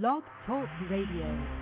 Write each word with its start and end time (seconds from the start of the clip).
Blog 0.00 0.22
Talk 0.46 0.70
Radio. 0.88 1.61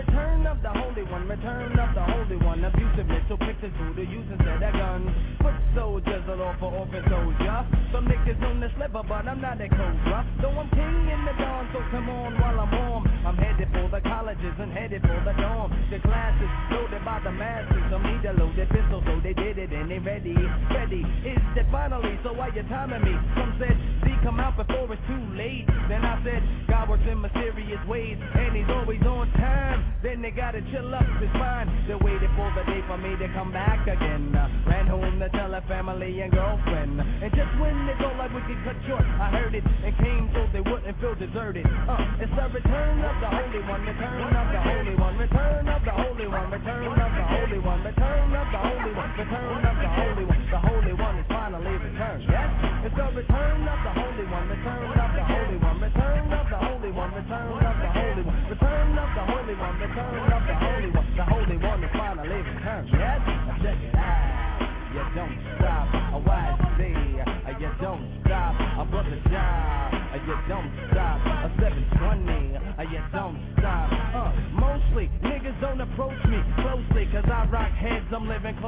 Return 0.00 0.46
of 0.48 0.62
the 0.64 0.72
Holy 0.72 1.04
One, 1.12 1.28
return 1.28 1.76
of 1.76 1.92
the 1.92 2.00
Holy 2.00 2.40
One. 2.40 2.64
Abusive 2.64 3.04
mental 3.04 3.36
pictures 3.36 3.68
who 3.76 3.92
to 3.92 4.00
use 4.00 4.24
instead 4.32 4.64
of 4.64 4.72
guns. 4.72 5.12
Foot 5.44 5.52
soldiers 5.76 6.24
all 6.24 6.40
over 6.40 6.72
orphan 6.72 7.04
soldier. 7.04 7.60
Some 7.92 8.08
niggas 8.08 8.40
on 8.48 8.64
the 8.64 8.72
slipper, 8.80 9.04
but 9.04 9.28
I'm 9.28 9.44
not 9.44 9.60
a 9.60 9.68
cobra. 9.68 10.24
So 10.40 10.48
I'm 10.48 10.72
king 10.72 11.04
in 11.04 11.20
the 11.28 11.36
dawn, 11.36 11.68
so 11.76 11.84
come 11.92 12.08
on 12.08 12.32
while 12.40 12.64
I'm 12.64 12.72
warm. 12.72 13.04
I'm 13.28 13.36
headed 13.36 13.68
for 13.76 13.92
the 13.92 14.00
colleges 14.00 14.56
and 14.56 14.72
headed 14.72 15.02
for 15.04 15.20
the 15.20 15.36
dorm. 15.36 15.68
The 15.92 16.00
classes 16.00 16.48
loaded 16.72 17.04
by 17.04 17.20
the 17.20 17.32
masses. 17.36 17.84
Some 17.92 18.00
need 18.00 18.24
a 18.24 18.32
loaded 18.32 18.72
pistol, 18.72 19.04
so 19.04 19.20
they 19.20 19.36
did 19.36 19.60
it 19.60 19.68
and 19.68 19.90
they 19.92 20.00
ready. 20.00 20.32
Ready 20.72 21.04
is 21.28 21.44
that 21.60 21.68
finally, 21.68 22.16
so 22.24 22.32
why 22.32 22.48
you 22.56 22.64
timing 22.72 23.04
me? 23.04 23.12
Some 23.36 23.52
said, 23.60 23.76
see, 24.08 24.16
come 24.24 24.40
out 24.40 24.56
before 24.56 24.88
it's 24.88 25.04
too 25.04 25.24
late. 25.36 25.68
Then 25.92 26.08
I 26.08 26.16
said, 26.24 26.40
God 26.72 26.88
works 26.88 27.04
in 27.04 27.20
mysterious 27.20 27.84
ways, 27.84 28.16
and 28.16 28.56
he's 28.56 28.70
always 28.72 29.04
on 29.04 29.28
time. 29.36 29.89
Then 30.02 30.22
they 30.22 30.30
gotta 30.30 30.62
chill 30.72 30.94
up 30.94 31.04
his 31.20 31.32
mind. 31.34 31.68
They 31.86 31.94
waited 31.94 32.30
for 32.36 32.48
the 32.56 32.64
day 32.64 32.80
for 32.88 32.96
me 32.96 33.16
to 33.20 33.28
come 33.36 33.52
back 33.52 33.86
again. 33.86 34.34
Uh, 34.34 34.48
ran 34.64 34.86
home 34.86 35.20
to 35.20 35.28
tell 35.30 35.52
her 35.52 35.60
family 35.68 36.20
and 36.20 36.32
girlfriend. 36.32 37.00
And 37.00 37.30
just 37.36 37.52
when 37.60 37.74
they 37.86 37.94
thought 38.00 38.16
like 38.16 38.32
we 38.32 38.40
could 38.48 38.60
cut 38.64 38.76
short, 38.88 39.04
I 39.04 39.28
heard 39.28 39.54
it 39.54 39.64
and 39.64 39.92
came 39.98 40.30
so 40.32 40.48
they 40.52 40.64
wouldn't 40.64 40.96
feel 41.00 41.14
deserted. 41.14 41.66
Uh, 41.66 42.22
it's 42.22 42.32
the 42.32 42.46
return 42.48 42.96
of 43.04 43.16
the 43.20 43.28
Holy 43.28 43.62
One, 43.68 43.82
return 43.84 44.32
of 44.32 44.46
the 44.48 44.60
Holy 44.60 44.94
One, 44.96 45.14
return 45.18 45.68
of 45.68 45.82
the 45.84 45.92
Holy 45.92 46.28
One, 46.28 46.48
return 46.50 46.96
of 46.96 47.12
the 47.12 47.24
Holy 47.28 47.58
One, 47.60 47.80
return 47.84 48.32
of 48.34 48.46
the 48.48 48.58
Holy 48.58 48.92
One, 48.96 49.12
return 49.20 49.64
of 49.64 49.76
the 49.76 49.88
Holy 49.88 50.24
One. 50.24 50.40
The 50.50 50.58
Holy 50.58 50.92
One 50.94 51.16
is 51.18 51.26
finally 51.28 51.76
returned. 51.78 52.26
Yes, 52.26 52.50
it's 52.82 52.96
the 52.96 53.06
return 53.14 53.62
of 53.68 53.78
the 53.86 53.92
Holy 53.94 54.26
One, 54.26 54.48
return 54.50 54.98
of 54.98 55.10
the 55.14 55.24
Holy 55.24 55.58
One, 55.62 55.78
return 55.78 56.32
of 56.32 56.46
the 56.50 56.58
Holy 56.58 56.90
One, 56.90 57.14
return 57.14 57.59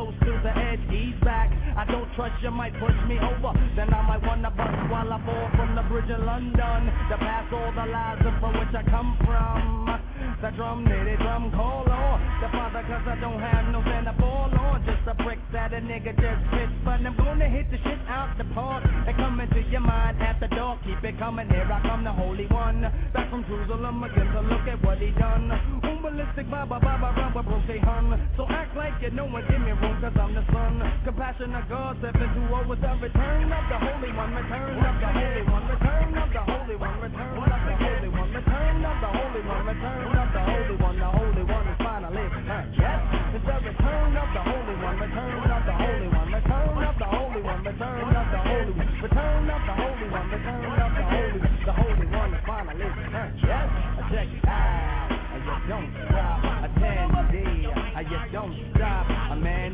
close 0.03 0.14
to 0.27 0.33
the 0.42 0.53
edge. 0.58 0.83
Ease 0.91 1.14
back, 1.22 1.50
I 1.77 1.84
don't 1.86 2.11
trust 2.14 2.34
you 2.42 2.50
might 2.50 2.75
push 2.81 2.97
me 3.06 3.19
over, 3.19 3.55
then 3.77 3.92
I 3.95 4.03
might 4.03 4.22
wanna 4.27 4.50
bust 4.50 4.91
while 4.91 5.12
I 5.12 5.19
fall 5.25 5.48
from 5.55 5.75
the 5.77 5.83
bridge 5.83 6.11
in 6.11 6.27
London. 6.27 6.81
To 7.11 7.17
pass 7.19 7.47
all 7.53 7.70
the 7.70 7.86
lies 7.86 8.19
from 8.41 8.53
which 8.58 8.75
I 8.75 8.83
come 8.91 9.17
from. 9.25 10.00
The 10.42 10.50
drum, 10.56 10.84
nitty 10.84 11.19
drum, 11.19 11.53
call 11.53 11.86
on 11.89 12.19
the 12.42 12.48
father, 12.50 12.83
cause 12.83 13.06
I 13.06 13.17
don't 13.20 13.39
have 13.39 13.70
no 13.70 13.80
stand 13.83 14.06
to 14.06 14.14
that 15.53 15.72
a 15.77 15.81
nigga 15.84 16.17
just 16.17 16.41
spits, 16.48 16.72
but 16.81 17.05
I'm 17.05 17.12
gonna 17.17 17.48
hit 17.48 17.69
the 17.69 17.77
shit 17.84 18.00
out 18.08 18.33
the 18.41 18.45
park 18.56 18.84
and 18.89 19.14
come 19.17 19.36
into 19.39 19.61
your 19.69 19.84
mind 19.84 20.17
at 20.25 20.41
the 20.41 20.48
door. 20.48 20.81
Keep 20.81 21.05
it 21.05 21.19
coming, 21.20 21.48
here 21.53 21.69
I 21.69 21.81
come, 21.84 22.05
the 22.05 22.12
Holy 22.12 22.48
One. 22.48 22.81
Back 23.12 23.28
from 23.28 23.45
Jerusalem 23.45 24.02
again 24.02 24.33
to 24.33 24.41
look 24.41 24.64
at 24.64 24.80
what 24.83 24.96
he 24.96 25.12
done. 25.20 25.52
Umbalistic, 25.85 26.48
baba, 26.48 26.80
baba, 26.80 27.12
rubber, 27.20 27.45
broke 27.45 27.67
they 27.68 27.79
hun. 27.79 28.17
So 28.36 28.48
act 28.48 28.77
like 28.77 28.96
you 29.05 29.11
know 29.12 29.29
and 29.29 29.45
give 29.45 29.61
me 29.61 29.77
room, 29.77 30.01
cause 30.01 30.17
I'm 30.17 30.33
the 30.33 30.45
son. 30.48 30.80
Compassion 31.05 31.55
of 31.55 31.68
God, 31.68 32.01
seven 32.01 32.33
to 32.33 32.42
oh, 32.48 32.64
with 32.64 32.80
the 32.80 32.92
return 32.96 33.52
of 33.52 33.64
the 33.68 33.77
Holy 33.77 34.12
One, 34.17 34.33
return 34.33 34.80
of 34.80 34.96
the 35.05 35.11
Holy 35.12 35.45
One, 35.52 35.64
return 35.68 36.17
of 36.17 36.29
the 36.33 36.42
Holy 36.48 36.77
One, 36.80 36.96
return 36.96 37.36
of 37.45 37.52
the 37.52 37.77
Holy 37.77 38.08
One, 38.08 38.29
return 38.33 38.85
of 38.89 38.96
the 39.05 39.11
Holy 39.12 39.42
One, 39.45 39.62
return 39.68 40.17
of 40.17 40.29
the 40.33 40.42
Holy 40.48 40.77
One, 40.80 40.96
the 40.96 41.11
Holy 41.12 41.21
don't 58.42 58.75
stop, 58.75 59.07
a 59.30 59.36
man 59.36 59.73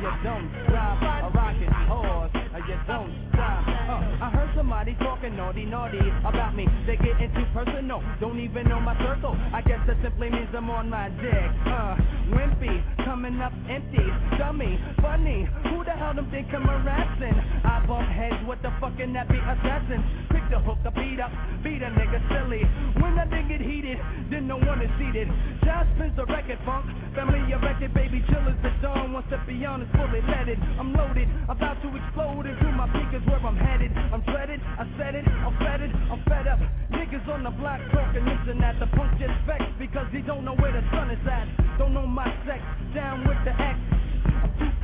you 0.00 0.12
don't 0.22 0.48
stop, 0.68 1.02
a 1.02 1.28
rocking 1.36 1.72
horse, 1.88 2.30
you 2.32 2.78
don't 2.86 3.12
stop. 3.32 3.66
Uh, 3.88 4.24
I 4.24 4.30
heard 4.30 4.50
somebody 4.56 4.94
talking 5.00 5.36
naughty, 5.36 5.64
naughty 5.64 6.00
about 6.24 6.54
me. 6.54 6.66
They 6.86 6.96
getting 6.96 7.32
too 7.34 7.44
personal, 7.52 8.02
don't 8.20 8.38
even 8.40 8.68
know 8.68 8.80
my 8.80 8.96
circle. 9.04 9.36
I 9.52 9.60
guess 9.62 9.80
that 9.86 9.96
simply 10.02 10.30
means 10.30 10.48
I'm 10.54 10.70
on 10.70 10.88
my 10.88 11.08
dick. 11.08 11.50
Uh, 11.66 11.96
wimpy, 12.32 13.04
coming 13.04 13.40
up 13.40 13.52
empty, 13.68 14.06
dummy, 14.38 14.78
funny. 15.02 15.48
Who 15.68 15.84
the 15.84 15.92
hell 15.92 16.14
them 16.14 16.30
think 16.30 16.48
I'm 16.54 16.62
harassing? 16.62 17.36
I 17.64 17.84
bump 17.86 18.08
heads 18.08 18.46
with 18.46 18.62
the 18.62 18.72
fucking 18.80 19.12
nappy 19.12 19.40
assassins. 19.40 20.04
To 20.48 20.58
hook 20.64 20.78
the 20.82 20.90
beat 20.96 21.20
up, 21.20 21.28
beat 21.62 21.84
a 21.84 21.92
nigga 21.92 22.24
silly. 22.32 22.64
When 23.04 23.18
I 23.20 23.28
did 23.28 23.52
get 23.52 23.60
heated, 23.60 24.00
then 24.32 24.48
no 24.48 24.56
one 24.56 24.80
is 24.80 24.88
seated. 24.96 25.28
Just 25.60 25.92
spins 25.92 26.16
the 26.16 26.24
record 26.24 26.56
funk, 26.64 26.88
family 27.12 27.44
erected, 27.52 27.92
baby 27.92 28.24
chillers 28.32 28.56
the 28.64 28.72
dawn. 28.80 29.12
Once 29.12 29.26
the 29.28 29.36
beyond 29.44 29.82
is 29.84 29.90
fully 29.92 30.24
leaded, 30.24 30.56
I'm 30.80 30.94
loaded, 30.96 31.28
about 31.52 31.76
to 31.84 31.88
explode 31.92 32.48
into 32.48 32.72
my 32.72 32.88
peak 32.96 33.12
is 33.12 33.20
where 33.28 33.44
I'm 33.44 33.60
headed. 33.60 33.92
I'm 33.92 34.24
dreaded, 34.24 34.60
I 34.64 34.88
said 34.96 35.14
it, 35.20 35.28
I'm 35.28 35.52
fed 35.60 35.84
I'm 35.84 36.24
fed 36.24 36.48
up. 36.48 36.60
Niggas 36.96 37.28
on 37.28 37.44
the 37.44 37.50
block 37.50 37.80
talking 37.92 38.24
this 38.24 38.40
and 38.48 38.60
that. 38.62 38.80
The 38.80 38.86
punk 38.96 39.20
just 39.20 39.36
vexed 39.44 39.76
because 39.78 40.08
he 40.12 40.22
don't 40.22 40.46
know 40.46 40.56
where 40.56 40.72
the 40.72 40.80
sun 40.96 41.10
is 41.10 41.20
at. 41.28 41.44
Don't 41.76 41.92
know 41.92 42.06
my 42.06 42.24
sex, 42.48 42.64
down 42.94 43.28
with 43.28 43.36
the 43.44 43.52
X. 43.52 43.97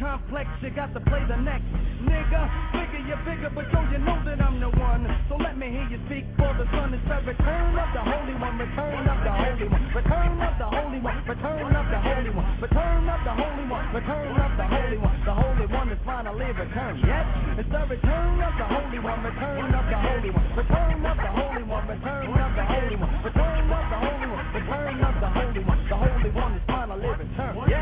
Complex, 0.05 0.45
you 0.61 0.69
got 0.69 0.93
to 0.93 1.01
play 1.01 1.25
the 1.25 1.41
next. 1.41 1.65
Nigga, 2.05 2.45
figure 2.77 3.01
you're 3.09 3.25
bigger, 3.25 3.49
but 3.49 3.65
don't 3.73 3.89
you 3.89 3.97
know 4.05 4.21
that 4.29 4.37
I'm 4.37 4.61
the 4.61 4.69
one? 4.77 5.09
So 5.33 5.41
let 5.41 5.57
me 5.57 5.73
hear 5.73 5.89
you 5.89 5.97
speak 6.05 6.29
for 6.37 6.53
the 6.61 6.69
sun. 6.77 6.93
It's 6.93 7.01
the 7.09 7.25
return 7.25 7.73
of 7.73 7.89
the 7.97 8.05
Holy 8.05 8.37
One, 8.37 8.61
return 8.61 9.01
of 9.09 9.19
the 9.25 9.33
Holy 9.33 9.65
One, 9.65 9.85
return 9.97 10.37
of 10.45 10.61
the 10.61 10.69
Holy 10.69 11.01
One, 11.01 11.25
return 11.25 11.73
of 11.73 11.89
the 11.89 12.01
Holy 12.05 12.31
One, 12.37 12.49
return 12.61 13.09
of 13.09 13.21
the 13.25 13.33
Holy 13.33 13.65
One, 13.65 13.87
return 13.97 14.37
of 14.45 14.53
the 14.61 14.67
Holy 14.69 14.99
One. 15.01 15.17
The 15.25 15.35
Holy 15.41 15.67
One 15.73 15.89
is 15.89 16.01
finally 16.05 16.51
returned. 16.53 17.01
Yes, 17.01 17.25
it's 17.65 17.73
the 17.73 17.83
return 17.89 18.45
of 18.45 18.53
the 18.61 18.67
Holy 18.69 19.01
One, 19.01 19.21
return 19.25 19.73
of 19.73 19.85
the 19.89 19.99
Holy 20.05 20.31
One, 20.37 20.49
return 20.53 21.01
of 21.01 21.17
the 21.17 21.33
Holy 21.33 21.65
One, 21.65 21.85
return 21.89 22.29
of 22.29 22.53
the 22.53 22.65
Holy 22.69 22.97
One, 23.01 23.17
return 23.25 23.73
of 23.73 23.85
the 23.89 23.99
Holy 24.05 24.29
One, 24.29 24.45
return 24.53 25.01
of 25.01 25.15
the 25.17 25.31
Holy 25.33 25.63
One. 25.65 25.81
The 25.89 25.97
Holy 25.97 26.31
One 26.37 26.53
is 26.61 26.65
finally 26.69 27.09
returned. 27.09 27.74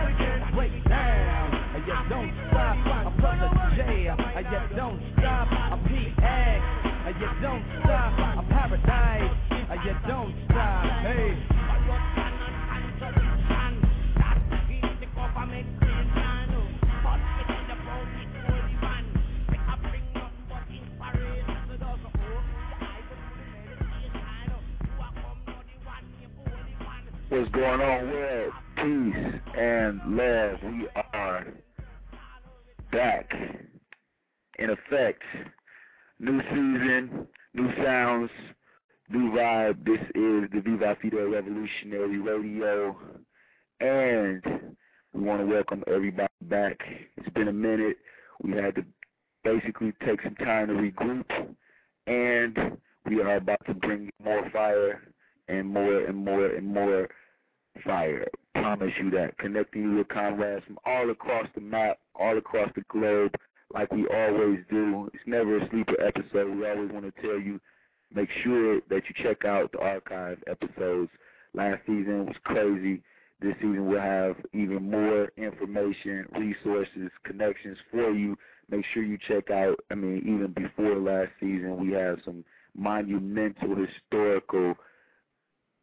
Don't 7.42 7.64
stop, 7.82 8.38
a 8.38 8.42
paradise. 8.48 9.36
You 9.84 9.94
don't 10.06 10.32
stop, 10.44 10.84
hey. 11.02 11.36
What's 27.28 27.50
going 27.50 27.80
on, 27.80 28.10
world? 28.10 28.52
Peace 28.76 29.40
and 29.58 30.00
love. 30.16 30.58
We 30.62 30.86
are 31.14 31.46
back 32.92 33.32
in 34.58 34.70
effect. 34.70 35.22
New 36.22 36.40
season, 36.50 37.26
new 37.52 37.68
sounds, 37.82 38.30
new 39.10 39.32
vibe. 39.32 39.84
This 39.84 39.98
is 40.14 40.48
the 40.52 40.62
Viva 40.64 40.96
Fidel 41.02 41.26
Revolutionary 41.30 42.20
Radio, 42.20 42.96
and 43.80 44.40
we 45.12 45.20
want 45.20 45.40
to 45.40 45.46
welcome 45.46 45.82
everybody 45.88 46.28
back. 46.42 46.80
It's 47.16 47.28
been 47.30 47.48
a 47.48 47.52
minute. 47.52 47.96
We 48.40 48.52
had 48.52 48.76
to 48.76 48.84
basically 49.42 49.92
take 50.06 50.22
some 50.22 50.36
time 50.36 50.68
to 50.68 50.74
regroup, 50.74 51.26
and 52.06 52.78
we 53.04 53.20
are 53.20 53.34
about 53.34 53.66
to 53.66 53.74
bring 53.74 54.08
more 54.22 54.48
fire 54.52 55.02
and 55.48 55.66
more 55.66 56.04
and 56.04 56.24
more 56.24 56.46
and 56.46 56.68
more 56.68 57.08
fire. 57.84 58.28
promise 58.54 58.92
you 59.02 59.10
that. 59.10 59.36
Connecting 59.38 59.82
you 59.82 59.96
with 59.96 60.08
comrades 60.08 60.64
from 60.66 60.78
all 60.86 61.10
across 61.10 61.48
the 61.56 61.60
map, 61.60 61.98
all 62.14 62.38
across 62.38 62.70
the 62.76 62.84
globe, 62.88 63.34
like 63.72 63.92
we 63.92 64.06
always 64.08 64.60
do. 64.70 65.10
It's 65.12 65.22
never 65.26 65.58
a 65.58 65.68
sleeper 65.70 66.00
episode. 66.00 66.56
We 66.56 66.68
always 66.68 66.90
want 66.90 67.04
to 67.04 67.22
tell 67.22 67.38
you, 67.38 67.60
make 68.14 68.28
sure 68.44 68.80
that 68.88 69.02
you 69.08 69.24
check 69.24 69.44
out 69.44 69.72
the 69.72 69.80
archive 69.80 70.38
episodes. 70.46 71.10
Last 71.54 71.80
season 71.86 72.26
was 72.26 72.36
crazy. 72.44 73.02
This 73.40 73.54
season 73.56 73.86
we'll 73.86 74.00
have 74.00 74.36
even 74.52 74.88
more 74.90 75.32
information, 75.36 76.26
resources, 76.38 77.10
connections 77.24 77.76
for 77.90 78.10
you. 78.12 78.36
Make 78.70 78.84
sure 78.94 79.02
you 79.02 79.18
check 79.28 79.50
out, 79.50 79.80
I 79.90 79.94
mean, 79.94 80.18
even 80.18 80.52
before 80.52 80.96
last 80.96 81.30
season, 81.40 81.76
we 81.76 81.92
have 81.92 82.18
some 82.24 82.44
monumental, 82.76 83.74
historical, 83.74 84.74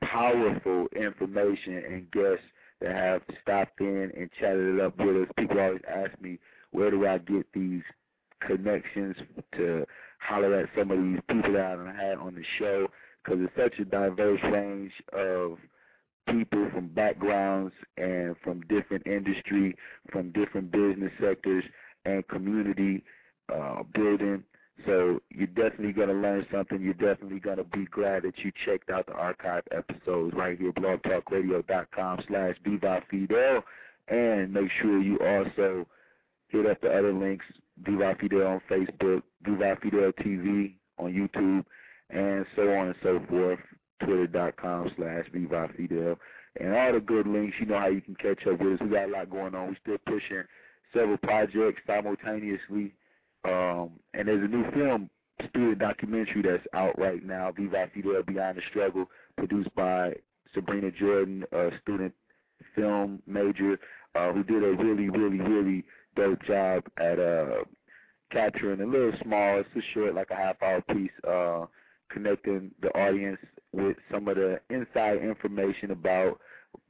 powerful 0.04 0.88
information 0.96 1.84
and 1.86 2.12
guests 2.12 2.46
that 2.82 2.96
have 2.96 3.22
stopped 3.42 3.82
in 3.82 4.12
and 4.16 4.30
chatted 4.40 4.76
it 4.76 4.82
up 4.82 4.98
with 4.98 5.24
us. 5.24 5.28
People 5.38 5.60
always 5.60 5.82
ask 5.88 6.20
me, 6.22 6.40
where 6.72 6.92
do 6.92 7.08
I 7.08 7.18
get 7.18 7.46
these 7.54 7.82
connections 8.46 9.16
to 9.58 9.86
holler 10.20 10.56
at 10.56 10.70
some 10.78 10.92
of 10.92 10.98
these 10.98 11.20
people 11.30 11.54
that 11.54 11.78
I've 11.80 11.96
had 11.96 12.18
on 12.18 12.36
the 12.36 12.44
show? 12.58 12.88
Because 13.24 13.40
it's 13.42 13.56
such 13.56 13.80
a 13.80 13.86
diverse 13.86 14.40
range 14.44 14.92
of 15.14 15.58
people 16.28 16.70
from 16.74 16.88
backgrounds 16.90 17.74
and 17.98 18.36
from 18.44 18.62
different 18.62 19.06
industry, 19.08 19.76
from 20.12 20.32
different 20.32 20.72
business 20.72 21.12
sectors 21.22 21.64
and 22.06 22.28
community 22.28 23.04
uh, 23.54 23.84
building. 23.94 24.44
So 24.86 25.20
you're 25.30 25.48
definitely 25.48 25.92
going 25.92 26.08
to 26.08 26.14
learn 26.14 26.46
something. 26.52 26.82
You're 26.82 26.94
definitely 26.94 27.40
going 27.40 27.58
to 27.58 27.64
be 27.66 27.86
glad 27.86 28.24
that 28.24 28.38
you 28.38 28.52
checked 28.66 28.90
out 28.90 29.08
the 29.08 29.14
archive 29.14 29.64
episodes 29.72 30.34
right 30.36 30.58
here, 30.58 30.72
blogtalkradio.com 30.72 32.20
slash 32.28 32.56
Fidel. 32.64 33.64
And 34.08 34.54
make 34.54 34.70
sure 34.82 35.02
you 35.02 35.20
also 35.20 35.86
hit 36.50 36.66
up 36.66 36.82
the 36.82 36.90
other 36.90 37.14
links, 37.14 37.46
Viva 37.84 38.16
Fidel 38.20 38.48
on 38.48 38.62
Facebook, 38.70 39.24
Viva 39.44 39.78
Fidel 39.82 40.12
TV 40.14 40.76
on 40.98 41.14
YouTube, 41.14 41.66
and 42.10 42.46
so 42.56 42.74
on 42.74 42.88
and 42.88 42.96
so 43.02 43.22
forth, 43.30 43.60
twitter.com 44.04 44.92
slash 44.98 45.26
Viva 45.34 45.70
Fidel. 45.78 46.16
And 46.60 46.76
all 46.76 46.94
the 46.94 47.00
good 47.00 47.28
links, 47.28 47.56
you 47.60 47.68
know 47.68 47.80
how 47.80 47.88
you 47.88 48.02
can 48.02 48.16
catch 48.16 48.46
up 48.48 48.60
with 48.60 48.74
us. 48.74 48.80
We 48.82 48.90
got 48.90 49.10
a 49.10 49.12
lot 49.12 49.30
going 49.30 49.56
on. 49.56 49.68
We're 49.68 49.78
still 49.82 49.98
pushing 50.06 50.44
several 50.94 51.18
projects 51.18 51.82
simultaneously 51.86 52.94
um, 53.46 53.92
and 54.14 54.28
there's 54.28 54.44
a 54.44 54.48
new 54.48 54.70
film, 54.72 55.10
student 55.50 55.80
documentary 55.80 56.42
that's 56.42 56.66
out 56.74 56.98
right 57.00 57.26
now, 57.26 57.52
Viva 57.52 57.90
Fidel 57.94 58.24
Beyond 58.24 58.58
the 58.58 58.62
Struggle, 58.70 59.06
produced 59.38 59.74
by 59.76 60.14
Sabrina 60.54 60.92
Jordan, 60.92 61.46
a 61.52 61.70
student 61.82 62.14
film 62.76 63.22
major, 63.26 63.80
uh, 64.16 64.34
who 64.34 64.44
did 64.44 64.64
a 64.64 64.76
really, 64.76 65.10
really, 65.10 65.40
really 65.40 65.86
dope 66.20 66.44
job 66.44 66.84
at 66.98 67.20
uh, 67.20 67.64
capturing 68.32 68.82
a 68.82 68.86
little 68.86 69.14
small, 69.24 69.60
it's 69.60 69.70
a 69.76 69.80
short, 69.94 70.16
like 70.16 70.30
a 70.32 70.36
half 70.36 70.62
hour 70.62 70.82
piece, 70.94 71.12
uh, 71.28 71.66
connecting 72.12 72.72
the 72.82 72.90
audience 72.90 73.40
with 73.72 73.96
some 74.12 74.28
of 74.28 74.36
the 74.36 74.60
inside 74.70 75.18
information 75.24 75.92
about 75.92 76.40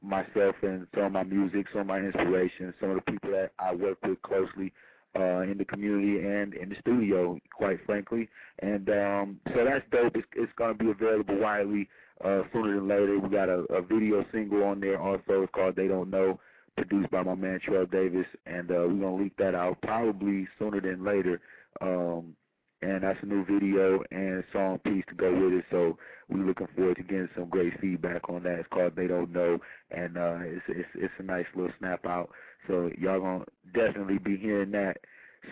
myself 0.02 0.56
and 0.62 0.86
some 0.94 1.04
of 1.04 1.12
my 1.12 1.22
music, 1.22 1.66
some 1.72 1.82
of 1.82 1.86
my 1.86 1.98
inspirations, 1.98 2.74
some 2.80 2.90
of 2.90 2.96
the 2.96 3.12
people 3.12 3.30
that 3.30 3.52
I 3.58 3.74
work 3.74 3.98
with 4.02 4.20
closely 4.22 4.72
uh, 5.16 5.40
in 5.40 5.56
the 5.58 5.64
community 5.64 6.24
and 6.24 6.54
in 6.54 6.68
the 6.68 6.76
studio, 6.80 7.38
quite 7.56 7.78
frankly. 7.86 8.28
And 8.60 8.88
um, 8.90 9.40
so 9.54 9.64
that's 9.64 9.84
dope. 9.90 10.16
It's, 10.16 10.26
it's 10.34 10.52
going 10.56 10.76
to 10.76 10.84
be 10.84 10.90
available 10.90 11.38
widely 11.38 11.88
uh, 12.24 12.42
sooner 12.52 12.74
than 12.74 12.88
later. 12.88 13.18
We 13.18 13.28
got 13.28 13.48
a, 13.48 13.64
a 13.72 13.82
video 13.82 14.24
single 14.32 14.64
on 14.64 14.80
there 14.80 15.00
also. 15.00 15.42
It's 15.42 15.52
called 15.54 15.76
They 15.76 15.88
Don't 15.88 16.10
Know, 16.10 16.40
produced 16.76 17.10
by 17.10 17.22
my 17.22 17.34
man 17.34 17.60
Terrell 17.64 17.86
Davis, 17.86 18.26
and 18.46 18.70
uh, 18.70 18.86
we're 18.88 19.00
to 19.00 19.22
leak 19.22 19.36
that 19.38 19.54
out 19.54 19.80
probably 19.82 20.48
sooner 20.58 20.80
than 20.80 21.04
later. 21.04 21.40
Um, 21.80 22.36
and 22.82 23.02
that's 23.02 23.18
a 23.22 23.26
new 23.26 23.44
video 23.44 24.02
and 24.10 24.42
song 24.52 24.78
piece 24.78 25.04
to 25.08 25.14
go 25.14 25.32
with 25.32 25.52
it. 25.52 25.64
So 25.70 25.98
we're 26.28 26.46
looking 26.46 26.68
forward 26.74 26.96
to 26.96 27.02
getting 27.02 27.28
some 27.34 27.48
great 27.48 27.78
feedback 27.80 28.28
on 28.30 28.42
that. 28.44 28.60
It's 28.60 28.68
called 28.72 28.96
They 28.96 29.06
Don't 29.06 29.32
Know, 29.32 29.58
and 29.90 30.16
uh, 30.16 30.38
it's 30.40 30.64
it's 30.68 30.88
it's 30.94 31.14
a 31.18 31.22
nice 31.22 31.44
little 31.54 31.72
snap 31.78 32.06
out. 32.06 32.30
So 32.66 32.90
y'all 32.98 33.20
gonna 33.20 33.44
definitely 33.74 34.18
be 34.18 34.36
hearing 34.36 34.70
that 34.72 34.96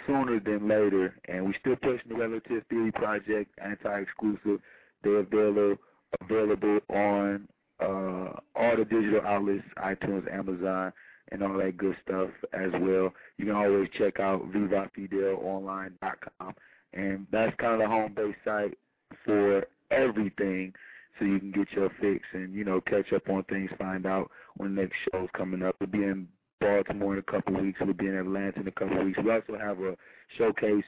sooner 0.07 0.41
than 0.41 0.69
later. 0.69 1.15
And 1.29 1.47
we 1.47 1.55
still 1.61 1.77
pushing 1.77 2.09
the 2.09 2.15
Relative 2.15 2.63
Theory 2.71 2.93
Project, 2.93 3.51
anti-exclusive. 3.63 4.61
They're 5.03 5.19
available 5.19 5.77
available 6.23 6.81
on 6.89 7.47
uh, 7.81 8.33
all 8.57 8.77
the 8.77 8.87
digital 8.89 9.21
outlets, 9.27 9.63
iTunes, 9.77 10.33
Amazon, 10.33 10.93
and 11.31 11.43
all 11.43 11.59
that 11.59 11.77
good 11.77 11.97
stuff 12.05 12.31
as 12.53 12.71
well. 12.81 13.13
You 13.37 13.47
can 13.47 13.55
always 13.55 13.89
check 13.97 14.21
out 14.21 14.51
VivaFidelOnline.com, 14.53 16.55
and 16.93 17.27
that's 17.31 17.57
kind 17.59 17.75
of 17.75 17.81
the 17.81 17.89
home 17.89 18.15
base 18.15 18.35
site 18.45 18.77
for 19.25 19.65
everything. 19.91 20.73
So 21.19 21.25
you 21.25 21.41
can 21.41 21.51
get 21.51 21.73
your 21.73 21.91
fix 22.01 22.25
and 22.33 22.55
you 22.55 22.65
know 22.65 22.81
catch 22.81 23.13
up 23.13 23.29
on 23.29 23.43
things, 23.45 23.71
find 23.79 24.07
out 24.07 24.31
when 24.57 24.75
the 24.75 24.83
next 24.83 24.97
show's 25.11 25.29
coming 25.37 25.63
up. 25.63 25.77
We'll 25.81 25.89
be 25.89 26.05
in 26.05 26.29
Baltimore 26.61 27.15
in 27.15 27.19
a 27.19 27.23
couple 27.23 27.57
of 27.57 27.63
weeks. 27.63 27.81
We'll 27.81 27.95
be 27.95 28.07
in 28.07 28.17
Atlanta 28.17 28.61
in 28.61 28.69
a 28.69 28.73
couple 28.73 29.01
of 29.01 29.07
weeks. 29.07 29.19
We 29.23 29.33
also 29.33 29.59
have 29.59 29.81
a 29.81 29.97
showcase 30.37 30.85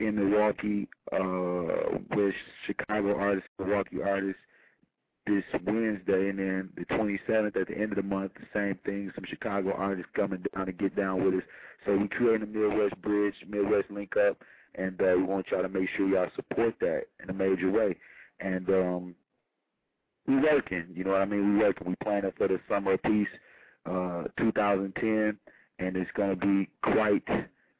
in 0.00 0.14
Milwaukee 0.14 0.88
uh, 1.12 1.98
with 2.14 2.34
Chicago 2.66 3.16
artists, 3.16 3.48
Milwaukee 3.58 4.02
artists 4.02 4.40
this 5.28 5.44
Wednesday, 5.64 6.30
and 6.30 6.38
then 6.38 6.70
the 6.76 6.84
27th 6.86 7.56
at 7.56 7.68
the 7.68 7.74
end 7.74 7.92
of 7.92 7.96
the 7.96 8.02
month, 8.02 8.32
the 8.34 8.46
same 8.54 8.78
thing. 8.84 9.12
Some 9.14 9.24
Chicago 9.28 9.72
artists 9.72 10.10
coming 10.16 10.42
down 10.54 10.66
to 10.66 10.72
get 10.72 10.96
down 10.96 11.24
with 11.24 11.34
us. 11.34 11.42
So 11.84 11.96
we 11.96 12.08
creating 12.08 12.42
a 12.42 12.46
Midwest 12.46 13.00
Bridge, 13.02 13.34
Midwest 13.48 13.90
Link 13.90 14.16
Up, 14.16 14.38
and 14.74 15.00
uh, 15.00 15.14
we 15.16 15.22
want 15.22 15.46
y'all 15.50 15.62
to 15.62 15.68
make 15.68 15.88
sure 15.96 16.08
y'all 16.08 16.30
support 16.34 16.74
that 16.80 17.02
in 17.22 17.30
a 17.30 17.32
major 17.32 17.70
way. 17.70 17.96
And 18.40 18.68
um, 18.70 19.14
we 20.26 20.36
working, 20.36 20.86
you 20.94 21.04
know 21.04 21.12
what 21.12 21.22
I 21.22 21.26
mean? 21.26 21.58
We're 21.58 21.66
working. 21.66 21.88
We 21.88 21.94
planning 22.02 22.32
for 22.36 22.48
the 22.48 22.58
summer 22.68 22.96
piece 22.96 23.28
uh, 23.86 24.24
2010, 24.38 25.38
and 25.78 25.96
it's 25.96 26.10
going 26.16 26.30
to 26.30 26.36
be 26.36 26.68
quite 26.82 27.26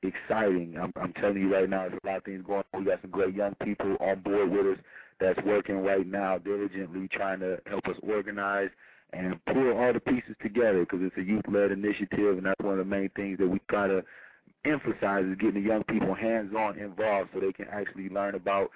exciting. 0.02 0.76
I'm, 0.80 0.92
I'm 1.00 1.12
telling 1.14 1.38
you 1.38 1.52
right 1.52 1.68
now, 1.68 1.88
there's 1.88 2.00
a 2.02 2.06
lot 2.06 2.16
of 2.18 2.24
things 2.24 2.44
going 2.46 2.62
on. 2.72 2.84
We 2.84 2.90
got 2.90 3.02
some 3.02 3.10
great 3.10 3.34
young 3.34 3.54
people 3.64 3.96
on 4.00 4.20
board 4.20 4.50
with 4.50 4.78
us 4.78 4.84
that's 5.20 5.38
working 5.44 5.78
right 5.78 6.06
now 6.06 6.38
diligently 6.38 7.08
trying 7.08 7.40
to 7.40 7.58
help 7.66 7.86
us 7.86 7.96
organize 8.02 8.70
and 9.12 9.42
pull 9.46 9.72
all 9.72 9.92
the 9.92 10.00
pieces 10.00 10.36
together 10.42 10.80
because 10.80 11.00
it's 11.02 11.16
a 11.16 11.22
youth-led 11.22 11.72
initiative, 11.72 12.36
and 12.36 12.46
that's 12.46 12.60
one 12.60 12.72
of 12.72 12.78
the 12.78 12.84
main 12.84 13.10
things 13.16 13.38
that 13.38 13.48
we 13.48 13.58
try 13.70 13.86
to 13.88 14.02
emphasize 14.64 15.24
is 15.24 15.36
getting 15.36 15.62
the 15.62 15.68
young 15.68 15.82
people 15.84 16.14
hands-on 16.14 16.78
involved 16.78 17.30
so 17.32 17.40
they 17.40 17.52
can 17.52 17.66
actually 17.72 18.08
learn 18.10 18.34
about 18.34 18.70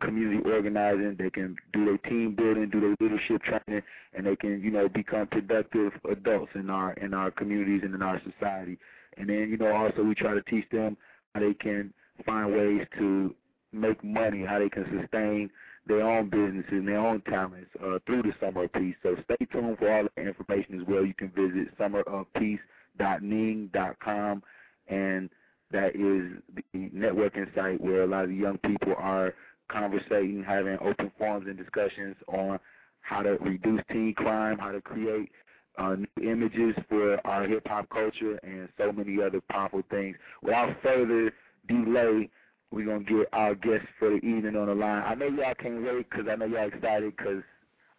community 0.00 0.40
organizing. 0.48 1.16
They 1.18 1.30
can 1.30 1.56
do 1.72 1.84
their 1.84 1.98
team 1.98 2.34
building, 2.34 2.70
do 2.70 2.80
their 2.80 2.96
leadership 3.00 3.42
training, 3.42 3.82
and 4.14 4.26
they 4.26 4.36
can, 4.36 4.60
you 4.60 4.70
know, 4.70 4.88
become 4.88 5.26
productive 5.26 5.92
adults 6.10 6.52
in 6.54 6.70
our 6.70 6.92
in 6.94 7.12
our 7.12 7.30
communities 7.30 7.80
and 7.84 7.94
in 7.94 8.02
our 8.02 8.20
society. 8.20 8.78
And 9.16 9.28
then, 9.28 9.48
you 9.50 9.56
know, 9.56 9.74
also 9.74 10.02
we 10.02 10.14
try 10.14 10.34
to 10.34 10.42
teach 10.42 10.68
them 10.70 10.96
how 11.34 11.40
they 11.40 11.54
can 11.54 11.92
find 12.24 12.54
ways 12.54 12.86
to 12.98 13.34
make 13.72 14.02
money, 14.04 14.44
how 14.44 14.58
they 14.58 14.68
can 14.68 14.84
sustain 15.00 15.50
their 15.86 16.02
own 16.02 16.28
businesses 16.28 16.70
and 16.70 16.88
their 16.88 16.98
own 16.98 17.20
talents 17.22 17.70
uh, 17.82 17.98
through 18.06 18.22
the 18.22 18.32
Summer 18.40 18.64
of 18.64 18.72
Peace. 18.72 18.96
So 19.02 19.16
stay 19.24 19.46
tuned 19.52 19.78
for 19.78 19.92
all 19.92 20.06
the 20.16 20.22
information 20.22 20.80
as 20.80 20.86
well. 20.86 21.04
You 21.04 21.14
can 21.14 21.30
visit 21.30 21.76
summerofpeace.ning.com, 21.78 24.42
and 24.88 25.30
that 25.70 25.96
is 25.96 26.42
the 26.54 26.62
networking 26.90 27.54
site 27.54 27.80
where 27.80 28.02
a 28.02 28.06
lot 28.06 28.24
of 28.24 28.32
young 28.32 28.58
people 28.58 28.94
are 28.98 29.32
conversating, 29.70 30.44
having 30.46 30.78
open 30.80 31.10
forums 31.18 31.46
and 31.48 31.56
discussions 31.56 32.16
on 32.28 32.58
how 33.00 33.22
to 33.22 33.36
reduce 33.40 33.80
teen 33.90 34.14
crime, 34.14 34.58
how 34.58 34.72
to 34.72 34.80
create 34.80 35.30
uh, 35.78 35.94
new 35.94 36.30
images 36.30 36.74
for 36.88 37.24
our 37.26 37.46
hip 37.46 37.66
hop 37.66 37.88
culture, 37.90 38.38
and 38.42 38.68
so 38.78 38.92
many 38.92 39.20
other 39.22 39.40
powerful 39.50 39.82
things. 39.90 40.16
Without 40.42 40.76
further 40.82 41.32
delay, 41.68 42.30
we're 42.70 42.84
going 42.84 43.04
to 43.04 43.18
get 43.18 43.28
our 43.32 43.54
guests 43.54 43.86
for 43.98 44.10
the 44.10 44.16
evening 44.16 44.56
on 44.56 44.66
the 44.66 44.74
line. 44.74 45.02
I 45.06 45.14
know 45.14 45.26
y'all 45.26 45.54
can't 45.54 45.82
wait 45.82 46.08
because 46.10 46.26
I 46.30 46.36
know 46.36 46.46
y'all 46.46 46.68
excited 46.68 47.16
because 47.16 47.42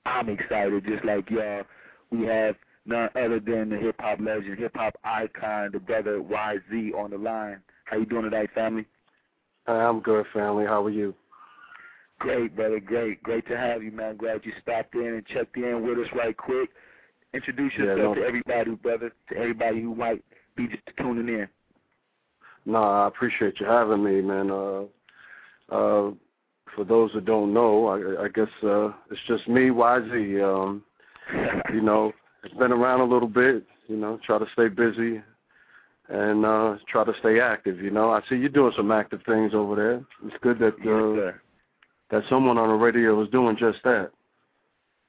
I'm 0.06 0.30
excited 0.30 0.86
just 0.86 1.06
like 1.06 1.30
y'all. 1.30 1.64
We 2.12 2.26
have 2.26 2.56
none 2.86 3.10
other 3.16 3.40
than 3.40 3.70
the 3.70 3.78
hip 3.78 3.96
hop 4.00 4.20
legend, 4.20 4.58
hip 4.58 4.74
hop 4.76 4.98
icon, 5.04 5.72
the 5.72 5.80
brother 5.80 6.20
YZ 6.20 6.94
on 6.96 7.12
the 7.12 7.18
line. 7.18 7.60
How 7.86 7.98
you 7.98 8.06
doing 8.06 8.24
today, 8.24 8.48
family? 8.54 8.86
I'm 9.68 10.00
good, 10.00 10.26
family. 10.34 10.66
How 10.66 10.86
are 10.86 10.90
you? 10.90 11.14
Great, 12.20 12.56
brother. 12.56 12.80
Great. 12.80 13.22
Great 13.22 13.48
to 13.48 13.58
have 13.58 13.84
you, 13.84 13.92
man. 13.92 14.18
Glad 14.18 14.42
you 14.44 14.52
stopped 14.62 14.96
in 14.96 15.06
and 15.06 15.26
checked 15.28 15.56
in 15.56 15.86
with 15.86 16.00
us 16.00 16.08
right 16.16 16.36
quick. 16.36 16.70
Introduce 17.34 17.74
yourself 17.74 17.98
yeah, 17.98 18.04
no. 18.04 18.16
to 18.16 18.22
everybody, 18.22 18.72
brother, 18.76 19.12
to 19.30 19.38
everybody 19.38 19.82
who 19.82 19.94
might 19.94 20.24
be 20.56 20.68
just 20.68 20.82
tuning 20.98 21.28
in. 21.28 21.48
No, 22.68 22.84
I 22.84 23.08
appreciate 23.08 23.62
you 23.62 23.66
having 23.66 24.04
me, 24.04 24.22
man. 24.22 24.52
Uh, 24.52 24.82
uh, 25.72 26.12
for 26.76 26.84
those 26.86 27.12
that 27.14 27.24
don't 27.24 27.54
know, 27.54 27.88
I, 27.88 28.26
I 28.26 28.28
guess 28.28 28.50
uh, 28.62 28.92
it's 29.10 29.22
just 29.26 29.48
me, 29.48 29.70
YZ. 29.70 30.44
Um, 30.44 30.84
you 31.74 31.82
know, 31.82 32.12
it's 32.44 32.54
been 32.56 32.74
around 32.74 33.00
a 33.00 33.06
little 33.06 33.30
bit. 33.30 33.66
You 33.88 33.96
know, 33.96 34.20
try 34.26 34.38
to 34.38 34.46
stay 34.52 34.68
busy 34.68 35.22
and 36.10 36.46
uh 36.46 36.76
try 36.90 37.06
to 37.06 37.14
stay 37.20 37.40
active. 37.40 37.80
You 37.80 37.90
know, 37.90 38.12
I 38.12 38.22
see 38.30 38.36
you 38.36 38.50
doing 38.50 38.74
some 38.76 38.92
active 38.92 39.22
things 39.26 39.54
over 39.54 39.76
there. 39.76 40.06
It's 40.26 40.42
good 40.42 40.60
that 40.60 40.76
uh, 40.86 41.14
yes, 41.14 41.34
that 42.12 42.24
someone 42.30 42.58
on 42.58 42.68
the 42.68 42.76
radio 42.76 43.22
is 43.24 43.30
doing 43.30 43.56
just 43.58 43.80
that. 43.86 44.12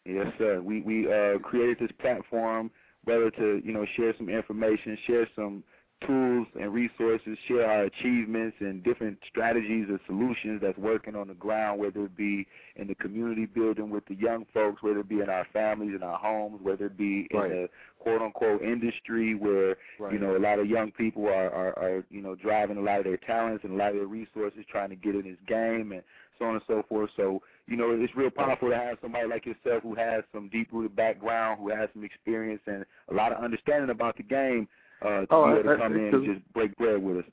Yes, 0.05 0.29
sir. 0.39 0.61
We 0.63 0.83
we 0.83 1.13
uh, 1.13 1.39
created 1.39 1.79
this 1.81 1.97
platform 2.01 2.71
whether 3.05 3.31
to 3.33 3.61
you 3.65 3.73
know 3.73 3.85
share 3.97 4.15
some 4.17 4.29
information, 4.29 4.97
share 5.07 5.27
some 5.35 5.65
tools 6.07 6.47
and 6.61 6.73
resources, 6.73 7.37
share 7.47 7.67
our 7.69 7.85
achievements 7.85 8.57
and 8.61 8.83
different 8.85 9.19
strategies 9.29 9.87
or 9.91 9.99
solutions 10.07 10.61
that's 10.63 10.79
working 10.79 11.17
on 11.17 11.29
the 11.29 11.35
ground, 11.35 11.81
whether 11.81 12.05
it 12.05 12.17
be 12.17 12.47
in 12.77 12.87
the 12.87 12.95
community 12.97 13.47
building 13.47 13.91
with 13.91 14.05
the 14.07 14.15
young 14.15 14.47
folks, 14.55 14.83
whether 14.83 15.01
it 15.01 15.09
be 15.09 15.21
in 15.21 15.29
our 15.29 15.47
families, 15.53 15.93
in 15.95 16.03
our 16.03 16.19
homes, 16.19 16.61
whether 16.63 16.87
it 16.87 16.97
be 16.97 17.29
right. 17.33 17.51
in 17.51 17.63
the 17.63 17.69
quote 17.99 18.23
unquote 18.23 18.63
industry 18.63 19.35
where 19.35 19.77
right. 19.99 20.13
you 20.13 20.19
know 20.19 20.37
a 20.37 20.39
lot 20.39 20.59
of 20.59 20.67
young 20.67 20.91
people 20.93 21.27
are, 21.27 21.51
are 21.51 21.79
are 21.79 22.05
you 22.11 22.23
know 22.23 22.35
driving 22.35 22.77
a 22.77 22.81
lot 22.83 22.99
of 22.99 23.05
their 23.05 23.17
talents 23.17 23.65
and 23.65 23.73
a 23.73 23.77
lot 23.77 23.91
of 23.91 23.97
their 23.97 24.07
resources 24.07 24.65
trying 24.71 24.91
to 24.91 24.97
get 24.97 25.15
in 25.15 25.23
this 25.23 25.39
game 25.47 25.93
and 25.93 26.03
so 26.39 26.45
on 26.45 26.55
and 26.55 26.63
so 26.69 26.83
forth. 26.89 27.11
So 27.17 27.43
you 27.67 27.77
know, 27.77 27.91
it's 27.91 28.17
real 28.17 28.31
powerful 28.31 28.71
to 28.71 28.77
have 28.77 28.99
somebody 29.03 29.29
like 29.29 29.45
yourself 29.45 29.83
who 29.83 29.95
has 29.95 30.25
some 30.33 30.49
deep 30.49 30.69
rooted 30.73 30.97
background, 30.97 31.61
who 31.61 31.69
has 31.71 31.89
some 31.93 32.05
experience 32.05 32.63
and 32.67 32.85
a 33.11 33.15
lot 33.15 33.33
of 33.33 33.43
understanding 33.43 33.91
about 33.91 34.17
the 34.17 34.23
game 34.23 34.69
uh, 35.03 35.21
to 35.21 35.27
oh, 35.31 35.47
be 35.47 35.61
able 35.61 35.71
to 35.71 35.77
come 35.79 35.97
in 35.97 36.15
and 36.15 36.35
just 36.35 36.53
break 36.53 36.77
bread 36.77 37.03
with 37.03 37.19
us. 37.19 37.25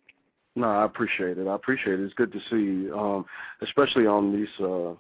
No, 0.56 0.68
I 0.68 0.86
appreciate 0.86 1.38
it. 1.38 1.48
I 1.48 1.56
appreciate 1.56 2.00
it. 2.00 2.04
It's 2.04 2.14
good 2.14 2.32
to 2.32 2.40
see, 2.50 2.86
you, 2.86 2.98
um, 2.98 3.26
especially 3.62 4.08
on 4.08 4.34
these 4.34 4.66
uh, 4.66 4.94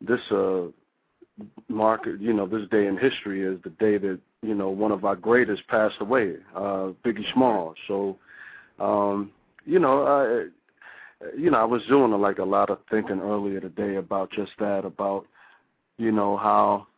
this 0.00 0.20
uh, 0.32 0.66
market. 1.68 2.20
You 2.20 2.32
know, 2.32 2.46
this 2.46 2.68
day 2.70 2.86
in 2.86 2.96
history 2.96 3.42
is 3.42 3.60
the 3.62 3.70
day 3.70 3.98
that 3.98 4.18
you 4.42 4.54
know 4.54 4.68
one 4.70 4.90
of 4.90 5.04
our 5.04 5.16
greatest 5.16 5.66
passed 5.68 5.96
away, 6.00 6.34
uh, 6.56 6.92
Biggie 7.04 7.32
Smalls. 7.32 7.76
So, 7.86 8.18
um, 8.80 9.30
you 9.64 9.78
know, 9.78 10.06
I, 10.06 11.26
you 11.36 11.50
know, 11.50 11.58
I 11.58 11.64
was 11.64 11.82
doing 11.86 12.10
like 12.12 12.38
a 12.38 12.44
lot 12.44 12.70
of 12.70 12.78
thinking 12.90 13.20
earlier 13.20 13.60
today 13.60 13.96
about 13.96 14.32
just 14.32 14.52
that, 14.58 14.84
about 14.84 15.26
you 15.98 16.10
know 16.10 16.36
how 16.36 16.88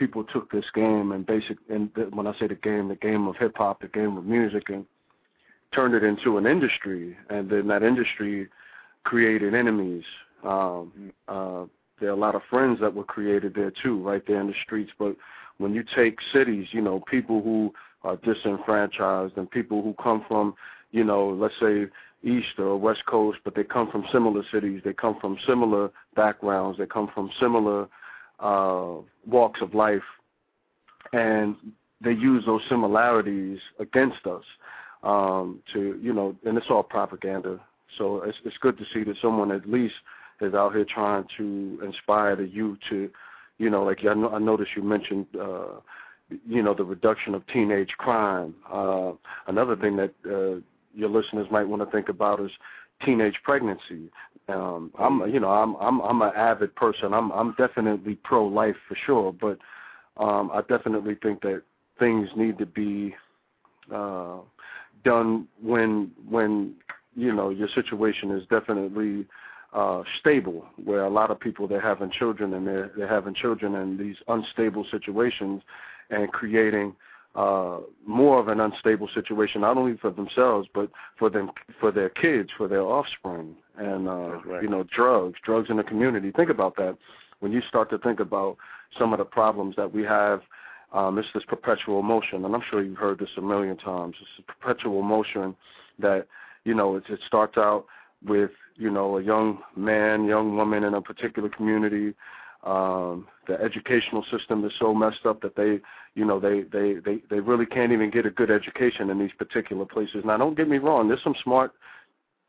people 0.00 0.24
took 0.24 0.50
this 0.50 0.64
game 0.74 1.12
and 1.12 1.26
basic 1.26 1.58
and 1.68 1.90
when 2.14 2.26
I 2.26 2.32
say 2.38 2.46
the 2.48 2.54
game, 2.54 2.88
the 2.88 2.96
game 2.96 3.28
of 3.28 3.36
hip 3.36 3.52
hop, 3.56 3.82
the 3.82 3.88
game 3.88 4.16
of 4.16 4.24
music, 4.24 4.70
and 4.70 4.86
turned 5.74 5.94
it 5.94 6.02
into 6.02 6.38
an 6.38 6.46
industry, 6.46 7.16
and 7.28 7.50
then 7.50 7.68
that 7.68 7.82
industry 7.82 8.48
created 9.04 9.54
enemies. 9.54 10.04
Um, 10.42 11.12
uh, 11.28 11.66
there 12.00 12.08
are 12.08 12.12
a 12.12 12.16
lot 12.16 12.34
of 12.34 12.40
friends 12.48 12.80
that 12.80 12.94
were 12.94 13.04
created 13.04 13.54
there 13.54 13.70
too, 13.82 14.00
right 14.00 14.22
there 14.26 14.40
in 14.40 14.46
the 14.46 14.54
streets. 14.64 14.90
But 14.98 15.16
when 15.58 15.74
you 15.74 15.84
take 15.94 16.18
cities, 16.32 16.68
you 16.72 16.80
know, 16.80 17.04
people 17.10 17.42
who 17.42 17.74
are 18.02 18.16
disenfranchised 18.16 19.36
and 19.36 19.50
people 19.50 19.82
who 19.82 19.94
come 20.02 20.24
from, 20.26 20.54
you 20.92 21.04
know, 21.04 21.28
let's 21.28 21.54
say 21.60 21.88
East 22.24 22.58
or 22.58 22.78
West 22.78 23.04
Coast, 23.04 23.38
but 23.44 23.54
they 23.54 23.64
come 23.64 23.90
from 23.90 24.06
similar 24.10 24.42
cities. 24.50 24.80
They 24.82 24.94
come 24.94 25.18
from 25.20 25.36
similar 25.46 25.90
backgrounds. 26.16 26.78
They 26.78 26.86
come 26.86 27.10
from 27.14 27.30
similar 27.38 27.86
uh, 28.40 28.96
walks 29.26 29.60
of 29.60 29.74
life, 29.74 30.02
and 31.12 31.56
they 32.02 32.12
use 32.12 32.44
those 32.46 32.62
similarities 32.68 33.58
against 33.78 34.26
us 34.26 34.44
um, 35.02 35.60
to, 35.72 35.98
you 36.02 36.12
know, 36.12 36.34
and 36.44 36.56
it's 36.56 36.66
all 36.70 36.82
propaganda. 36.82 37.60
So 37.98 38.22
it's, 38.22 38.38
it's 38.44 38.56
good 38.58 38.78
to 38.78 38.84
see 38.92 39.04
that 39.04 39.16
someone 39.20 39.50
at 39.50 39.68
least 39.68 39.94
is 40.40 40.54
out 40.54 40.74
here 40.74 40.86
trying 40.86 41.24
to 41.36 41.80
inspire 41.84 42.36
the 42.36 42.46
youth 42.46 42.78
to, 42.88 43.10
you 43.58 43.70
know, 43.70 43.82
like 43.82 44.04
I, 44.04 44.12
I 44.12 44.38
noticed 44.38 44.70
you 44.76 44.82
mentioned, 44.82 45.26
uh, 45.38 45.80
you 46.48 46.62
know, 46.62 46.74
the 46.74 46.84
reduction 46.84 47.34
of 47.34 47.46
teenage 47.48 47.90
crime. 47.98 48.54
Uh, 48.72 49.12
another 49.48 49.76
thing 49.76 49.96
that 49.96 50.14
uh, 50.24 50.60
your 50.94 51.10
listeners 51.10 51.48
might 51.50 51.68
want 51.68 51.82
to 51.82 51.90
think 51.90 52.08
about 52.08 52.40
is 52.40 52.50
teenage 53.04 53.36
pregnancy. 53.44 54.10
Um, 54.48 54.92
I'm, 54.98 55.32
you 55.32 55.40
know, 55.40 55.50
I'm 55.50 55.76
I'm 55.76 56.00
I'm 56.00 56.22
an 56.22 56.32
avid 56.34 56.74
person. 56.74 57.12
I'm 57.14 57.30
I'm 57.32 57.54
definitely 57.56 58.16
pro 58.16 58.46
life 58.46 58.76
for 58.88 58.96
sure, 59.06 59.32
but 59.32 59.58
um, 60.16 60.50
I 60.52 60.62
definitely 60.68 61.16
think 61.22 61.42
that 61.42 61.62
things 61.98 62.28
need 62.36 62.58
to 62.58 62.66
be 62.66 63.14
uh, 63.94 64.38
done 65.04 65.46
when 65.62 66.10
when 66.28 66.74
you 67.14 67.32
know 67.32 67.50
your 67.50 67.68
situation 67.74 68.30
is 68.32 68.42
definitely 68.50 69.26
uh, 69.72 70.02
stable. 70.18 70.66
Where 70.82 71.04
a 71.04 71.10
lot 71.10 71.30
of 71.30 71.38
people 71.38 71.68
they're 71.68 71.80
having 71.80 72.10
children 72.10 72.54
and 72.54 72.66
they're 72.66 72.90
they're 72.96 73.08
having 73.08 73.34
children 73.34 73.74
in 73.76 73.96
these 73.96 74.16
unstable 74.28 74.84
situations 74.90 75.62
and 76.10 76.32
creating 76.32 76.94
uh, 77.34 77.78
more 78.06 78.40
of 78.40 78.48
an 78.48 78.60
unstable 78.60 79.08
situation, 79.14 79.60
not 79.60 79.76
only 79.76 79.96
for 79.96 80.10
themselves 80.10 80.68
but 80.74 80.90
for 81.18 81.30
them, 81.30 81.50
for 81.78 81.92
their 81.92 82.08
kids, 82.08 82.50
for 82.56 82.66
their 82.66 82.82
offspring, 82.82 83.54
and 83.76 84.08
uh, 84.08 84.40
right. 84.44 84.62
you 84.62 84.68
know, 84.68 84.84
drugs, 84.94 85.38
drugs 85.44 85.70
in 85.70 85.76
the 85.76 85.84
community. 85.84 86.32
Think 86.32 86.50
about 86.50 86.76
that. 86.76 86.96
When 87.38 87.52
you 87.52 87.62
start 87.68 87.88
to 87.90 87.98
think 87.98 88.20
about 88.20 88.56
some 88.98 89.12
of 89.12 89.18
the 89.18 89.24
problems 89.24 89.76
that 89.76 89.92
we 89.92 90.02
have, 90.02 90.42
um, 90.92 91.18
it's 91.18 91.28
this 91.32 91.44
perpetual 91.46 92.02
motion, 92.02 92.44
and 92.44 92.54
I'm 92.54 92.62
sure 92.68 92.82
you've 92.82 92.98
heard 92.98 93.20
this 93.20 93.30
a 93.36 93.40
million 93.40 93.76
times. 93.76 94.16
It's 94.20 94.30
a 94.40 94.52
perpetual 94.52 95.02
motion 95.02 95.54
that 96.00 96.26
you 96.64 96.74
know 96.74 96.96
it, 96.96 97.04
it 97.08 97.20
starts 97.26 97.56
out 97.56 97.86
with 98.26 98.50
you 98.74 98.90
know 98.90 99.18
a 99.18 99.22
young 99.22 99.60
man, 99.76 100.24
young 100.24 100.56
woman 100.56 100.82
in 100.82 100.94
a 100.94 101.00
particular 101.00 101.48
community 101.48 102.14
um, 102.64 103.26
the 103.46 103.54
educational 103.60 104.24
system 104.30 104.64
is 104.64 104.72
so 104.78 104.92
messed 104.94 105.24
up 105.24 105.40
that 105.42 105.56
they, 105.56 105.80
you 106.14 106.24
know, 106.24 106.38
they, 106.38 106.62
they, 106.62 106.94
they, 106.94 107.22
they 107.30 107.40
really 107.40 107.66
can't 107.66 107.92
even 107.92 108.10
get 108.10 108.26
a 108.26 108.30
good 108.30 108.50
education 108.50 109.08
in 109.10 109.18
these 109.18 109.32
particular 109.38 109.86
places. 109.86 110.24
Now, 110.24 110.36
don't 110.36 110.56
get 110.56 110.68
me 110.68 110.78
wrong. 110.78 111.08
There's 111.08 111.22
some 111.22 111.36
smart 111.42 111.72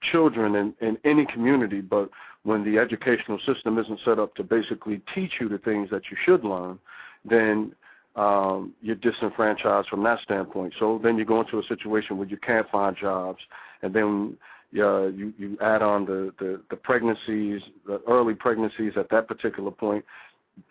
children 0.02 0.56
in, 0.56 0.74
in 0.82 0.98
any 1.06 1.26
community, 1.26 1.80
but 1.80 2.10
when 2.44 2.64
the 2.64 2.78
educational 2.78 3.40
system 3.46 3.78
isn't 3.78 4.00
set 4.04 4.20
up 4.20 4.36
to 4.36 4.44
basically 4.44 5.02
teach 5.14 5.34
you 5.40 5.48
the 5.48 5.60
things 5.60 5.90
that 5.92 6.04
you 6.10 6.18
should 6.26 6.44
learn, 6.44 6.80
then 7.24 7.74
um, 8.16 8.74
you're 8.82 8.96
disenfranchised 8.96 9.88
from 9.88 10.04
that 10.04 10.20
standpoint. 10.22 10.74
So 10.78 11.00
then 11.02 11.18
you 11.18 11.24
go 11.24 11.40
into 11.42 11.60
a 11.60 11.64
situation 11.64 12.18
where 12.18 12.28
you 12.28 12.38
can't 12.38 12.70
find 12.70 12.98
jobs, 12.98 13.40
and 13.82 13.94
then 13.94 14.38
uh, 14.80 15.08
you 15.08 15.34
you 15.38 15.58
add 15.62 15.82
on 15.82 16.06
the, 16.06 16.34
the 16.40 16.62
the 16.70 16.76
pregnancies, 16.76 17.62
the 17.86 18.02
early 18.08 18.34
pregnancies 18.34 18.94
at 18.96 19.10
that 19.10 19.28
particular 19.28 19.72
point, 19.72 20.06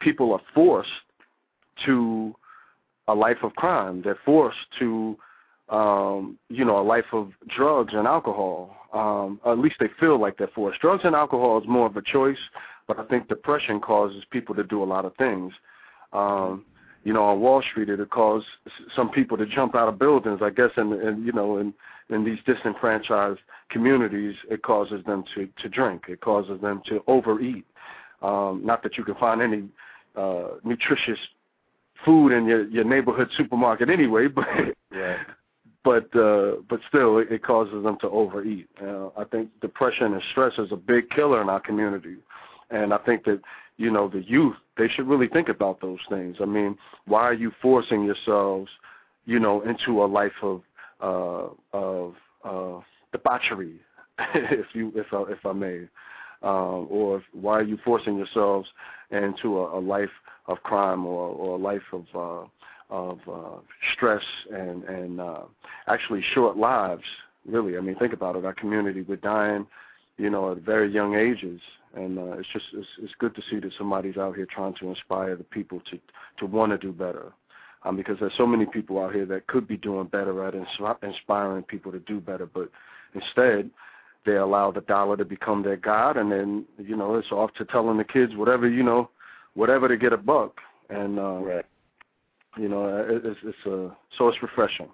people 0.00 0.32
are 0.32 0.40
forced 0.54 0.88
to 1.84 2.34
a 3.08 3.14
life 3.14 3.38
of 3.42 3.54
crime. 3.56 4.02
They're 4.02 4.18
forced 4.24 4.58
to 4.78 5.16
um, 5.68 6.38
you 6.48 6.64
know 6.64 6.78
a 6.78 6.82
life 6.82 7.12
of 7.12 7.32
drugs 7.48 7.92
and 7.94 8.06
alcohol. 8.06 8.76
Um, 8.92 9.40
at 9.46 9.58
least 9.58 9.76
they 9.78 9.88
feel 10.00 10.18
like 10.18 10.36
they're 10.38 10.48
forced. 10.54 10.80
Drugs 10.80 11.02
and 11.04 11.14
alcohol 11.14 11.60
is 11.60 11.68
more 11.68 11.86
of 11.86 11.96
a 11.96 12.02
choice, 12.02 12.38
but 12.88 12.98
I 12.98 13.04
think 13.04 13.28
depression 13.28 13.80
causes 13.80 14.24
people 14.30 14.54
to 14.54 14.64
do 14.64 14.82
a 14.82 14.84
lot 14.84 15.04
of 15.04 15.14
things. 15.16 15.52
Um, 16.12 16.64
you 17.02 17.12
know, 17.12 17.24
on 17.24 17.40
Wall 17.40 17.62
Street, 17.62 17.88
it 17.88 18.10
caused 18.10 18.46
some 18.94 19.10
people 19.10 19.36
to 19.38 19.46
jump 19.46 19.74
out 19.74 19.88
of 19.88 19.98
buildings. 19.98 20.40
I 20.42 20.50
guess, 20.50 20.70
and 20.76 20.92
and 20.92 21.24
you 21.24 21.32
know, 21.32 21.58
in 21.58 21.72
in 22.10 22.24
these 22.24 22.38
disenfranchised 22.46 23.40
communities, 23.70 24.34
it 24.50 24.62
causes 24.62 25.04
them 25.06 25.24
to 25.34 25.48
to 25.62 25.68
drink. 25.68 26.04
It 26.08 26.20
causes 26.20 26.60
them 26.60 26.82
to 26.86 27.02
overeat. 27.06 27.64
Um, 28.22 28.62
not 28.64 28.82
that 28.82 28.98
you 28.98 29.04
can 29.04 29.14
find 29.14 29.40
any 29.40 29.64
uh, 30.16 30.48
nutritious 30.62 31.18
food 32.04 32.32
in 32.32 32.46
your 32.46 32.66
your 32.68 32.84
neighborhood 32.84 33.30
supermarket 33.36 33.88
anyway, 33.88 34.26
but 34.28 34.46
yeah. 34.94 35.16
but 35.84 36.14
uh, 36.14 36.56
but 36.68 36.80
still, 36.88 37.18
it, 37.18 37.32
it 37.32 37.42
causes 37.42 37.82
them 37.82 37.96
to 38.00 38.08
overeat. 38.08 38.68
Uh, 38.82 39.08
I 39.16 39.24
think 39.24 39.48
depression 39.60 40.12
and 40.12 40.22
stress 40.32 40.52
is 40.58 40.72
a 40.72 40.76
big 40.76 41.08
killer 41.10 41.40
in 41.40 41.48
our 41.48 41.60
community, 41.60 42.16
and 42.70 42.92
I 42.92 42.98
think 42.98 43.24
that 43.24 43.40
you 43.80 43.90
know 43.90 44.08
the 44.08 44.22
youth 44.22 44.56
they 44.76 44.88
should 44.88 45.08
really 45.08 45.26
think 45.26 45.48
about 45.48 45.80
those 45.80 45.98
things. 46.10 46.36
I 46.40 46.44
mean, 46.44 46.76
why 47.06 47.22
are 47.22 47.34
you 47.34 47.50
forcing 47.62 48.04
yourselves, 48.04 48.70
you 49.24 49.38
know, 49.38 49.62
into 49.62 50.04
a 50.04 50.06
life 50.06 50.38
of 50.42 50.60
uh, 51.00 51.48
of 51.72 52.14
uh, 52.44 52.80
debauchery, 53.10 53.80
if 54.34 54.66
you 54.74 54.92
if 54.94 55.06
I, 55.14 55.32
if 55.32 55.46
I 55.46 55.52
may, 55.52 55.78
um, 56.42 56.88
or 56.90 57.18
if, 57.18 57.22
why 57.32 57.58
are 57.60 57.62
you 57.62 57.78
forcing 57.82 58.18
yourselves 58.18 58.68
into 59.10 59.58
a, 59.58 59.78
a 59.78 59.80
life 59.80 60.10
of 60.46 60.62
crime 60.62 61.06
or, 61.06 61.28
or 61.28 61.56
a 61.56 61.58
life 61.58 61.88
of 61.94 62.04
uh, 62.14 62.46
of 62.90 63.18
uh, 63.26 63.60
stress 63.94 64.24
and 64.52 64.84
and 64.84 65.22
uh, 65.22 65.42
actually 65.86 66.22
short 66.34 66.58
lives? 66.58 67.04
Really, 67.46 67.78
I 67.78 67.80
mean, 67.80 67.96
think 67.96 68.12
about 68.12 68.36
it. 68.36 68.44
Our 68.44 68.52
community, 68.52 69.00
we're 69.00 69.16
dying, 69.16 69.66
you 70.18 70.28
know, 70.28 70.52
at 70.52 70.58
very 70.58 70.92
young 70.92 71.14
ages, 71.14 71.62
and 71.94 72.18
uh, 72.18 72.38
it's 72.38 72.48
just 72.52 72.66
it's, 72.72 72.88
it's 73.02 73.14
good 73.18 73.34
to 73.34 73.42
see 73.50 73.58
that 73.60 73.72
somebody's 73.76 74.16
out 74.16 74.36
here 74.36 74.46
trying 74.46 74.74
to 74.80 74.88
inspire 74.88 75.36
the 75.36 75.44
people 75.44 75.80
to 75.90 75.98
to 76.38 76.46
want 76.46 76.72
to 76.72 76.78
do 76.78 76.92
better 76.92 77.32
um, 77.84 77.96
because 77.96 78.16
there's 78.20 78.32
so 78.36 78.46
many 78.46 78.66
people 78.66 79.02
out 79.02 79.14
here 79.14 79.26
that 79.26 79.46
could 79.46 79.66
be 79.66 79.76
doing 79.76 80.06
better 80.06 80.44
at 80.46 80.54
inspiring 81.02 81.62
people 81.64 81.92
to 81.92 81.98
do 82.00 82.20
better, 82.20 82.46
but 82.46 82.68
instead 83.14 83.70
they 84.26 84.36
allow 84.36 84.70
the 84.70 84.82
dollar 84.82 85.16
to 85.16 85.24
become 85.24 85.62
their 85.62 85.76
god, 85.76 86.16
and 86.16 86.30
then 86.30 86.66
you 86.78 86.96
know 86.96 87.14
it's 87.14 87.32
off 87.32 87.52
to 87.54 87.64
telling 87.66 87.96
the 87.96 88.04
kids 88.04 88.36
whatever 88.36 88.68
you 88.68 88.82
know, 88.82 89.08
whatever 89.54 89.88
to 89.88 89.96
get 89.96 90.12
a 90.12 90.16
buck, 90.16 90.58
and 90.90 91.18
uh, 91.18 91.38
right. 91.38 91.64
You 92.58 92.68
know, 92.68 93.06
it's 93.08 93.38
it's 93.44 93.66
a 93.66 93.96
so 94.18 94.28
it's 94.28 94.42
refreshing. 94.42 94.88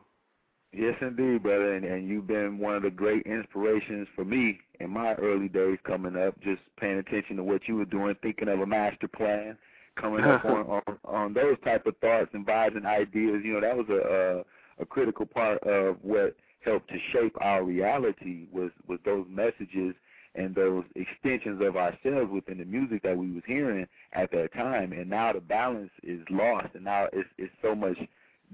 Yes, 0.77 0.95
indeed, 1.01 1.43
brother, 1.43 1.75
and, 1.75 1.87
and 1.87 2.07
you've 2.07 2.27
been 2.27 2.59
one 2.59 2.75
of 2.75 2.83
the 2.83 2.91
great 2.91 3.25
inspirations 3.25 4.07
for 4.15 4.27
me 4.27 4.61
in 4.79 4.91
my 4.91 5.15
early 5.15 5.49
days 5.49 5.79
coming 5.87 6.17
up. 6.17 6.39
Just 6.43 6.61
paying 6.79 6.99
attention 6.99 7.37
to 7.37 7.45
what 7.45 7.67
you 7.67 7.77
were 7.77 7.87
doing, 7.87 8.15
thinking 8.21 8.49
of 8.49 8.61
a 8.61 8.67
master 8.67 9.09
plan, 9.09 9.57
coming 9.99 10.23
up 10.25 10.45
on, 10.45 10.67
on 10.67 10.99
on 11.05 11.33
those 11.33 11.57
type 11.65 11.87
of 11.87 11.97
thoughts 11.97 12.29
and 12.35 12.47
vibes 12.47 12.77
and 12.77 12.85
ideas. 12.85 13.41
You 13.43 13.55
know, 13.55 13.61
that 13.63 13.75
was 13.75 13.87
a 13.89 14.45
a, 14.81 14.83
a 14.83 14.87
critical 14.87 15.25
part 15.25 15.63
of 15.63 15.97
what 16.03 16.37
helped 16.63 16.91
to 16.91 16.99
shape 17.11 17.35
our 17.41 17.65
reality 17.65 18.45
was 18.53 18.71
was 18.87 18.99
those 19.07 19.25
messages 19.31 19.95
and 20.35 20.55
those 20.55 20.85
extensions 20.95 21.63
of 21.63 21.79
ourselves 21.79 22.31
within 22.31 22.59
the 22.59 22.67
music 22.67 23.03
that 23.03 23.17
we 23.17 23.31
was 23.31 23.43
hearing 23.47 23.87
at 24.13 24.31
that 24.33 24.53
time. 24.53 24.93
And 24.93 25.09
now 25.09 25.33
the 25.33 25.41
balance 25.41 25.93
is 26.03 26.21
lost, 26.29 26.75
and 26.75 26.85
now 26.85 27.07
it's 27.15 27.31
it's 27.39 27.55
so 27.63 27.75
much 27.75 27.97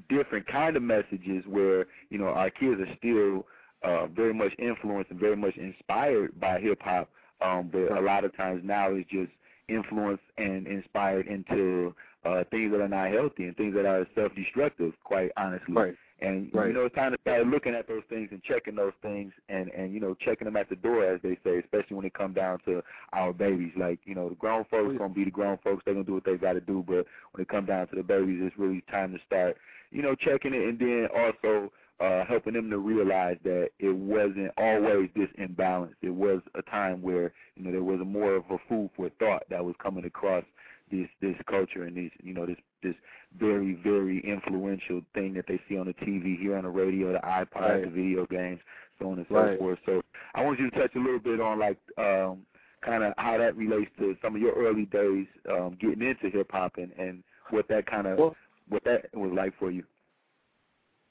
different 0.09 0.47
kind 0.47 0.77
of 0.77 0.83
messages 0.83 1.45
where 1.47 1.87
you 2.11 2.19
know 2.19 2.27
our 2.27 2.51
kids 2.51 2.81
are 2.81 2.97
still 2.99 3.47
uh, 3.83 4.07
very 4.07 4.35
much 4.35 4.53
influenced 4.59 5.11
and 5.11 5.21
very 5.21 5.37
much 5.37 5.57
inspired 5.57 6.39
by 6.41 6.61
hip 6.61 6.81
hop, 6.83 7.09
um, 7.41 7.69
but 7.73 7.97
a 7.97 8.01
lot 8.01 8.25
of 8.25 8.37
times 8.37 8.63
now 8.65 8.91
it's 8.93 9.09
just 9.11 9.31
influenced 9.69 10.23
and 10.39 10.67
inspired 10.67 11.27
into 11.27 11.95
uh, 12.25 12.45
things 12.51 12.71
that 12.73 12.81
are 12.81 12.89
not 12.89 13.11
healthy 13.11 13.45
and 13.45 13.57
things 13.57 13.75
that 13.75 13.87
are 13.87 14.07
self-destructive. 14.15 14.93
Quite 15.05 15.31
honestly, 15.37 15.75
right. 15.75 15.95
And 16.23 16.51
right. 16.55 16.69
you 16.69 16.73
know, 16.73 16.85
it's 16.85 16.95
time 16.95 17.13
to 17.13 17.19
start 17.23 17.47
looking 17.49 17.75
at 17.75 17.89
those 17.89 18.05
things 18.09 18.29
and 18.31 18.41
checking 18.45 18.77
those 18.77 18.93
things, 19.03 19.33
and 19.49 19.71
and 19.71 19.93
you 19.93 19.99
know, 19.99 20.15
checking 20.15 20.45
them 20.45 20.57
at 20.57 20.69
the 20.69 20.77
door, 20.77 21.05
as 21.05 21.21
they 21.23 21.37
say, 21.43 21.59
especially 21.59 21.97
when 21.97 22.07
it 22.07 22.15
comes 22.15 22.37
down 22.37 22.61
to 22.67 22.81
our 23.13 23.33
babies. 23.33 23.73
Like 23.77 23.99
you 24.05 24.15
know, 24.15 24.29
the 24.29 24.37
grown 24.37 24.65
folks 24.71 24.97
gonna 24.97 25.13
be 25.13 25.25
the 25.25 25.33
grown 25.33 25.59
folks; 25.65 25.83
they're 25.85 25.95
gonna 25.95 26.07
do 26.07 26.15
what 26.15 26.25
they 26.25 26.37
got 26.37 26.53
to 26.53 26.61
do. 26.61 26.85
But 26.87 27.07
when 27.33 27.43
it 27.43 27.49
comes 27.49 27.67
down 27.67 27.89
to 27.89 27.97
the 27.97 28.05
babies, 28.05 28.41
it's 28.41 28.57
really 28.57 28.85
time 28.91 29.13
to 29.13 29.19
start, 29.27 29.57
you 29.91 30.01
know, 30.01 30.15
checking 30.15 30.55
it, 30.55 30.69
and 30.69 30.79
then 30.79 31.09
also 31.15 31.73
uh, 31.99 32.25
helping 32.25 32.55
them 32.55 32.71
to 32.71 32.79
realize 32.79 33.37
that 33.43 33.71
it 33.81 33.95
wasn't 33.95 34.53
always 34.57 35.09
this 35.17 35.29
imbalance. 35.39 35.95
It 36.03 36.15
was 36.15 36.41
a 36.55 36.63
time 36.63 37.03
where 37.03 37.33
you 37.57 37.65
know 37.65 37.73
there 37.73 37.83
was 37.83 38.01
a 38.01 38.05
more 38.05 38.37
of 38.37 38.45
a 38.49 38.59
food 38.69 38.91
for 38.97 39.11
thought 39.19 39.43
that 39.51 39.65
was 39.65 39.75
coming 39.83 40.05
across 40.05 40.45
this 40.93 41.09
this 41.21 41.35
culture 41.49 41.85
and 41.85 41.97
these 41.97 42.11
you 42.23 42.35
know 42.35 42.47
this 42.47 42.59
this 42.83 42.95
very 43.39 43.79
very 43.83 44.21
influential 44.21 45.01
thing 45.15 45.33
that 45.35 45.47
they 45.49 45.59
see 45.69 45.79
on 45.79 45.87
the 45.87 45.95
TV, 45.95 46.39
here 46.39 46.57
on 46.57 46.65
the 46.65 46.71
radio, 46.71 47.13
the 47.13 47.19
iPod, 47.19 47.61
right. 47.61 47.85
the 47.85 47.91
video 47.91 48.27
games, 48.27 48.61
so 49.01 49.11
on 49.11 49.19
and 49.19 49.27
so 49.29 49.35
right. 49.35 49.59
forth. 49.59 49.79
So 49.87 50.03
I 50.35 50.45
want 50.45 50.61
you 50.61 50.71
to 50.71 50.79
touch 50.79 50.95
a 50.95 50.99
little 50.99 51.19
bit 51.19 51.41
on 51.41 51.59
like 51.59 51.79
um, 51.99 52.43
kind 52.85 53.03
of 53.03 53.15
how 53.17 53.39
that 53.39 53.57
relates 53.57 53.91
to 53.99 54.15
some 54.23 54.37
of 54.37 54.43
your 54.43 54.53
early 54.55 54.85
days 54.87 55.27
um, 55.51 55.77
getting 55.81 56.03
into 56.03 56.31
hip 56.31 56.51
hop 56.53 56.75
and 56.77 56.93
and 56.99 57.25
what 57.51 57.67
that 57.69 57.87
kind 57.87 58.07
of 58.07 58.19
well, 58.19 58.37
what 58.69 58.85
that 58.85 59.07
was 59.15 59.33
like 59.35 59.59
for 59.59 59.71
you. 59.71 59.85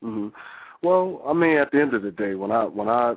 Mhm. 0.03 0.31
Well, 0.83 1.21
I 1.27 1.33
mean, 1.33 1.57
at 1.57 1.71
the 1.71 1.79
end 1.79 1.93
of 1.93 2.01
the 2.01 2.11
day, 2.11 2.35
when 2.35 2.51
I 2.51 2.65
when 2.65 2.87
I 2.87 3.15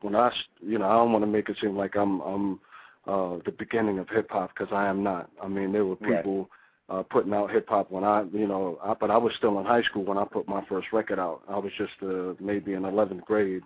when 0.00 0.14
I 0.14 0.32
you 0.60 0.78
know 0.78 0.86
I 0.86 0.94
don't 0.94 1.12
want 1.12 1.22
to 1.22 1.30
make 1.30 1.48
it 1.48 1.56
seem 1.60 1.76
like 1.76 1.96
I'm 1.96 2.20
I'm 2.20 2.60
uh, 3.06 3.38
the 3.44 3.52
beginning 3.52 3.98
of 3.98 4.08
hip 4.08 4.30
hop 4.30 4.50
because 4.56 4.72
I 4.72 4.86
am 4.86 5.02
not. 5.02 5.30
I 5.42 5.48
mean, 5.48 5.72
there 5.72 5.84
were 5.84 5.96
people 5.96 6.48
right. 6.88 6.98
uh, 6.98 7.02
putting 7.04 7.32
out 7.32 7.50
hip 7.50 7.68
hop 7.68 7.90
when 7.90 8.04
I, 8.04 8.24
you 8.32 8.46
know, 8.46 8.78
I, 8.82 8.94
but 8.94 9.10
I 9.10 9.16
was 9.16 9.32
still 9.36 9.58
in 9.58 9.66
high 9.66 9.82
school 9.82 10.04
when 10.04 10.18
I 10.18 10.24
put 10.24 10.48
my 10.48 10.64
first 10.68 10.88
record 10.92 11.18
out. 11.18 11.42
I 11.48 11.58
was 11.58 11.72
just 11.78 11.92
uh, 12.02 12.34
maybe 12.40 12.72
in 12.72 12.82
11th 12.82 13.24
grade, 13.24 13.62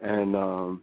and 0.00 0.34
um, 0.34 0.82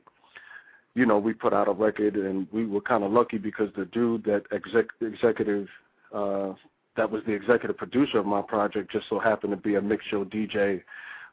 you 0.93 1.05
know, 1.05 1.17
we 1.17 1.33
put 1.33 1.53
out 1.53 1.67
a 1.67 1.71
record, 1.71 2.15
and 2.15 2.47
we 2.51 2.65
were 2.65 2.81
kind 2.81 3.03
of 3.03 3.11
lucky 3.11 3.37
because 3.37 3.69
the 3.75 3.85
dude 3.85 4.23
that 4.25 4.43
exec 4.51 4.85
executive 5.01 5.67
uh, 6.13 6.53
that 6.97 7.09
was 7.11 7.21
the 7.25 7.33
executive 7.33 7.77
producer 7.77 8.17
of 8.17 8.25
my 8.25 8.41
project 8.41 8.91
just 8.91 9.07
so 9.09 9.19
happened 9.19 9.51
to 9.51 9.57
be 9.57 9.75
a 9.75 9.81
mix 9.81 10.03
show 10.05 10.25
DJ 10.25 10.81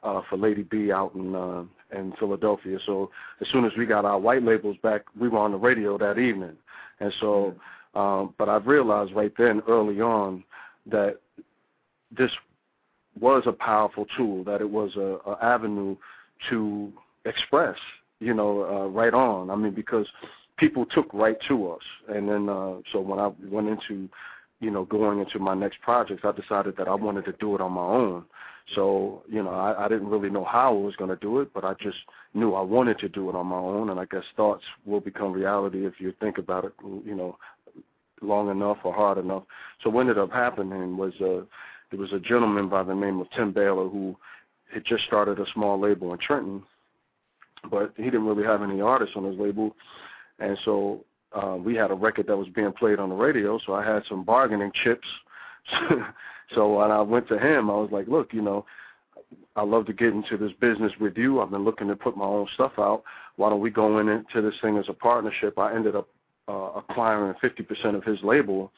uh, 0.05 0.21
for 0.29 0.37
Lady 0.37 0.63
B 0.63 0.93
out 0.93 1.15
in 1.15 1.35
uh, 1.35 1.65
in 1.97 2.13
Philadelphia. 2.19 2.79
So 2.87 3.11
as 3.41 3.49
soon 3.49 3.65
as 3.65 3.73
we 3.77 3.87
got 3.87 4.05
our 4.05 4.19
white 4.19 4.43
labels 4.43 4.77
back, 4.83 5.03
we 5.19 5.29
were 5.29 5.39
on 5.39 5.53
the 5.53 5.57
radio 5.57 5.97
that 5.99 6.19
evening. 6.19 6.57
And 7.01 7.13
so, 7.21 7.55
um, 7.95 8.35
but 8.39 8.49
I've 8.49 8.67
realized 8.67 9.13
right 9.15 9.33
then, 9.37 9.63
early 9.69 10.01
on, 10.01 10.45
that 10.87 11.19
this 12.17 12.31
was 13.19 13.45
a 13.47 13.53
powerful 13.53 14.07
tool. 14.17 14.45
That 14.45 14.61
it 14.61 14.71
was 14.71 14.97
a, 14.97 15.19
a 15.29 15.39
avenue 15.43 15.97
to 16.51 16.93
express, 17.25 17.79
you 18.21 18.35
know, 18.35 18.65
uh, 18.65 18.89
right 18.89 19.15
on. 19.15 19.51
I 19.51 19.57
mean, 19.57 19.75
because 19.75 20.07
people 20.59 20.87
took 20.87 21.13
right 21.15 21.37
to 21.49 21.71
us. 21.71 21.83
And 22.09 22.29
then, 22.29 22.49
uh, 22.49 22.77
so 22.93 23.01
when 23.01 23.19
I 23.19 23.31
went 23.51 23.69
into, 23.69 24.09
you 24.61 24.71
know, 24.71 24.85
going 24.85 25.21
into 25.21 25.39
my 25.39 25.55
next 25.55 25.81
projects, 25.81 26.23
I 26.25 26.33
decided 26.33 26.77
that 26.77 26.89
I 26.89 26.95
wanted 26.95 27.25
to 27.27 27.33
do 27.33 27.55
it 27.55 27.61
on 27.61 27.73
my 27.73 27.83
own. 27.83 28.25
So, 28.75 29.23
you 29.29 29.43
know, 29.43 29.51
I, 29.51 29.85
I 29.85 29.89
didn't 29.89 30.09
really 30.09 30.31
know 30.31 30.45
how 30.45 30.75
I 30.75 30.79
was 30.79 30.97
going 30.97 31.11
to 31.11 31.17
do 31.17 31.41
it, 31.41 31.53
but 31.53 31.65
I 31.65 31.75
just 31.75 31.99
knew 32.33 32.55
I 32.55 32.63
wanted 32.63 32.99
to 33.01 33.09
do 33.09 33.29
it 33.29 33.37
on 33.37 33.47
my 33.47 33.57
own. 33.57 33.91
And 33.91 34.01
I 34.01 34.07
guess 34.07 34.25
thoughts 34.37 34.65
will 34.87 35.01
become 35.01 35.33
reality 35.33 35.87
if 35.87 35.95
you 35.99 36.15
think 36.19 36.39
about 36.39 36.65
it, 36.65 36.73
you 37.05 37.15
know, 37.15 37.37
long 38.23 38.51
enough 38.51 38.79
or 38.85 38.93
hard 38.95 39.19
enough. 39.19 39.43
So 39.83 39.91
what 39.91 40.03
ended 40.03 40.19
up 40.19 40.33
happening 40.33 40.97
was 40.97 41.13
uh, 41.21 41.45
there 41.91 42.01
was 42.01 42.13
a 42.13 42.21
gentleman 42.21 42.69
by 42.69 42.83
the 42.83 42.95
name 42.95 43.21
of 43.21 43.31
Tim 43.31 43.53
Baylor 43.53 43.89
who 43.89 44.17
had 44.73 44.85
just 44.85 45.05
started 45.05 45.39
a 45.39 45.47
small 45.53 45.79
label 45.79 46.13
in 46.13 46.19
Trenton, 46.19 46.63
but 47.71 47.93
he 47.97 48.05
didn't 48.05 48.27
really 48.27 48.45
have 48.45 48.63
any 48.63 48.81
artists 48.81 49.15
on 49.17 49.25
his 49.25 49.39
label. 49.39 49.77
And 50.39 50.59
so 50.65 51.05
uh, 51.33 51.57
we 51.57 51.75
had 51.75 51.91
a 51.91 51.95
record 51.95 52.27
that 52.29 52.37
was 52.37 52.49
being 52.49 52.73
played 52.73 52.99
on 52.99 53.11
the 53.11 53.15
radio, 53.15 53.59
so 53.65 53.75
I 53.75 53.85
had 53.85 54.03
some 54.09 54.25
bargaining 54.25 54.73
chips. 54.83 55.07
So 56.55 56.79
when 56.81 56.91
I 56.91 57.01
went 57.01 57.29
to 57.29 57.39
him, 57.39 57.71
I 57.71 57.75
was 57.75 57.91
like, 57.93 58.09
look, 58.09 58.33
you 58.33 58.43
know, 58.43 58.65
I 59.57 59.63
love 59.63 59.87
to 59.87 59.93
get 59.93 60.09
into 60.09 60.37
this 60.37 60.53
business 60.61 60.93
with 61.01 61.17
you. 61.17 61.41
I've 61.41 61.51
been 61.51 61.65
looking 61.65 61.89
to 61.89 61.97
put 61.97 62.17
my 62.17 62.25
own 62.25 62.49
stuff 62.55 62.73
out. 62.79 63.05
Why 63.37 63.51
don't 63.51 63.61
we 63.61 63.71
go 63.71 63.99
in 63.99 64.09
into 64.09 64.43
this 64.43 64.55
thing 64.61 64.77
as 64.79 64.87
a 64.89 64.93
partnership? 64.93 65.59
I 65.59 65.75
ended 65.75 65.97
up 65.97 66.09
uh, 66.49 66.71
acquiring 66.77 67.35
50% 67.43 67.95
of 67.95 68.05
his 68.05 68.19
label 68.23 68.73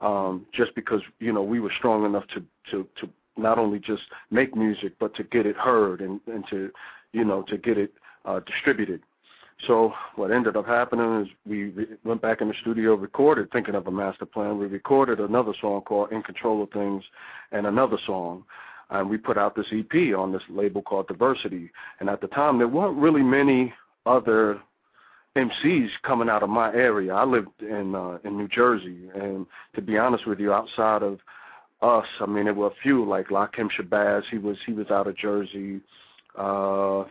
um, 0.00 0.46
just 0.52 0.74
because, 0.74 1.00
you 1.20 1.32
know, 1.32 1.42
we 1.42 1.60
were 1.60 1.72
strong 1.78 2.04
enough 2.04 2.24
to, 2.28 2.42
to, 2.70 2.86
to 3.00 3.08
not 3.36 3.58
only 3.58 3.78
just 3.78 4.02
make 4.30 4.56
music, 4.56 4.94
but 4.98 5.14
to 5.16 5.24
get 5.24 5.46
it 5.46 5.56
heard 5.56 6.00
and, 6.00 6.20
and 6.26 6.44
to, 6.50 6.70
you 7.12 7.24
know, 7.24 7.42
to 7.42 7.56
get 7.56 7.78
it 7.78 7.92
uh, 8.24 8.40
distributed. 8.40 9.02
So 9.66 9.92
what 10.16 10.30
ended 10.30 10.56
up 10.56 10.66
happening 10.66 11.22
is 11.22 11.28
we 11.46 11.72
went 12.04 12.20
back 12.20 12.40
in 12.40 12.48
the 12.48 12.54
studio, 12.60 12.94
recorded 12.94 13.50
Thinking 13.50 13.74
of 13.74 13.86
a 13.86 13.90
Master 13.90 14.26
Plan. 14.26 14.58
We 14.58 14.66
recorded 14.66 15.20
another 15.20 15.52
song 15.60 15.82
called 15.82 16.12
In 16.12 16.22
Control 16.22 16.62
of 16.62 16.70
Things 16.70 17.04
and 17.52 17.66
another 17.66 17.98
song. 18.04 18.44
And 18.90 19.08
we 19.08 19.16
put 19.16 19.38
out 19.38 19.56
this 19.56 19.66
EP 19.72 20.14
on 20.16 20.32
this 20.32 20.42
label 20.50 20.82
called 20.82 21.08
Diversity. 21.08 21.70
And 22.00 22.10
at 22.10 22.20
the 22.20 22.26
time, 22.28 22.58
there 22.58 22.68
weren't 22.68 22.98
really 22.98 23.22
many 23.22 23.72
other 24.04 24.60
MCs 25.36 25.88
coming 26.02 26.28
out 26.28 26.42
of 26.42 26.48
my 26.48 26.72
area. 26.72 27.12
I 27.12 27.24
lived 27.24 27.60
in 27.60 27.94
uh, 27.94 28.18
in 28.24 28.36
New 28.36 28.48
Jersey, 28.48 29.08
and 29.14 29.46
to 29.74 29.82
be 29.82 29.98
honest 29.98 30.26
with 30.26 30.38
you, 30.38 30.52
outside 30.52 31.02
of 31.02 31.18
us, 31.82 32.06
I 32.20 32.26
mean, 32.26 32.44
there 32.44 32.54
were 32.54 32.68
a 32.68 32.82
few 32.82 33.04
like 33.04 33.28
Lakim 33.28 33.68
Shabazz. 33.70 34.22
He 34.30 34.38
was 34.38 34.56
he 34.64 34.72
was 34.72 34.90
out 34.90 35.08
of 35.08 35.16
Jersey. 35.16 35.80
Uh, 36.38 37.04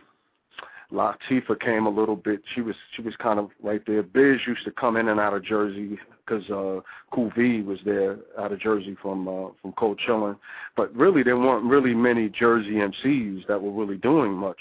Latifah 0.94 1.60
came 1.60 1.86
a 1.86 1.90
little 1.90 2.16
bit. 2.16 2.42
She 2.54 2.60
was 2.60 2.76
she 2.94 3.02
was 3.02 3.14
kind 3.16 3.38
of 3.38 3.50
right 3.62 3.82
there. 3.86 4.02
Biz 4.02 4.40
used 4.46 4.64
to 4.64 4.70
come 4.70 4.96
in 4.96 5.08
and 5.08 5.20
out 5.20 5.34
of 5.34 5.44
Jersey 5.44 5.98
because 6.24 6.48
uh, 6.50 6.80
Cool 7.12 7.30
V 7.36 7.62
was 7.62 7.78
there 7.84 8.16
out 8.38 8.52
of 8.52 8.60
Jersey 8.60 8.96
from 9.02 9.28
uh, 9.28 9.48
from 9.60 9.72
Cold 9.72 10.00
Chillin'. 10.06 10.36
But 10.76 10.94
really, 10.94 11.22
there 11.22 11.36
weren't 11.36 11.64
really 11.64 11.94
many 11.94 12.28
Jersey 12.28 12.74
MCs 12.74 13.46
that 13.48 13.60
were 13.60 13.72
really 13.72 13.98
doing 13.98 14.32
much. 14.32 14.58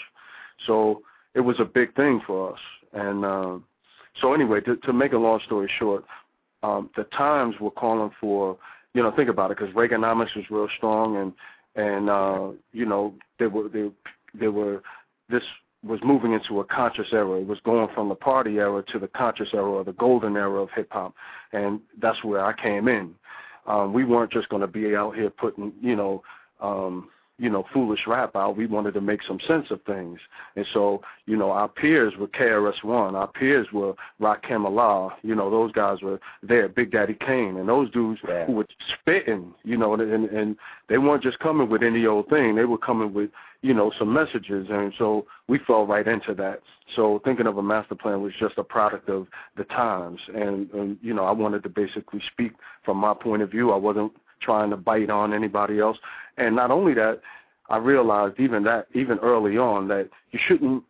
So 0.68 1.02
it 1.36 1.42
was 1.42 1.60
a 1.60 1.66
big 1.66 1.96
thing 1.96 2.22
for 2.26 2.54
us. 2.54 2.60
And 2.94 3.26
uh, 3.26 3.58
so 4.20 4.34
anyway, 4.34 4.62
to, 4.62 4.76
to 4.78 4.94
make 4.94 5.14
a 5.14 5.18
long 5.18 5.40
story 5.46 5.70
short, 5.80 6.04
um, 6.62 6.90
the 6.96 7.04
Times 7.06 7.56
were 7.60 7.72
calling 7.72 8.12
for 8.20 8.58
you 8.94 9.02
know 9.04 9.12
think 9.16 9.30
about 9.30 9.52
it 9.52 9.58
because 9.58 9.74
Reaganomics 9.74 10.36
was 10.36 10.46
real 10.50 10.68
strong 10.78 11.18
and 11.18 11.34
and 11.76 12.10
uh, 12.10 12.50
you 12.72 12.86
know 12.86 13.14
there 13.40 13.50
were 13.50 13.70
there 13.70 13.90
there 14.34 14.52
were 14.52 14.82
this 15.30 15.44
was 15.84 16.00
moving 16.04 16.34
into 16.34 16.60
a 16.60 16.64
conscious 16.64 17.08
era. 17.12 17.40
It 17.40 17.48
was 17.48 17.60
going 17.66 17.90
from 17.94 18.10
the 18.10 18.16
party 18.16 18.58
era 18.58 18.84
to 18.92 19.00
the 19.00 19.08
conscious 19.08 19.50
era, 19.54 19.70
or 19.70 19.84
the 19.84 19.94
golden 19.94 20.38
era 20.38 20.62
of 20.62 20.70
hip 20.72 20.88
hop, 20.92 21.14
and 21.52 21.80
that's 22.02 22.24
where 22.24 22.44
I 22.44 22.54
came 22.54 22.88
in. 22.88 23.14
Um, 23.68 23.94
we 23.94 24.04
weren't 24.04 24.32
just 24.32 24.50
going 24.50 24.62
to 24.62 24.68
be 24.68 24.96
out 24.96 25.16
here 25.16 25.30
putting, 25.30 25.72
you 25.82 25.96
know, 25.96 26.24
um, 26.62 27.10
you 27.40 27.50
know, 27.50 27.66
foolish 27.74 28.02
rap 28.08 28.36
out. 28.36 28.56
We 28.56 28.68
wanted 28.68 28.94
to 28.94 29.02
make 29.02 29.22
some 29.24 29.40
sense 29.48 29.68
of 29.72 29.82
things, 29.84 30.20
and 30.56 30.66
so, 30.74 31.02
you 31.26 31.36
know, 31.36 31.52
our 31.52 31.68
peers 31.68 32.14
were 32.18 32.28
KRS 32.28 32.84
One, 32.84 33.16
our 33.16 33.28
peers 33.28 33.68
were 33.74 33.94
Rakim 34.22 34.66
Allah. 34.66 35.16
You 35.24 35.36
know, 35.36 35.50
those 35.50 35.72
guys 35.72 36.02
were 36.02 36.20
there, 36.42 36.70
Big 36.70 36.92
Daddy 36.92 37.16
Kane, 37.16 37.58
and 37.58 37.68
those 37.68 37.90
dudes 37.92 38.22
yeah. 38.28 38.46
who 38.46 38.54
were 38.54 38.68
spitting. 39.02 39.54
You 39.64 39.78
know, 39.78 39.94
and, 39.94 40.02
and 40.02 40.56
they 40.88 40.98
weren't 40.98 41.24
just 41.24 41.40
coming 41.40 41.70
with 41.70 41.84
any 41.84 42.06
old 42.06 42.30
thing. 42.30 42.56
They 42.56 42.66
were 42.66 42.78
coming 42.78 43.14
with 43.14 43.32
you 43.64 43.74
know, 43.74 43.92
some 43.98 44.14
messages. 44.14 44.68
And 44.70 44.94
so 45.00 45.26
we 45.48 45.58
fell 45.58 45.88
right 45.88 46.08
into 46.08 46.36
that. 46.36 46.60
So 46.96 47.22
thinking 47.24 47.48
of 47.48 47.58
a 47.58 47.64
master 47.64 47.96
plan 47.96 48.22
was 48.22 48.34
just 48.40 48.58
a 48.58 48.64
product 48.64 49.10
of 49.10 49.28
the 49.58 49.64
times. 49.64 50.20
And, 50.36 50.70
and, 50.72 50.98
you 51.02 51.14
know, 51.14 51.24
I 51.24 51.32
wanted 51.32 51.64
to 51.64 51.70
basically 51.70 52.22
speak 52.32 52.52
from 52.84 52.98
my 52.98 53.14
point 53.14 53.42
of 53.42 53.50
view. 53.50 53.72
I 53.72 53.78
wasn't 53.78 54.12
trying 54.42 54.70
to 54.72 54.78
bite 54.78 55.10
on 55.10 55.34
anybody 55.34 55.80
else. 55.80 55.98
And 56.38 56.56
not 56.56 56.72
only 56.72 56.94
that, 56.96 57.22
I 57.70 57.78
realized 57.78 58.40
even 58.40 58.64
that 58.66 58.88
even 58.94 59.18
early 59.20 59.58
on 59.58 59.88
that 59.88 60.10
you 60.32 60.40
shouldn't 60.46 60.84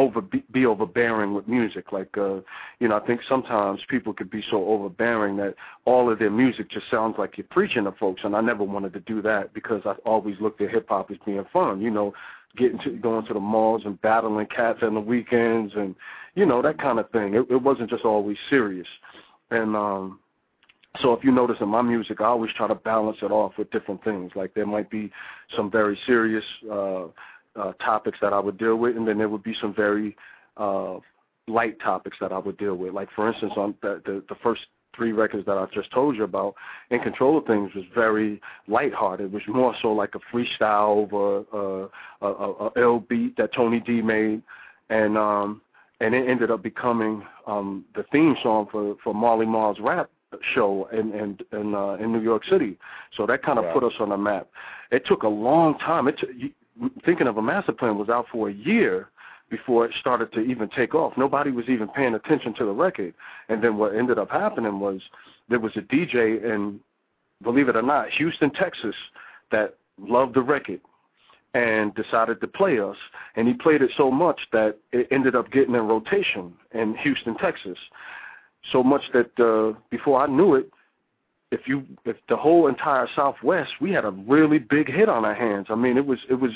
over 0.00 0.22
be, 0.22 0.42
be 0.50 0.64
overbearing 0.64 1.34
with 1.34 1.46
music. 1.46 1.92
Like 1.92 2.16
uh, 2.16 2.40
you 2.78 2.88
know, 2.88 2.96
I 2.96 3.06
think 3.06 3.20
sometimes 3.28 3.80
people 3.88 4.14
could 4.14 4.30
be 4.30 4.42
so 4.50 4.64
overbearing 4.66 5.36
that 5.36 5.54
all 5.84 6.10
of 6.10 6.18
their 6.18 6.30
music 6.30 6.70
just 6.70 6.90
sounds 6.90 7.16
like 7.18 7.36
you're 7.36 7.46
preaching 7.50 7.84
to 7.84 7.92
folks. 7.92 8.22
And 8.24 8.34
I 8.34 8.40
never 8.40 8.64
wanted 8.64 8.94
to 8.94 9.00
do 9.00 9.20
that 9.22 9.52
because 9.52 9.82
I 9.84 9.92
always 10.06 10.36
looked 10.40 10.62
at 10.62 10.70
hip 10.70 10.86
hop 10.88 11.10
as 11.10 11.18
being 11.26 11.44
fun. 11.52 11.82
You 11.82 11.90
know, 11.90 12.14
getting 12.56 12.78
to 12.80 12.90
going 12.92 13.26
to 13.26 13.34
the 13.34 13.40
malls 13.40 13.82
and 13.84 14.00
battling 14.00 14.46
cats 14.46 14.78
on 14.82 14.94
the 14.94 15.00
weekends 15.00 15.74
and 15.76 15.94
you 16.34 16.46
know 16.46 16.62
that 16.62 16.80
kind 16.80 16.98
of 16.98 17.10
thing. 17.10 17.34
It, 17.34 17.46
it 17.50 17.62
wasn't 17.62 17.90
just 17.90 18.04
always 18.04 18.38
serious. 18.48 18.88
And 19.50 19.76
um 19.76 20.18
so 21.02 21.12
if 21.12 21.22
you 21.22 21.30
notice 21.30 21.58
in 21.60 21.68
my 21.68 21.82
music, 21.82 22.20
I 22.20 22.24
always 22.24 22.52
try 22.56 22.66
to 22.66 22.74
balance 22.74 23.18
it 23.22 23.30
off 23.30 23.52
with 23.56 23.70
different 23.70 24.02
things. 24.02 24.32
Like 24.34 24.54
there 24.54 24.66
might 24.66 24.90
be 24.90 25.12
some 25.54 25.70
very 25.70 25.96
serious 26.04 26.44
uh, 26.70 27.04
uh, 27.56 27.72
topics 27.74 28.18
that 28.20 28.32
I 28.32 28.40
would 28.40 28.58
deal 28.58 28.76
with, 28.76 28.96
and 28.96 29.06
then 29.06 29.18
there 29.18 29.28
would 29.28 29.42
be 29.42 29.56
some 29.60 29.74
very 29.74 30.16
uh, 30.56 30.98
light 31.48 31.80
topics 31.80 32.16
that 32.20 32.32
I 32.32 32.38
would 32.38 32.58
deal 32.58 32.76
with. 32.76 32.94
Like 32.94 33.08
for 33.14 33.28
instance, 33.30 33.52
on 33.56 33.74
the, 33.82 34.00
the 34.04 34.22
the 34.28 34.36
first 34.42 34.62
three 34.96 35.12
records 35.12 35.46
that 35.46 35.56
I 35.56 35.66
just 35.72 35.90
told 35.92 36.16
you 36.16 36.24
about, 36.24 36.54
In 36.90 37.00
Control 37.00 37.38
of 37.38 37.46
Things 37.46 37.72
was 37.74 37.84
very 37.94 38.40
lighthearted. 38.68 39.26
It 39.26 39.32
was 39.32 39.42
more 39.48 39.74
so 39.80 39.92
like 39.92 40.14
a 40.14 40.36
freestyle 40.36 41.08
over 41.12 41.44
uh, 41.54 41.88
a, 42.22 42.28
a, 42.28 42.66
a 42.66 42.70
L 42.76 43.04
beat 43.08 43.36
that 43.36 43.54
Tony 43.54 43.80
D 43.80 44.02
made, 44.02 44.42
and 44.88 45.16
um, 45.16 45.60
and 46.00 46.14
it 46.14 46.28
ended 46.28 46.50
up 46.50 46.62
becoming 46.62 47.22
um, 47.46 47.84
the 47.94 48.04
theme 48.12 48.36
song 48.42 48.68
for 48.70 48.96
for 49.02 49.14
Marley 49.14 49.46
Marl's 49.46 49.78
rap 49.80 50.10
show 50.54 50.88
in 50.92 51.12
in 51.12 51.38
in, 51.52 51.74
uh, 51.74 51.92
in 51.94 52.12
New 52.12 52.20
York 52.20 52.44
City. 52.44 52.76
So 53.16 53.26
that 53.26 53.42
kind 53.42 53.58
of 53.58 53.72
put 53.72 53.84
us 53.84 53.92
on 54.00 54.10
the 54.10 54.16
map. 54.16 54.48
It 54.90 55.06
took 55.06 55.22
a 55.22 55.28
long 55.28 55.78
time. 55.78 56.08
It 56.08 56.18
took, 56.18 56.30
thinking 57.04 57.26
of 57.26 57.36
a 57.36 57.42
master 57.42 57.72
plan 57.72 57.98
was 57.98 58.08
out 58.08 58.26
for 58.30 58.48
a 58.48 58.52
year 58.52 59.08
before 59.50 59.84
it 59.84 59.92
started 59.98 60.32
to 60.32 60.40
even 60.40 60.68
take 60.68 60.94
off. 60.94 61.12
Nobody 61.16 61.50
was 61.50 61.68
even 61.68 61.88
paying 61.88 62.14
attention 62.14 62.54
to 62.54 62.64
the 62.64 62.72
record. 62.72 63.14
And 63.48 63.62
then 63.62 63.76
what 63.76 63.94
ended 63.94 64.18
up 64.18 64.30
happening 64.30 64.78
was 64.78 65.00
there 65.48 65.58
was 65.58 65.72
a 65.76 65.80
DJ 65.80 66.42
in, 66.44 66.78
believe 67.42 67.68
it 67.68 67.76
or 67.76 67.82
not, 67.82 68.10
Houston, 68.10 68.50
Texas, 68.50 68.94
that 69.50 69.76
loved 69.98 70.34
the 70.34 70.42
record 70.42 70.80
and 71.54 71.92
decided 71.96 72.40
to 72.40 72.46
play 72.46 72.78
us. 72.78 72.96
And 73.34 73.48
he 73.48 73.54
played 73.54 73.82
it 73.82 73.90
so 73.96 74.10
much 74.10 74.40
that 74.52 74.78
it 74.92 75.08
ended 75.10 75.34
up 75.34 75.50
getting 75.50 75.74
in 75.74 75.88
rotation 75.88 76.52
in 76.72 76.96
Houston, 76.98 77.36
Texas 77.36 77.76
so 78.72 78.82
much 78.82 79.02
that 79.12 79.38
uh, 79.40 79.78
before 79.90 80.20
I 80.22 80.26
knew 80.26 80.54
it, 80.54 80.70
if 81.50 81.66
you 81.66 81.84
if 82.04 82.16
the 82.28 82.36
whole 82.36 82.68
entire 82.68 83.08
Southwest, 83.14 83.72
we 83.80 83.90
had 83.90 84.04
a 84.04 84.10
really 84.10 84.58
big 84.58 84.88
hit 84.88 85.08
on 85.08 85.24
our 85.24 85.34
hands. 85.34 85.66
I 85.68 85.74
mean, 85.74 85.96
it 85.96 86.06
was 86.06 86.18
it 86.28 86.34
was. 86.34 86.52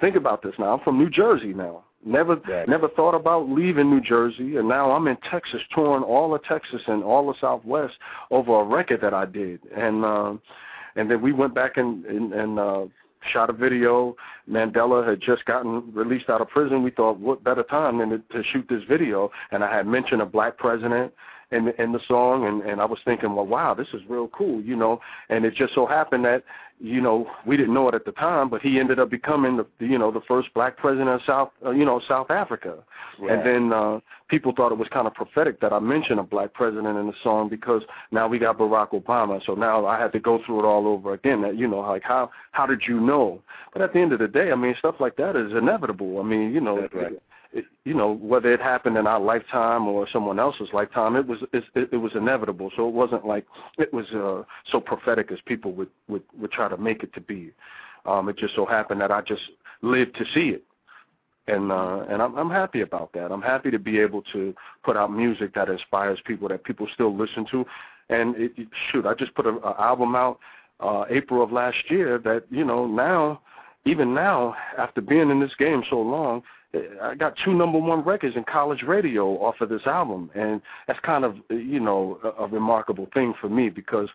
Think 0.00 0.16
about 0.16 0.42
this 0.42 0.54
now. 0.58 0.74
I'm 0.74 0.80
from 0.80 0.98
New 0.98 1.10
Jersey 1.10 1.54
now. 1.54 1.84
Never 2.04 2.36
right. 2.36 2.68
never 2.68 2.88
thought 2.88 3.14
about 3.14 3.48
leaving 3.48 3.88
New 3.88 4.02
Jersey, 4.02 4.56
and 4.56 4.68
now 4.68 4.92
I'm 4.92 5.08
in 5.08 5.16
Texas, 5.30 5.62
touring 5.74 6.02
all 6.02 6.34
of 6.34 6.44
Texas 6.44 6.82
and 6.86 7.02
all 7.02 7.26
the 7.26 7.38
Southwest 7.40 7.94
over 8.30 8.60
a 8.60 8.64
record 8.64 9.00
that 9.00 9.14
I 9.14 9.24
did, 9.24 9.60
and 9.74 10.04
uh, 10.04 10.34
and 10.96 11.10
then 11.10 11.22
we 11.22 11.32
went 11.32 11.54
back 11.54 11.78
and 11.78 12.04
and, 12.04 12.34
and 12.34 12.58
uh, 12.58 12.84
shot 13.32 13.48
a 13.48 13.54
video. 13.54 14.14
Mandela 14.50 15.08
had 15.08 15.22
just 15.22 15.46
gotten 15.46 15.90
released 15.94 16.28
out 16.28 16.42
of 16.42 16.48
prison. 16.48 16.82
We 16.82 16.90
thought, 16.90 17.18
what 17.18 17.42
better 17.42 17.62
time 17.62 17.96
than 17.96 18.10
to, 18.10 18.18
to 18.18 18.44
shoot 18.52 18.66
this 18.68 18.82
video? 18.86 19.30
And 19.50 19.64
I 19.64 19.74
had 19.74 19.86
mentioned 19.86 20.20
a 20.20 20.26
black 20.26 20.58
president 20.58 21.14
in 21.50 21.66
the, 21.66 21.82
in 21.82 21.92
the 21.92 22.00
song, 22.06 22.46
and 22.46 22.62
and 22.62 22.80
I 22.80 22.84
was 22.84 22.98
thinking, 23.04 23.34
well, 23.34 23.46
wow, 23.46 23.74
this 23.74 23.88
is 23.94 24.00
real 24.08 24.28
cool, 24.28 24.60
you 24.62 24.76
know. 24.76 25.00
And 25.28 25.44
it 25.44 25.54
just 25.54 25.74
so 25.74 25.86
happened 25.86 26.24
that 26.24 26.44
you 26.80 27.00
know 27.00 27.26
we 27.46 27.56
didn't 27.56 27.74
know 27.74 27.88
it 27.88 27.94
at 27.94 28.04
the 28.04 28.12
time, 28.12 28.48
but 28.48 28.60
he 28.60 28.80
ended 28.80 28.98
up 28.98 29.10
becoming 29.10 29.56
the 29.56 29.66
you 29.78 29.98
know 29.98 30.10
the 30.10 30.20
first 30.22 30.52
black 30.54 30.76
president 30.76 31.08
of 31.08 31.20
South 31.26 31.50
uh, 31.64 31.70
you 31.70 31.84
know 31.84 32.00
South 32.08 32.30
Africa. 32.30 32.78
Right. 33.18 33.32
And 33.32 33.46
then 33.46 33.72
uh, 33.72 34.00
people 34.28 34.52
thought 34.56 34.72
it 34.72 34.78
was 34.78 34.88
kind 34.88 35.06
of 35.06 35.14
prophetic 35.14 35.60
that 35.60 35.72
I 35.72 35.78
mentioned 35.78 36.18
a 36.18 36.24
black 36.24 36.52
president 36.52 36.98
in 36.98 37.06
the 37.06 37.14
song 37.22 37.48
because 37.48 37.82
now 38.10 38.26
we 38.26 38.38
got 38.38 38.58
Barack 38.58 38.90
Obama. 38.90 39.44
So 39.44 39.54
now 39.54 39.86
I 39.86 40.00
had 40.00 40.12
to 40.12 40.20
go 40.20 40.40
through 40.44 40.60
it 40.60 40.64
all 40.64 40.88
over 40.88 41.14
again. 41.14 41.42
That 41.42 41.56
you 41.56 41.68
know 41.68 41.80
like 41.80 42.02
how 42.02 42.30
how 42.52 42.66
did 42.66 42.82
you 42.88 43.00
know? 43.00 43.40
But 43.72 43.82
at 43.82 43.92
the 43.92 44.00
end 44.00 44.12
of 44.12 44.18
the 44.18 44.28
day, 44.28 44.50
I 44.50 44.54
mean 44.56 44.74
stuff 44.78 44.96
like 44.98 45.16
that 45.16 45.36
is 45.36 45.52
inevitable. 45.52 46.18
I 46.18 46.22
mean 46.22 46.52
you 46.52 46.60
know. 46.60 46.80
That's 46.80 46.94
right 46.94 47.12
it, 47.12 47.22
you 47.84 47.94
know, 47.94 48.14
whether 48.14 48.52
it 48.52 48.60
happened 48.60 48.96
in 48.96 49.06
our 49.06 49.20
lifetime 49.20 49.86
or 49.86 50.08
someone 50.12 50.38
else's 50.38 50.68
lifetime, 50.72 51.16
it 51.16 51.26
was 51.26 51.38
it, 51.52 51.64
it 51.74 51.96
was 51.96 52.12
inevitable. 52.14 52.70
So 52.76 52.88
it 52.88 52.94
wasn't 52.94 53.26
like 53.26 53.46
it 53.78 53.92
was 53.92 54.06
uh, 54.12 54.42
so 54.70 54.80
prophetic 54.80 55.30
as 55.30 55.38
people 55.46 55.72
would, 55.72 55.90
would 56.08 56.22
would 56.38 56.52
try 56.52 56.68
to 56.68 56.76
make 56.76 57.02
it 57.02 57.12
to 57.14 57.20
be. 57.20 57.52
Um, 58.06 58.28
it 58.28 58.36
just 58.36 58.54
so 58.54 58.66
happened 58.66 59.00
that 59.00 59.10
I 59.10 59.20
just 59.20 59.42
lived 59.82 60.16
to 60.16 60.24
see 60.34 60.50
it, 60.50 60.64
and 61.46 61.70
uh, 61.70 62.04
and 62.08 62.22
I'm, 62.22 62.36
I'm 62.36 62.50
happy 62.50 62.80
about 62.80 63.12
that. 63.12 63.30
I'm 63.30 63.42
happy 63.42 63.70
to 63.70 63.78
be 63.78 63.98
able 63.98 64.22
to 64.32 64.54
put 64.82 64.96
out 64.96 65.12
music 65.12 65.54
that 65.54 65.68
inspires 65.68 66.18
people 66.24 66.48
that 66.48 66.64
people 66.64 66.88
still 66.92 67.16
listen 67.16 67.46
to. 67.50 67.64
And 68.10 68.36
it, 68.36 68.52
it, 68.56 68.68
shoot, 68.90 69.06
I 69.06 69.14
just 69.14 69.34
put 69.34 69.46
an 69.46 69.60
album 69.78 70.14
out 70.14 70.38
uh, 70.80 71.04
April 71.08 71.42
of 71.42 71.52
last 71.52 71.76
year 71.88 72.18
that 72.18 72.44
you 72.50 72.64
know 72.64 72.86
now, 72.86 73.40
even 73.84 74.12
now 74.12 74.56
after 74.76 75.00
being 75.00 75.30
in 75.30 75.40
this 75.40 75.54
game 75.58 75.82
so 75.88 76.00
long 76.00 76.42
I 77.02 77.14
got 77.14 77.34
two 77.44 77.54
number 77.54 77.78
one 77.78 78.04
records 78.04 78.36
in 78.36 78.44
college 78.44 78.82
radio 78.82 79.36
off 79.42 79.60
of 79.60 79.68
this 79.68 79.86
album, 79.86 80.30
and 80.34 80.60
that's 80.86 80.98
kind 81.00 81.24
of 81.24 81.36
you 81.50 81.80
know 81.80 82.18
a, 82.24 82.44
a 82.44 82.48
remarkable 82.48 83.08
thing 83.14 83.34
for 83.40 83.48
me 83.48 83.68
because 83.68 84.08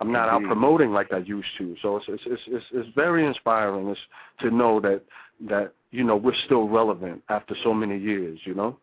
I'm 0.00 0.12
not 0.12 0.28
out 0.28 0.42
promoting 0.42 0.92
like 0.92 1.12
I 1.12 1.18
used 1.18 1.48
to. 1.58 1.76
So 1.82 1.96
it's 1.96 2.06
it's 2.08 2.22
it's 2.26 2.42
it's, 2.46 2.64
it's 2.72 2.88
very 2.94 3.26
inspiring 3.26 3.88
it's, 3.88 4.00
to 4.40 4.50
know 4.50 4.80
that 4.80 5.02
that 5.48 5.72
you 5.90 6.04
know 6.04 6.16
we're 6.16 6.34
still 6.44 6.68
relevant 6.68 7.22
after 7.28 7.54
so 7.62 7.72
many 7.72 7.98
years. 7.98 8.38
You 8.44 8.54
know. 8.54 8.78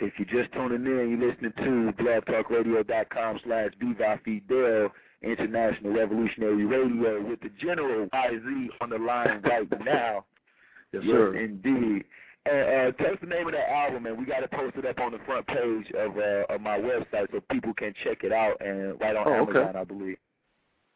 If 0.00 0.14
you're 0.18 0.42
just 0.42 0.52
tuning 0.54 0.84
in, 0.86 1.18
you're 1.20 1.30
listening 1.30 1.52
to 1.58 2.02
blogtalkradio.com 2.02 3.40
slash 3.44 3.70
Viva 3.78 4.18
Fidel 4.24 4.90
International 5.22 5.92
Revolutionary 5.92 6.64
Radio 6.64 7.22
with 7.22 7.40
the 7.40 7.50
General 7.60 8.08
YZ 8.08 8.68
on 8.80 8.90
the 8.90 8.98
line 8.98 9.40
right 9.44 9.68
now. 9.84 10.24
Yes, 10.92 11.04
sir. 11.06 11.36
indeed. 11.36 12.04
Uh, 12.50 12.54
uh, 12.54 12.92
tell 12.92 13.12
us 13.12 13.18
the 13.20 13.26
name 13.26 13.46
of 13.46 13.52
that 13.52 13.70
album, 13.70 14.06
and 14.06 14.18
we 14.18 14.24
got 14.24 14.40
to 14.40 14.48
post 14.48 14.76
it 14.76 14.84
up 14.84 14.98
on 14.98 15.12
the 15.12 15.18
front 15.24 15.46
page 15.46 15.92
of 15.96 16.16
uh, 16.16 16.52
of 16.52 16.60
my 16.60 16.76
website 16.76 17.30
so 17.30 17.40
people 17.52 17.72
can 17.74 17.94
check 18.02 18.24
it 18.24 18.32
out 18.32 18.60
and 18.60 19.00
right 19.00 19.14
on 19.14 19.28
oh, 19.28 19.34
Amazon, 19.34 19.68
okay. 19.68 19.78
I 19.78 19.84
believe. 19.84 20.16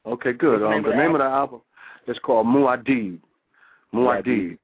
Okay, 0.05 0.33
good. 0.33 0.63
Um, 0.63 0.83
the 0.83 0.91
the 0.91 0.97
name 0.97 1.07
name 1.07 1.15
of 1.15 1.21
the 1.21 1.25
album 1.25 1.61
is 2.09 2.19
called 2.19 2.47
Muad'Dib. 2.47 3.21
Muad'Dib. 3.95 4.59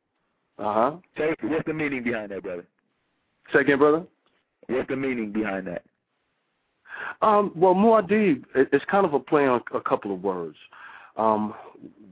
Uh 0.59 0.75
huh. 0.75 0.97
Tell 1.17 1.31
us, 1.31 1.37
what's 1.43 1.67
the 1.67 1.73
meaning 1.73 2.03
behind 2.03 2.33
that, 2.33 2.43
brother? 2.43 2.67
Say 3.53 3.61
again, 3.61 3.79
brother. 3.79 4.05
What's 4.67 4.89
the 4.89 4.97
meaning 4.97 5.33
behind 5.33 5.69
that? 5.69 5.83
Um, 7.21 7.53
well, 7.55 7.75
Muad'Dib, 7.75 8.45
it, 8.57 8.69
it's 8.73 8.85
kind 8.91 9.07
of 9.07 9.15
a 9.15 9.21
play 9.21 9.47
on 9.47 9.61
a 9.73 9.81
couple 9.81 10.13
of 10.13 10.23
words. 10.23 10.57
Um, 11.17 11.55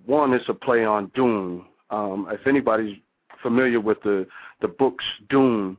one 0.07 0.33
is 0.33 0.43
a 0.49 0.55
play 0.55 0.85
on 0.85 1.11
Dune. 1.15 1.65
Um, 1.91 2.29
if 2.31 2.47
anybody's 2.47 2.97
familiar 3.43 3.81
with 3.81 4.03
the 4.03 4.27
the 4.61 4.69
books 4.69 5.05
Dune, 5.29 5.77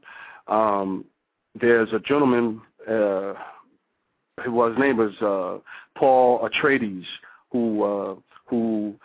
um, 0.47 1.05
there's 1.59 1.91
a 1.93 1.99
gentleman 1.99 2.61
uh, 2.87 3.33
who 4.43 4.67
his 4.67 4.77
name 4.77 4.97
was 4.97 5.13
uh, 5.21 5.59
Paul 5.97 6.47
Atreides 6.47 7.05
who 7.51 7.83
uh, 7.83 8.15
who 8.45 8.95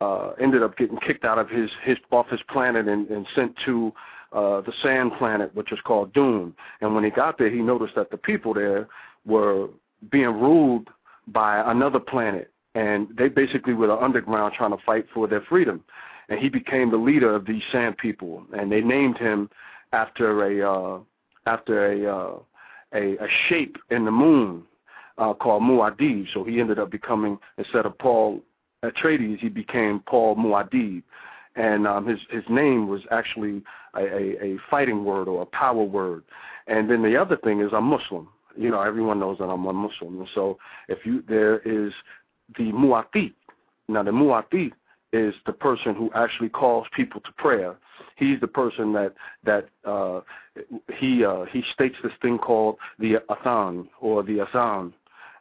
uh, 0.00 0.30
ended 0.40 0.62
up 0.62 0.76
getting 0.76 0.98
kicked 0.98 1.24
out 1.24 1.38
of 1.38 1.48
his 1.48 1.70
his 1.84 1.96
off 2.10 2.28
his 2.28 2.40
planet 2.50 2.88
and, 2.88 3.08
and 3.08 3.26
sent 3.34 3.54
to 3.64 3.92
uh, 4.32 4.60
the 4.60 4.72
sand 4.82 5.12
planet, 5.18 5.54
which 5.54 5.72
is 5.72 5.78
called 5.84 6.12
Dune. 6.12 6.54
And 6.80 6.94
when 6.94 7.04
he 7.04 7.10
got 7.10 7.38
there, 7.38 7.50
he 7.50 7.60
noticed 7.60 7.94
that 7.94 8.10
the 8.10 8.16
people 8.16 8.52
there 8.52 8.88
were 9.24 9.68
being 10.10 10.26
ruled 10.26 10.88
by 11.28 11.62
another 11.70 11.98
planet, 11.98 12.50
and 12.74 13.08
they 13.16 13.28
basically 13.28 13.74
were 13.74 13.86
the 13.86 13.96
underground 13.96 14.54
trying 14.54 14.76
to 14.76 14.84
fight 14.84 15.06
for 15.12 15.26
their 15.26 15.40
freedom 15.42 15.82
and 16.28 16.38
he 16.38 16.48
became 16.48 16.90
the 16.90 16.96
leader 16.96 17.34
of 17.34 17.46
these 17.46 17.62
Sand 17.72 17.96
People, 17.98 18.44
and 18.56 18.70
they 18.70 18.80
named 18.80 19.18
him 19.18 19.48
after 19.92 20.44
a 20.44 20.72
uh, 20.72 20.98
after 21.46 21.92
a, 21.92 22.16
uh, 22.16 22.38
a 22.94 23.16
a 23.16 23.28
shape 23.48 23.76
in 23.90 24.04
the 24.04 24.10
moon 24.10 24.64
uh, 25.18 25.32
called 25.34 25.62
Muad'Dib. 25.62 26.26
So 26.34 26.44
he 26.44 26.60
ended 26.60 26.78
up 26.78 26.90
becoming 26.90 27.38
instead 27.58 27.86
of 27.86 27.96
Paul 27.98 28.42
Atreides, 28.84 29.38
he 29.38 29.48
became 29.48 30.00
Paul 30.00 30.36
Muad'Dib, 30.36 31.02
and 31.54 31.86
um, 31.86 32.06
his 32.06 32.18
his 32.30 32.44
name 32.48 32.88
was 32.88 33.02
actually 33.10 33.62
a, 33.94 34.02
a, 34.02 34.44
a 34.44 34.56
fighting 34.70 35.04
word 35.04 35.28
or 35.28 35.42
a 35.42 35.46
power 35.46 35.82
word. 35.84 36.24
And 36.66 36.90
then 36.90 37.02
the 37.02 37.16
other 37.16 37.36
thing 37.36 37.60
is 37.60 37.70
I'm 37.72 37.84
Muslim. 37.84 38.28
You 38.56 38.70
know, 38.70 38.80
everyone 38.80 39.20
knows 39.20 39.38
that 39.38 39.44
I'm 39.44 39.66
a 39.66 39.72
Muslim. 39.72 40.18
And 40.18 40.28
so 40.34 40.58
if 40.88 41.04
you 41.04 41.22
there 41.28 41.58
is 41.60 41.92
the 42.56 42.72
Mu'atit. 42.72 43.34
Now 43.88 44.02
the 44.02 44.10
Mu'atit 44.10 44.72
is 45.16 45.34
the 45.46 45.52
person 45.52 45.94
who 45.94 46.10
actually 46.14 46.48
calls 46.48 46.86
people 46.94 47.20
to 47.22 47.32
prayer. 47.32 47.76
He's 48.16 48.40
the 48.40 48.48
person 48.48 48.92
that 48.92 49.14
that 49.44 49.68
uh, 49.84 50.20
he 50.98 51.24
uh, 51.24 51.44
he 51.52 51.62
states 51.72 51.96
this 52.02 52.12
thing 52.22 52.38
called 52.38 52.76
the 52.98 53.16
Athan 53.30 53.88
or 54.00 54.22
the 54.22 54.40
Azan, 54.40 54.92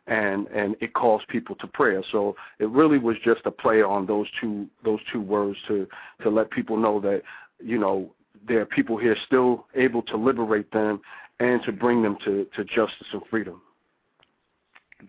and 0.08 0.48
and 0.48 0.76
it 0.82 0.94
calls 0.94 1.22
people 1.30 1.56
to 1.58 1.68
prayer. 1.68 2.04
So 2.12 2.36
it 2.60 2.70
really 2.70 3.00
was 3.00 3.16
just 3.24 3.42
a 3.46 3.52
play 3.52 3.82
on 3.82 4.06
those 4.06 4.28
two 4.40 4.68
those 4.84 5.00
two 5.12 5.22
words 5.22 5.58
to 5.68 5.88
to 6.24 6.30
let 6.30 6.52
people 6.52 6.78
know 6.78 7.00
that 7.02 7.22
you 7.60 7.78
know 7.78 8.12
there 8.48 8.62
are 8.62 8.66
people 8.66 8.98
here 8.98 9.18
still 9.26 9.66
able 9.76 10.02
to 10.04 10.18
liberate 10.18 10.72
them 10.72 11.02
and 11.40 11.62
to 11.64 11.72
bring 11.72 12.02
them 12.02 12.18
to 12.26 12.46
to 12.56 12.64
justice 12.66 13.08
and 13.14 13.22
freedom. 13.30 13.62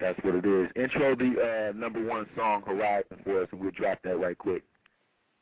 That's 0.00 0.18
what 0.22 0.34
it 0.34 0.46
is. 0.46 0.68
Intro 0.76 1.14
the 1.16 1.70
uh, 1.70 1.78
number 1.78 2.04
one 2.04 2.26
song 2.36 2.62
Horizon 2.66 3.18
for 3.24 3.42
us, 3.42 3.48
and 3.52 3.60
we'll 3.60 3.70
drop 3.70 3.98
that 4.04 4.18
right 4.18 4.36
quick. 4.36 4.62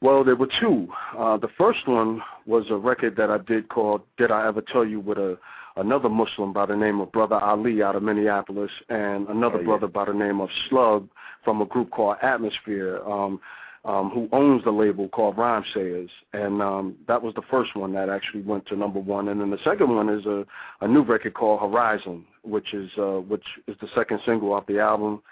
Well, 0.00 0.22
there 0.22 0.36
were 0.36 0.48
two. 0.60 0.88
Uh, 1.16 1.38
the 1.38 1.48
first 1.56 1.86
one 1.88 2.20
was 2.46 2.66
a 2.70 2.76
record 2.76 3.16
that 3.16 3.30
I 3.30 3.38
did 3.38 3.68
called 3.68 4.02
"Did 4.18 4.30
I 4.30 4.46
Ever 4.46 4.60
Tell 4.60 4.84
You" 4.84 5.00
with 5.00 5.18
a 5.18 5.38
another 5.76 6.08
Muslim 6.08 6.52
by 6.52 6.66
the 6.66 6.76
name 6.76 7.00
of 7.00 7.10
Brother 7.12 7.36
Ali 7.36 7.82
out 7.82 7.96
of 7.96 8.02
Minneapolis, 8.02 8.70
and 8.88 9.28
another 9.28 9.56
oh, 9.56 9.60
yeah. 9.60 9.66
brother 9.66 9.88
by 9.88 10.04
the 10.04 10.12
name 10.12 10.40
of 10.40 10.48
Slug 10.68 11.08
from 11.44 11.60
a 11.60 11.66
group 11.66 11.90
called 11.90 12.16
Atmosphere, 12.22 13.00
um, 13.06 13.40
um, 13.84 14.10
who 14.10 14.28
owns 14.32 14.64
the 14.64 14.70
label 14.70 15.08
called 15.08 15.36
Rhyme 15.36 15.64
Rhymesayers. 15.74 16.08
And 16.32 16.62
um, 16.62 16.96
that 17.06 17.22
was 17.22 17.34
the 17.34 17.42
first 17.50 17.76
one 17.76 17.92
that 17.94 18.08
actually 18.08 18.42
went 18.42 18.66
to 18.66 18.76
number 18.76 19.00
one. 19.00 19.28
And 19.28 19.40
then 19.40 19.50
the 19.50 19.58
second 19.64 19.94
one 19.94 20.08
is 20.08 20.24
a, 20.26 20.46
a 20.80 20.88
new 20.88 21.02
record 21.02 21.34
called 21.34 21.60
Horizon, 21.60 22.24
which 22.44 22.74
is 22.74 22.90
uh, 22.98 23.20
which 23.20 23.44
is 23.66 23.76
the 23.80 23.88
second 23.94 24.20
single 24.26 24.52
off 24.52 24.66
the 24.66 24.78
album. 24.78 25.22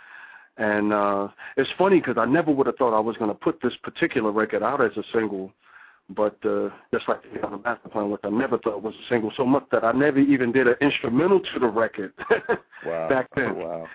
And 0.58 0.92
uh, 0.92 1.28
it's 1.56 1.70
funny 1.78 1.98
because 1.98 2.16
I 2.18 2.26
never 2.26 2.50
would 2.50 2.66
have 2.66 2.76
thought 2.76 2.96
I 2.96 3.00
was 3.00 3.16
going 3.16 3.30
to 3.30 3.34
put 3.34 3.60
this 3.62 3.72
particular 3.82 4.30
record 4.30 4.62
out 4.62 4.84
as 4.84 4.94
a 4.98 5.02
single, 5.12 5.50
but 6.10 6.36
uh, 6.44 6.68
just 6.92 7.08
like 7.08 7.20
the 7.32 7.46
other 7.46 7.56
master 7.56 7.88
plan, 7.88 8.10
which 8.10 8.20
I 8.22 8.28
never 8.28 8.58
thought 8.58 8.82
was 8.82 8.94
a 8.94 9.08
single, 9.08 9.32
so 9.36 9.46
much 9.46 9.64
that 9.72 9.82
I 9.82 9.92
never 9.92 10.18
even 10.18 10.52
did 10.52 10.68
an 10.68 10.74
instrumental 10.82 11.40
to 11.40 11.58
the 11.58 11.68
record 11.68 12.12
wow. 12.86 13.08
back 13.08 13.28
then. 13.34 13.54
Oh, 13.56 13.64
wow. 13.66 13.86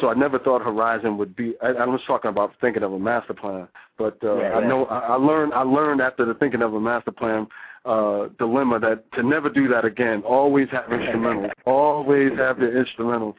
So 0.00 0.08
I 0.08 0.14
never 0.14 0.38
thought 0.38 0.62
Horizon 0.62 1.18
would 1.18 1.36
be. 1.36 1.54
I, 1.62 1.68
I 1.68 1.86
was 1.86 2.00
talking 2.06 2.30
about 2.30 2.52
thinking 2.60 2.82
of 2.82 2.92
a 2.92 2.98
master 2.98 3.34
plan, 3.34 3.68
but 3.98 4.16
uh, 4.24 4.38
Yeah, 4.38 4.48
I 4.48 4.60
yeah. 4.60 4.68
know 4.68 4.86
I, 4.86 4.98
I 4.98 5.14
learned. 5.14 5.52
I 5.52 5.62
learned 5.62 6.00
after 6.00 6.24
the 6.24 6.34
thinking 6.34 6.62
of 6.62 6.74
a 6.74 6.80
master 6.80 7.12
plan 7.12 7.46
uh, 7.86 8.28
dilemma 8.38 8.80
that 8.80 9.10
to 9.12 9.22
never 9.22 9.48
do 9.48 9.68
that 9.68 9.84
again. 9.84 10.22
Always 10.22 10.68
have 10.70 10.92
instrumental. 10.92 11.50
always 11.64 12.32
have 12.36 12.58
the 12.58 12.76
instrumental. 12.76 13.36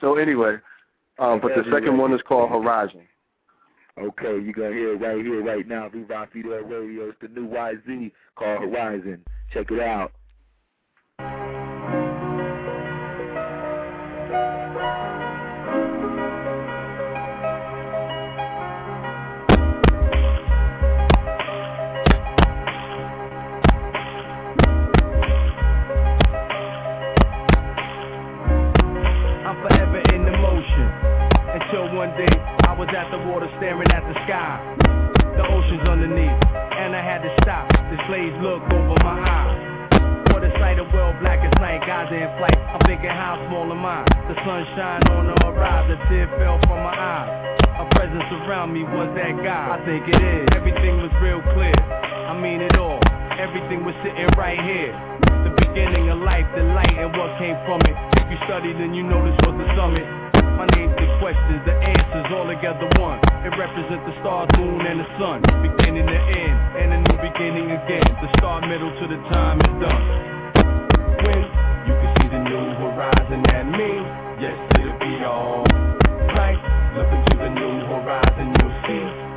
So 0.00 0.16
anyway, 0.16 0.56
uh, 1.18 1.36
but 1.36 1.52
the 1.56 1.64
second 1.72 1.98
one 1.98 2.14
is 2.14 2.20
called 2.22 2.50
Horizon. 2.50 3.02
Okay, 3.98 4.38
you're 4.40 4.52
to 4.52 4.76
hear 4.76 4.94
it 4.94 5.00
right 5.00 5.24
here, 5.24 5.42
right 5.42 5.66
now. 5.66 5.88
Viva 5.88 6.28
Fidel 6.32 6.52
Radio. 6.60 7.08
It's 7.08 7.18
the 7.20 7.28
new 7.28 7.48
YZ 7.48 8.12
called 8.36 8.60
Horizon. 8.60 9.24
Check 9.52 9.72
it 9.72 9.80
out. 9.80 10.12
One 31.98 32.14
day 32.14 32.30
I 32.62 32.78
was 32.78 32.86
at 32.94 33.10
the 33.10 33.18
water 33.26 33.50
staring 33.58 33.90
at 33.90 34.06
the 34.06 34.14
sky. 34.22 34.54
The 35.34 35.42
ocean's 35.50 35.82
underneath, 35.82 36.30
and 36.78 36.94
I 36.94 37.02
had 37.02 37.26
to 37.26 37.32
stop. 37.42 37.66
This 37.90 37.98
lazy 38.06 38.38
look 38.38 38.62
over 38.70 39.02
my 39.02 39.18
eyes. 39.18 40.30
What 40.30 40.46
a 40.46 40.50
sight 40.62 40.78
of 40.78 40.86
world 40.94 41.18
black 41.18 41.42
as 41.42 41.50
night, 41.58 41.82
guys 41.82 42.06
in 42.14 42.30
flight. 42.38 42.54
I'm 42.54 42.78
thinking 42.86 43.10
how 43.10 43.42
small 43.50 43.66
am 43.66 43.82
I? 43.82 44.06
The 44.30 44.38
sunshine 44.46 45.10
on 45.10 45.26
the 45.26 45.36
horizon, 45.42 45.98
the 45.98 45.98
tear 46.06 46.30
fell 46.38 46.62
from 46.70 46.86
my 46.86 46.94
eyes. 46.94 47.34
A 47.82 47.84
presence 47.90 48.30
around 48.46 48.70
me 48.78 48.86
was 48.86 49.10
that 49.18 49.34
guy. 49.42 49.74
I 49.74 49.82
think 49.82 50.06
it 50.06 50.22
is. 50.22 50.46
Everything 50.54 51.02
was 51.02 51.10
real 51.18 51.42
clear. 51.50 51.74
I 51.74 52.38
mean 52.38 52.62
it 52.62 52.78
all. 52.78 53.02
Everything 53.42 53.82
was 53.82 53.98
sitting 54.06 54.30
right 54.38 54.62
here. 54.62 54.94
The 55.42 55.50
beginning 55.66 56.14
of 56.14 56.22
life, 56.22 56.46
the 56.54 56.62
light 56.62 56.94
and 56.94 57.10
what 57.10 57.34
came 57.42 57.58
from 57.66 57.82
it. 57.90 57.98
If 58.22 58.30
you 58.30 58.38
study, 58.46 58.70
then 58.70 58.94
you 58.94 59.02
know 59.02 59.18
this 59.26 59.34
was 59.42 59.58
the 59.58 59.66
summit. 59.74 60.17
Name's 60.74 60.96
the 60.96 61.08
questions, 61.20 61.60
the 61.64 61.76
answers 61.76 62.28
all 62.34 62.46
together 62.48 62.88
one. 63.00 63.20
It 63.46 63.54
represents 63.56 64.04
the 64.04 64.14
stars, 64.20 64.48
moon, 64.58 64.84
and 64.84 65.00
the 65.00 65.08
sun. 65.16 65.38
Beginning 65.62 66.06
to 66.06 66.20
end, 66.34 66.58
and 66.76 66.88
a 66.92 66.98
new 67.08 67.18
beginning 67.22 67.70
again. 67.72 68.04
The 68.20 68.28
start, 68.38 68.66
middle 68.66 68.90
to 68.90 69.04
the 69.08 69.20
time 69.30 69.60
is 69.60 69.74
done. 69.80 70.04
When 71.24 71.42
you 71.86 71.94
can 71.94 72.10
see 72.20 72.28
the 72.28 72.42
new 72.44 72.66
horizon, 72.82 73.42
that 73.48 73.64
means 73.66 74.08
yes 74.42 74.58
the 74.74 74.92
be 75.00 75.24
all. 75.24 75.64
Right, 76.34 76.58
look 76.96 77.10
into 77.12 77.36
the 77.38 77.50
new 77.50 77.74
horizon, 77.86 78.54
you'll 78.58 78.76
see. 78.86 79.27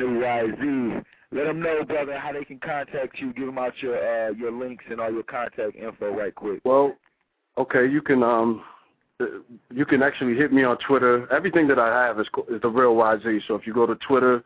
New 0.00 0.20
YZ. 0.20 1.04
Let 1.32 1.44
them 1.44 1.60
know, 1.60 1.84
brother, 1.84 2.18
how 2.18 2.32
they 2.32 2.44
can 2.44 2.58
contact 2.58 3.20
you. 3.20 3.32
Give 3.34 3.46
them 3.46 3.58
out 3.58 3.74
your 3.80 3.96
uh, 3.96 4.30
your 4.32 4.50
links 4.50 4.84
and 4.90 5.00
all 5.00 5.12
your 5.12 5.22
contact 5.22 5.76
info 5.76 6.10
right 6.16 6.34
quick. 6.34 6.60
Well, 6.64 6.96
okay, 7.58 7.86
you 7.86 8.00
can 8.00 8.22
um, 8.22 8.62
uh, 9.20 9.26
you 9.70 9.84
can 9.84 10.02
actually 10.02 10.36
hit 10.36 10.52
me 10.52 10.64
on 10.64 10.78
Twitter. 10.78 11.30
Everything 11.30 11.68
that 11.68 11.78
I 11.78 12.06
have 12.06 12.18
is 12.18 12.26
is 12.48 12.62
the 12.62 12.68
real 12.68 12.94
YZ. 12.94 13.42
So 13.46 13.54
if 13.54 13.66
you 13.66 13.74
go 13.74 13.86
to 13.86 13.94
Twitter 13.96 14.42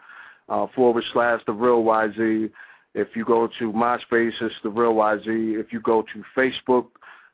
uh, 0.48 0.66
forward 0.74 1.04
slash 1.12 1.40
the 1.46 1.52
real 1.52 1.84
YZ, 1.84 2.50
if 2.94 3.08
you 3.14 3.24
go 3.24 3.48
to 3.58 3.72
MySpace, 3.72 4.32
it's 4.40 4.54
the 4.64 4.70
real 4.70 4.94
YZ. 4.94 5.26
If 5.60 5.72
you 5.72 5.80
go 5.80 6.02
to 6.02 6.24
Facebook, 6.36 6.86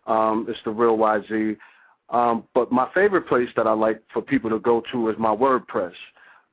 um, 0.07 0.47
it's 0.49 0.61
the 0.65 0.71
real 0.71 0.97
YZ. 0.99 1.57
Um, 2.11 2.45
but 2.55 2.71
my 2.71 2.89
favorite 2.93 3.27
place 3.27 3.49
that 3.57 3.67
I 3.67 3.73
like 3.73 4.03
for 4.13 4.21
people 4.21 4.51
to 4.51 4.59
go 4.59 4.83
to 4.93 5.09
is 5.09 5.17
my 5.19 5.35
WordPress. 5.35 5.93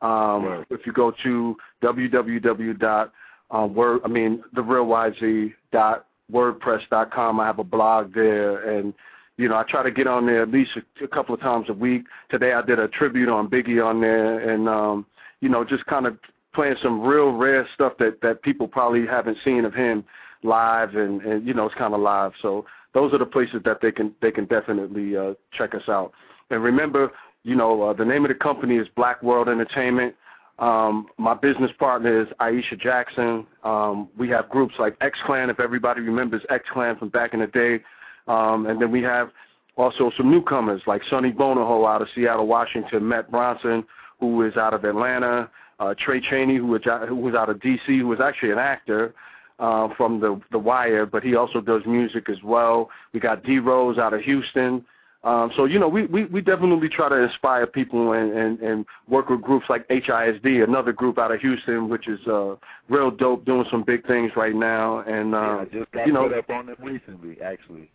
Um, 0.01 0.45
Right. 0.45 0.65
If 0.69 0.85
you 0.85 0.93
go 0.93 1.11
to 1.23 1.55
www. 1.83 3.11
Um, 3.49 3.73
word, 3.73 4.01
I 4.03 4.09
mean, 4.09 4.43
the 4.53 4.61
real 4.61 4.85
YZ 4.85 5.53
dot 5.71 6.05
wordpress.com. 6.31 7.39
I 7.39 7.45
have 7.45 7.59
a 7.59 7.63
blog 7.63 8.13
there, 8.13 8.77
and 8.77 8.93
you 9.37 9.47
know, 9.47 9.55
I 9.55 9.63
try 9.63 9.83
to 9.83 9.91
get 9.91 10.07
on 10.07 10.25
there 10.25 10.41
at 10.41 10.49
least 10.49 10.71
a, 10.75 11.05
a 11.05 11.07
couple 11.07 11.33
of 11.33 11.41
times 11.41 11.67
a 11.69 11.73
week. 11.73 12.03
Today, 12.29 12.53
I 12.53 12.61
did 12.61 12.79
a 12.79 12.87
tribute 12.89 13.29
on 13.29 13.49
Biggie 13.49 13.83
on 13.83 14.01
there, 14.01 14.51
and 14.51 14.67
um, 14.67 15.05
you 15.39 15.49
know, 15.49 15.63
just 15.63 15.85
kind 15.85 16.05
of 16.05 16.17
playing 16.53 16.75
some 16.81 17.01
real 17.01 17.31
rare 17.31 17.67
stuff 17.73 17.93
that 17.99 18.19
that 18.21 18.41
people 18.41 18.67
probably 18.67 19.05
haven't 19.05 19.37
seen 19.45 19.63
of 19.63 19.73
him 19.73 20.03
live, 20.43 20.95
and 20.95 21.21
and 21.21 21.47
you 21.47 21.53
know, 21.53 21.65
it's 21.65 21.75
kind 21.75 21.93
of 21.93 22.01
live. 22.01 22.33
So 22.41 22.65
those 22.93 23.13
are 23.13 23.19
the 23.19 23.25
places 23.25 23.61
that 23.63 23.79
they 23.81 23.91
can 23.91 24.13
they 24.21 24.31
can 24.31 24.45
definitely 24.45 25.15
uh, 25.15 25.33
check 25.57 25.73
us 25.73 25.87
out. 25.87 26.11
And 26.49 26.63
remember, 26.63 27.11
you 27.47 27.55
know, 27.55 27.81
uh, 27.81 27.93
the 27.93 28.03
name 28.03 28.25
of 28.25 28.29
the 28.29 28.35
company 28.35 28.75
is 28.75 28.87
Blackworld 28.97 29.47
Entertainment. 29.47 30.13
Um, 30.59 31.07
my 31.17 31.33
business 31.33 31.71
partner 31.79 32.21
is 32.21 32.27
Aisha 32.41 32.77
Jackson. 32.77 33.47
Um, 33.63 34.09
we 34.17 34.27
have 34.29 34.49
groups 34.49 34.75
like 34.79 34.97
X 34.99 35.17
Clan, 35.25 35.49
if 35.49 35.61
everybody 35.61 36.01
remembers 36.01 36.41
X 36.49 36.65
Clan 36.73 36.97
from 36.97 37.07
back 37.07 37.33
in 37.33 37.39
the 37.39 37.47
day. 37.47 37.79
Um, 38.27 38.65
and 38.65 38.81
then 38.81 38.91
we 38.91 39.01
have 39.03 39.29
also 39.77 40.11
some 40.17 40.29
newcomers 40.29 40.81
like 40.87 41.03
Sonny 41.09 41.31
Bonoho 41.31 41.87
out 41.87 42.01
of 42.01 42.09
Seattle, 42.13 42.47
Washington, 42.47 43.07
Matt 43.07 43.31
Bronson, 43.31 43.85
who 44.19 44.41
is 44.45 44.57
out 44.57 44.73
of 44.73 44.83
Atlanta, 44.83 45.49
uh, 45.79 45.93
Tray 45.97 46.19
Chaney, 46.19 46.57
who 46.57 46.67
was, 46.67 46.81
who 47.07 47.15
was 47.15 47.33
out 47.33 47.49
of 47.49 47.61
D.C., 47.61 47.97
who 47.99 48.07
was 48.07 48.19
actually 48.19 48.51
an 48.51 48.59
actor 48.59 49.15
uh, 49.59 49.87
from 49.95 50.19
The 50.19 50.41
The 50.51 50.59
Wire, 50.59 51.05
but 51.05 51.23
he 51.23 51.35
also 51.35 51.61
does 51.61 51.83
music 51.85 52.29
as 52.29 52.43
well. 52.43 52.89
We 53.13 53.21
got 53.21 53.45
D 53.45 53.59
Rose 53.59 53.97
out 53.97 54.13
of 54.13 54.19
Houston. 54.21 54.83
Um, 55.23 55.51
so 55.55 55.65
you 55.65 55.79
know, 55.79 55.89
we, 55.89 56.05
we, 56.05 56.25
we 56.25 56.41
definitely 56.41 56.89
try 56.89 57.09
to 57.09 57.15
inspire 57.15 57.67
people 57.67 58.13
and, 58.13 58.31
and, 58.31 58.59
and 58.59 58.85
work 59.07 59.29
with 59.29 59.41
groups 59.41 59.65
like 59.69 59.87
HISD, 59.87 60.63
another 60.63 60.93
group 60.93 61.17
out 61.17 61.31
of 61.31 61.41
Houston, 61.41 61.89
which 61.89 62.07
is 62.07 62.19
uh, 62.27 62.55
real 62.87 63.11
dope, 63.11 63.45
doing 63.45 63.65
some 63.71 63.83
big 63.83 64.05
things 64.05 64.31
right 64.35 64.55
now. 64.55 64.99
And 64.99 65.33
uh, 65.33 65.39
yeah, 65.39 65.57
I 65.57 65.65
just 65.65 65.91
got 65.91 66.07
you 66.07 66.13
know, 66.13 66.27
put 66.29 66.37
up 66.37 66.49
on 66.49 66.65
them 66.67 66.77
recently, 66.79 67.41
actually. 67.41 67.89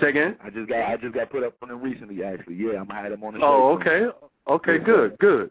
Say 0.00 0.08
again? 0.08 0.36
I 0.42 0.50
just 0.50 0.68
got 0.68 0.88
I 0.88 0.96
just 0.96 1.14
got 1.14 1.30
put 1.30 1.42
up 1.42 1.54
on 1.62 1.68
them 1.68 1.82
recently, 1.82 2.24
actually. 2.24 2.54
Yeah, 2.56 2.80
I'm 2.80 2.86
gonna 2.86 3.02
have 3.02 3.10
them 3.10 3.22
on 3.22 3.34
the 3.34 3.40
show. 3.40 3.44
Oh, 3.44 3.78
okay, 3.78 4.06
okay, 4.48 4.78
good, 4.78 5.18
good. 5.18 5.50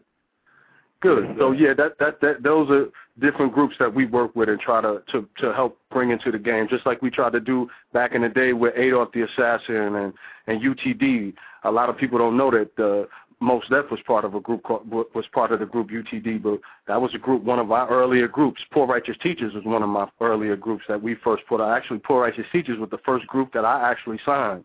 Good. 1.00 1.34
So 1.38 1.52
yeah, 1.52 1.72
that 1.74 1.98
that 1.98 2.20
that 2.20 2.42
those 2.42 2.70
are 2.70 2.86
different 3.20 3.54
groups 3.54 3.74
that 3.78 3.92
we 3.92 4.04
work 4.04 4.36
with 4.36 4.50
and 4.50 4.60
try 4.60 4.82
to 4.82 5.02
to 5.12 5.26
to 5.38 5.52
help 5.54 5.78
bring 5.90 6.10
into 6.10 6.30
the 6.30 6.38
game, 6.38 6.68
just 6.68 6.84
like 6.84 7.00
we 7.00 7.10
tried 7.10 7.32
to 7.32 7.40
do 7.40 7.70
back 7.94 8.14
in 8.14 8.22
the 8.22 8.28
day 8.28 8.52
with 8.52 8.74
8-Off 8.74 9.12
the 9.12 9.22
Assassin 9.22 9.96
and 9.96 10.12
and 10.46 10.60
UTD. 10.60 11.32
A 11.64 11.70
lot 11.70 11.88
of 11.88 11.96
people 11.96 12.18
don't 12.18 12.36
know 12.36 12.50
that 12.50 12.78
uh, 12.78 13.06
Mos 13.40 13.64
Def 13.70 13.90
was 13.90 14.00
part 14.06 14.26
of 14.26 14.34
a 14.34 14.40
group 14.40 14.62
called, 14.62 14.90
was 14.90 15.24
part 15.32 15.52
of 15.52 15.60
the 15.60 15.66
group 15.66 15.88
UTD, 15.88 16.42
but 16.42 16.60
that 16.86 17.00
was 17.00 17.14
a 17.14 17.18
group, 17.18 17.42
one 17.42 17.58
of 17.58 17.72
our 17.72 17.88
earlier 17.88 18.28
groups. 18.28 18.60
Poor 18.70 18.86
Righteous 18.86 19.16
Teachers 19.22 19.54
was 19.54 19.64
one 19.64 19.82
of 19.82 19.88
my 19.88 20.06
earlier 20.20 20.56
groups 20.56 20.84
that 20.88 21.02
we 21.02 21.14
first 21.14 21.44
put 21.48 21.62
out. 21.62 21.74
Actually, 21.74 22.00
Poor 22.00 22.22
Righteous 22.22 22.46
Teachers 22.52 22.78
was 22.78 22.90
the 22.90 22.98
first 22.98 23.26
group 23.26 23.54
that 23.54 23.64
I 23.64 23.90
actually 23.90 24.20
signed, 24.26 24.64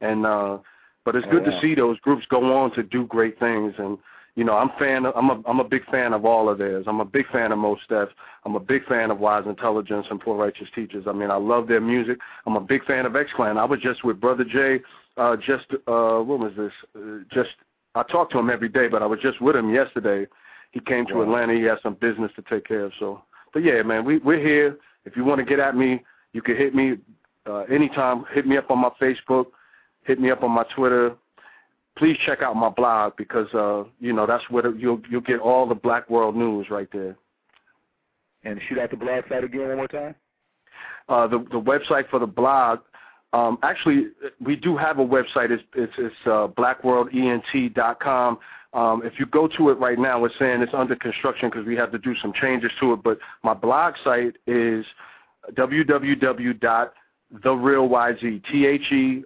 and 0.00 0.26
uh, 0.26 0.58
but 1.04 1.14
it's 1.14 1.26
good 1.30 1.46
oh, 1.46 1.50
to 1.50 1.60
see 1.60 1.76
those 1.76 2.00
groups 2.00 2.26
go 2.28 2.58
on 2.58 2.72
to 2.74 2.82
do 2.82 3.06
great 3.06 3.38
things 3.38 3.74
and 3.78 3.96
you 4.38 4.44
know, 4.44 4.56
I'm 4.56 4.70
fan. 4.78 5.04
Of, 5.04 5.14
I'm 5.16 5.30
a 5.30 5.42
I'm 5.48 5.58
a 5.58 5.64
big 5.64 5.84
fan 5.86 6.12
of 6.12 6.24
all 6.24 6.48
of 6.48 6.58
theirs. 6.58 6.84
I'm 6.86 7.00
a 7.00 7.04
big 7.04 7.26
fan 7.32 7.50
of 7.50 7.58
Mos 7.58 7.80
Def. 7.88 8.08
I'm 8.44 8.54
a 8.54 8.60
big 8.60 8.84
fan 8.84 9.10
of 9.10 9.18
Wise 9.18 9.42
Intelligent 9.46 10.06
and 10.12 10.20
Poor 10.20 10.36
Righteous 10.36 10.68
Teachers. 10.76 11.06
I 11.08 11.12
mean, 11.12 11.28
I 11.28 11.34
love 11.34 11.66
their 11.66 11.80
music. 11.80 12.18
I'm 12.46 12.54
a 12.54 12.60
big 12.60 12.84
fan 12.84 13.04
of 13.04 13.16
X 13.16 13.30
Clan. 13.34 13.58
I 13.58 13.64
was 13.64 13.80
just 13.80 14.04
with 14.04 14.20
Brother 14.20 14.44
J. 14.44 14.78
Uh, 15.16 15.34
just 15.44 15.66
uh, 15.72 16.22
what 16.22 16.38
was 16.38 16.52
this? 16.56 16.70
Uh, 16.94 17.24
just 17.34 17.50
I 17.96 18.04
talk 18.04 18.30
to 18.30 18.38
him 18.38 18.48
every 18.48 18.68
day, 18.68 18.86
but 18.86 19.02
I 19.02 19.06
was 19.06 19.18
just 19.20 19.42
with 19.42 19.56
him 19.56 19.74
yesterday. 19.74 20.28
He 20.70 20.78
came 20.78 21.04
to 21.06 21.14
wow. 21.14 21.22
Atlanta. 21.22 21.54
He 21.54 21.62
has 21.62 21.80
some 21.82 21.94
business 21.94 22.30
to 22.36 22.42
take 22.42 22.64
care 22.64 22.84
of. 22.84 22.92
So, 23.00 23.20
but 23.52 23.64
yeah, 23.64 23.82
man, 23.82 24.04
we 24.04 24.18
we're 24.18 24.38
here. 24.38 24.78
If 25.04 25.16
you 25.16 25.24
want 25.24 25.40
to 25.40 25.44
get 25.44 25.58
at 25.58 25.74
me, 25.74 26.04
you 26.32 26.42
can 26.42 26.56
hit 26.56 26.76
me 26.76 26.98
uh, 27.44 27.62
anytime. 27.62 28.24
Hit 28.32 28.46
me 28.46 28.56
up 28.56 28.70
on 28.70 28.78
my 28.78 28.90
Facebook. 29.02 29.46
Hit 30.04 30.20
me 30.20 30.30
up 30.30 30.44
on 30.44 30.52
my 30.52 30.64
Twitter 30.76 31.16
please 31.98 32.16
check 32.24 32.42
out 32.42 32.56
my 32.56 32.68
blog 32.68 33.14
because 33.16 33.52
uh, 33.54 33.84
you 34.00 34.12
know 34.12 34.26
that's 34.26 34.48
where 34.50 34.74
you'll 34.74 35.00
you'll 35.10 35.20
get 35.20 35.40
all 35.40 35.66
the 35.66 35.74
Black 35.74 36.08
World 36.08 36.36
news 36.36 36.68
right 36.70 36.88
there. 36.92 37.16
And 38.44 38.60
shoot 38.68 38.78
out 38.78 38.90
the 38.90 38.96
blog 38.96 39.24
site 39.28 39.42
again 39.44 39.68
one 39.68 39.76
more 39.76 39.88
time. 39.88 40.14
Uh, 41.08 41.26
the 41.26 41.38
the 41.50 41.60
website 41.60 42.08
for 42.08 42.18
the 42.18 42.26
blog. 42.26 42.80
Um, 43.34 43.58
actually, 43.62 44.06
we 44.40 44.56
do 44.56 44.76
have 44.76 44.98
a 44.98 45.04
website. 45.04 45.50
It's 45.50 45.62
it's, 45.74 45.92
it's 45.98 46.14
uh, 46.24 46.48
blackworldent.com. 46.56 48.38
Um, 48.74 49.02
if 49.04 49.14
you 49.18 49.26
go 49.26 49.48
to 49.48 49.70
it 49.70 49.78
right 49.78 49.98
now, 49.98 50.24
it's 50.24 50.34
saying 50.38 50.60
it's 50.62 50.74
under 50.74 50.94
construction 50.94 51.50
because 51.50 51.66
we 51.66 51.74
have 51.76 51.90
to 51.92 51.98
do 51.98 52.14
some 52.20 52.32
changes 52.34 52.70
to 52.80 52.92
it. 52.92 53.02
But 53.02 53.18
my 53.42 53.54
blog 53.54 53.94
site 54.04 54.36
is 54.46 54.84
www.therealyz, 55.52 56.92
T-H-E-R-E-A-L-Y-Z 58.50 59.24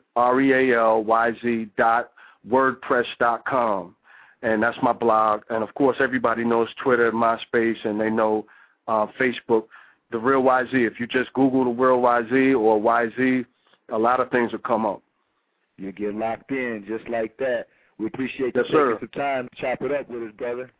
dot 1.76 2.12
wordpress.com, 2.48 3.94
and 4.42 4.62
that's 4.62 4.78
my 4.82 4.92
blog. 4.92 5.42
And 5.50 5.62
of 5.62 5.74
course, 5.74 5.96
everybody 6.00 6.44
knows 6.44 6.68
Twitter, 6.82 7.12
MySpace, 7.12 7.84
and 7.84 8.00
they 8.00 8.10
know 8.10 8.46
uh, 8.88 9.06
Facebook. 9.18 9.64
The 10.10 10.18
Real 10.18 10.42
YZ. 10.42 10.74
If 10.74 11.00
you 11.00 11.06
just 11.06 11.32
Google 11.32 11.64
the 11.64 11.70
Real 11.70 11.98
YZ 11.98 12.60
or 12.60 12.78
YZ, 12.78 13.46
a 13.88 13.98
lot 13.98 14.20
of 14.20 14.30
things 14.30 14.52
will 14.52 14.58
come 14.58 14.84
up. 14.84 15.02
You 15.78 15.90
get 15.90 16.14
locked 16.14 16.50
in 16.50 16.84
just 16.86 17.08
like 17.08 17.36
that. 17.38 17.66
We 17.98 18.06
appreciate 18.06 18.54
you 18.54 18.62
yes, 18.62 18.66
taking 18.66 18.76
sir. 18.76 18.96
some 19.00 19.08
time 19.08 19.48
to 19.48 19.60
chop 19.60 19.82
it 19.82 19.92
up 19.92 20.10
with 20.10 20.22
us, 20.22 20.32
brother. 20.36 20.70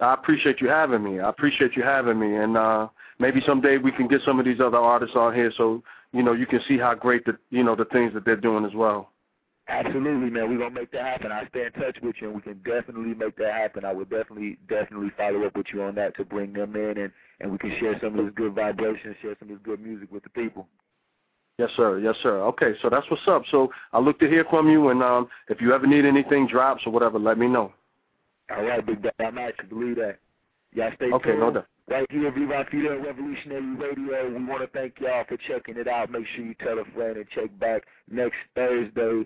I 0.00 0.14
appreciate 0.14 0.60
you 0.60 0.68
having 0.68 1.02
me. 1.02 1.20
I 1.20 1.28
appreciate 1.28 1.74
you 1.74 1.82
having 1.82 2.18
me, 2.18 2.36
and 2.36 2.56
uh, 2.56 2.88
maybe 3.18 3.42
someday 3.46 3.78
we 3.78 3.92
can 3.92 4.08
get 4.08 4.20
some 4.24 4.38
of 4.38 4.44
these 4.44 4.60
other 4.60 4.76
artists 4.76 5.16
on 5.16 5.34
here, 5.34 5.52
so 5.56 5.82
you 6.12 6.22
know 6.22 6.32
you 6.32 6.46
can 6.46 6.60
see 6.68 6.76
how 6.76 6.94
great 6.94 7.24
the 7.24 7.36
you 7.50 7.64
know 7.64 7.74
the 7.74 7.86
things 7.86 8.12
that 8.14 8.24
they're 8.24 8.36
doing 8.36 8.64
as 8.64 8.74
well. 8.74 9.10
Absolutely, 9.68 10.30
man. 10.30 10.48
We're 10.48 10.58
gonna 10.58 10.70
make 10.70 10.92
that 10.92 11.02
happen. 11.02 11.32
I 11.32 11.46
stay 11.48 11.66
in 11.66 11.72
touch 11.72 11.96
with 12.00 12.14
you, 12.20 12.28
and 12.28 12.36
we 12.36 12.42
can 12.42 12.60
definitely 12.64 13.14
make 13.14 13.36
that 13.36 13.52
happen. 13.52 13.84
I 13.84 13.92
would 13.92 14.08
definitely, 14.08 14.58
definitely 14.68 15.10
follow 15.16 15.44
up 15.44 15.56
with 15.56 15.66
you 15.74 15.82
on 15.82 15.96
that 15.96 16.16
to 16.16 16.24
bring 16.24 16.52
them 16.52 16.76
in, 16.76 16.98
and 16.98 17.12
and 17.40 17.50
we 17.50 17.58
can 17.58 17.76
share 17.80 17.98
some 18.00 18.18
of 18.18 18.24
this 18.24 18.34
good 18.36 18.54
vibration, 18.54 19.16
share 19.20 19.34
some 19.38 19.50
of 19.50 19.56
this 19.56 19.64
good 19.64 19.80
music 19.80 20.10
with 20.12 20.22
the 20.22 20.30
people. 20.30 20.68
Yes, 21.58 21.70
sir. 21.76 21.98
Yes, 21.98 22.14
sir. 22.22 22.42
Okay, 22.42 22.74
so 22.80 22.88
that's 22.88 23.10
what's 23.10 23.26
up. 23.26 23.42
So 23.50 23.70
I 23.92 23.98
look 23.98 24.20
to 24.20 24.28
hear 24.28 24.44
from 24.48 24.70
you, 24.70 24.90
and 24.90 25.02
um, 25.02 25.28
if 25.48 25.60
you 25.60 25.74
ever 25.74 25.86
need 25.86 26.04
anything 26.04 26.46
drops 26.46 26.82
or 26.86 26.92
whatever, 26.92 27.18
let 27.18 27.36
me 27.36 27.48
know. 27.48 27.72
All 28.54 28.62
right, 28.62 28.84
big 28.86 29.02
dog. 29.02 29.12
I'm 29.18 29.38
actually 29.38 29.66
believe 29.66 29.96
that. 29.96 30.18
Y'all 30.74 30.92
stay 30.96 31.10
okay, 31.10 31.30
tuned. 31.30 31.40
no 31.40 31.50
doubt. 31.50 31.66
Right 31.88 32.06
here, 32.10 32.30
Viva 32.30 32.66
Fidel 32.70 32.98
Revolutionary 32.98 33.74
Radio. 33.76 34.28
We 34.28 34.44
want 34.44 34.60
to 34.60 34.68
thank 34.68 34.94
y'all 35.00 35.24
for 35.26 35.36
checking 35.48 35.76
it 35.76 35.88
out. 35.88 36.10
Make 36.10 36.26
sure 36.34 36.44
you 36.44 36.54
tell 36.54 36.78
a 36.78 36.84
friend 36.94 37.16
and 37.16 37.26
check 37.34 37.56
back 37.58 37.82
next 38.10 38.36
Thursday 38.54 39.24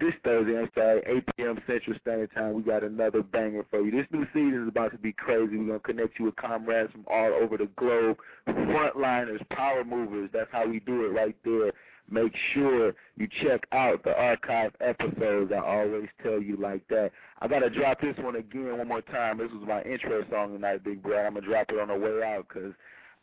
this 0.00 0.14
Thursday, 0.24 0.58
I'm 0.58 0.70
sorry, 0.74 1.02
8 1.06 1.24
p.m. 1.36 1.58
Central 1.66 1.96
Standard 2.00 2.30
Time, 2.34 2.54
we 2.54 2.62
got 2.62 2.84
another 2.84 3.22
banger 3.22 3.64
for 3.70 3.80
you. 3.80 3.90
This 3.90 4.06
new 4.12 4.24
season 4.32 4.62
is 4.62 4.68
about 4.68 4.92
to 4.92 4.98
be 4.98 5.12
crazy. 5.12 5.56
We're 5.56 5.66
going 5.66 5.80
to 5.80 5.80
connect 5.80 6.18
you 6.18 6.26
with 6.26 6.36
comrades 6.36 6.92
from 6.92 7.04
all 7.08 7.32
over 7.34 7.56
the 7.56 7.68
globe, 7.76 8.18
frontliners, 8.48 9.46
power 9.50 9.84
movers. 9.84 10.30
That's 10.32 10.50
how 10.52 10.66
we 10.66 10.80
do 10.80 11.04
it 11.04 11.08
right 11.08 11.36
there. 11.44 11.72
Make 12.10 12.32
sure 12.54 12.94
you 13.16 13.28
check 13.42 13.62
out 13.72 14.02
the 14.02 14.16
archive 14.16 14.72
episodes. 14.80 15.52
I 15.52 15.58
always 15.58 16.08
tell 16.22 16.40
you 16.40 16.56
like 16.56 16.86
that. 16.88 17.10
I 17.40 17.48
got 17.48 17.58
to 17.58 17.70
drop 17.70 18.00
this 18.00 18.16
one 18.18 18.36
again 18.36 18.78
one 18.78 18.88
more 18.88 19.02
time. 19.02 19.38
This 19.38 19.50
was 19.52 19.66
my 19.66 19.82
intro 19.82 20.24
song 20.30 20.52
tonight, 20.52 20.84
Big 20.84 21.02
Bro. 21.02 21.18
I'm 21.18 21.34
going 21.34 21.44
to 21.44 21.50
drop 21.50 21.66
it 21.70 21.78
on 21.78 21.88
the 21.88 21.94
way 21.94 22.22
out 22.22 22.46
because 22.48 22.72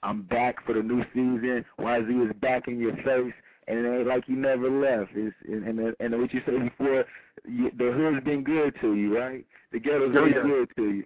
I'm 0.03 0.21
back 0.23 0.63
for 0.65 0.73
the 0.73 0.83
new 0.83 1.03
season. 1.13 1.65
YZ 1.79 2.29
is 2.29 2.35
back 2.41 2.67
in 2.67 2.79
your 2.79 2.95
face 2.97 3.33
and 3.67 3.80
it 3.80 3.99
ain't 3.99 4.08
like 4.08 4.23
you 4.28 4.36
never 4.36 4.69
left. 4.69 5.12
It's 5.15 5.36
and 5.47 5.65
and, 5.80 5.95
and 5.99 6.21
what 6.21 6.34
you 6.34 6.41
said 6.45 6.62
before, 6.63 7.06
you, 7.45 7.71
the 7.78 7.91
hood's 7.91 8.23
been 8.23 8.43
good 8.43 8.75
to 8.82 8.95
you, 8.95 9.17
right? 9.17 9.45
The 9.71 9.80
ghetto's 9.80 10.15
oh, 10.15 10.25
been 10.25 10.34
yeah. 10.34 10.41
good 10.43 10.69
to 10.75 10.84
you. 10.84 11.04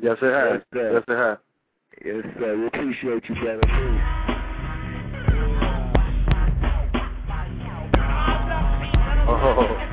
Yes, 0.00 0.16
it 0.22 0.32
has. 0.32 0.62
Yes, 0.74 0.92
yes, 0.94 1.04
it 1.08 1.16
has. 1.16 1.38
Yes, 2.04 2.24
sir. 2.38 2.56
We 2.58 2.66
appreciate 2.66 3.28
you, 3.28 3.34
brother. 3.34 3.60
Too. 3.60 3.98
Oh. 9.34 9.88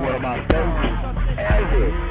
One 0.00 0.14
of 0.14 0.22
my 0.22 0.46
favorites 0.48 1.06
ever. 1.38 2.05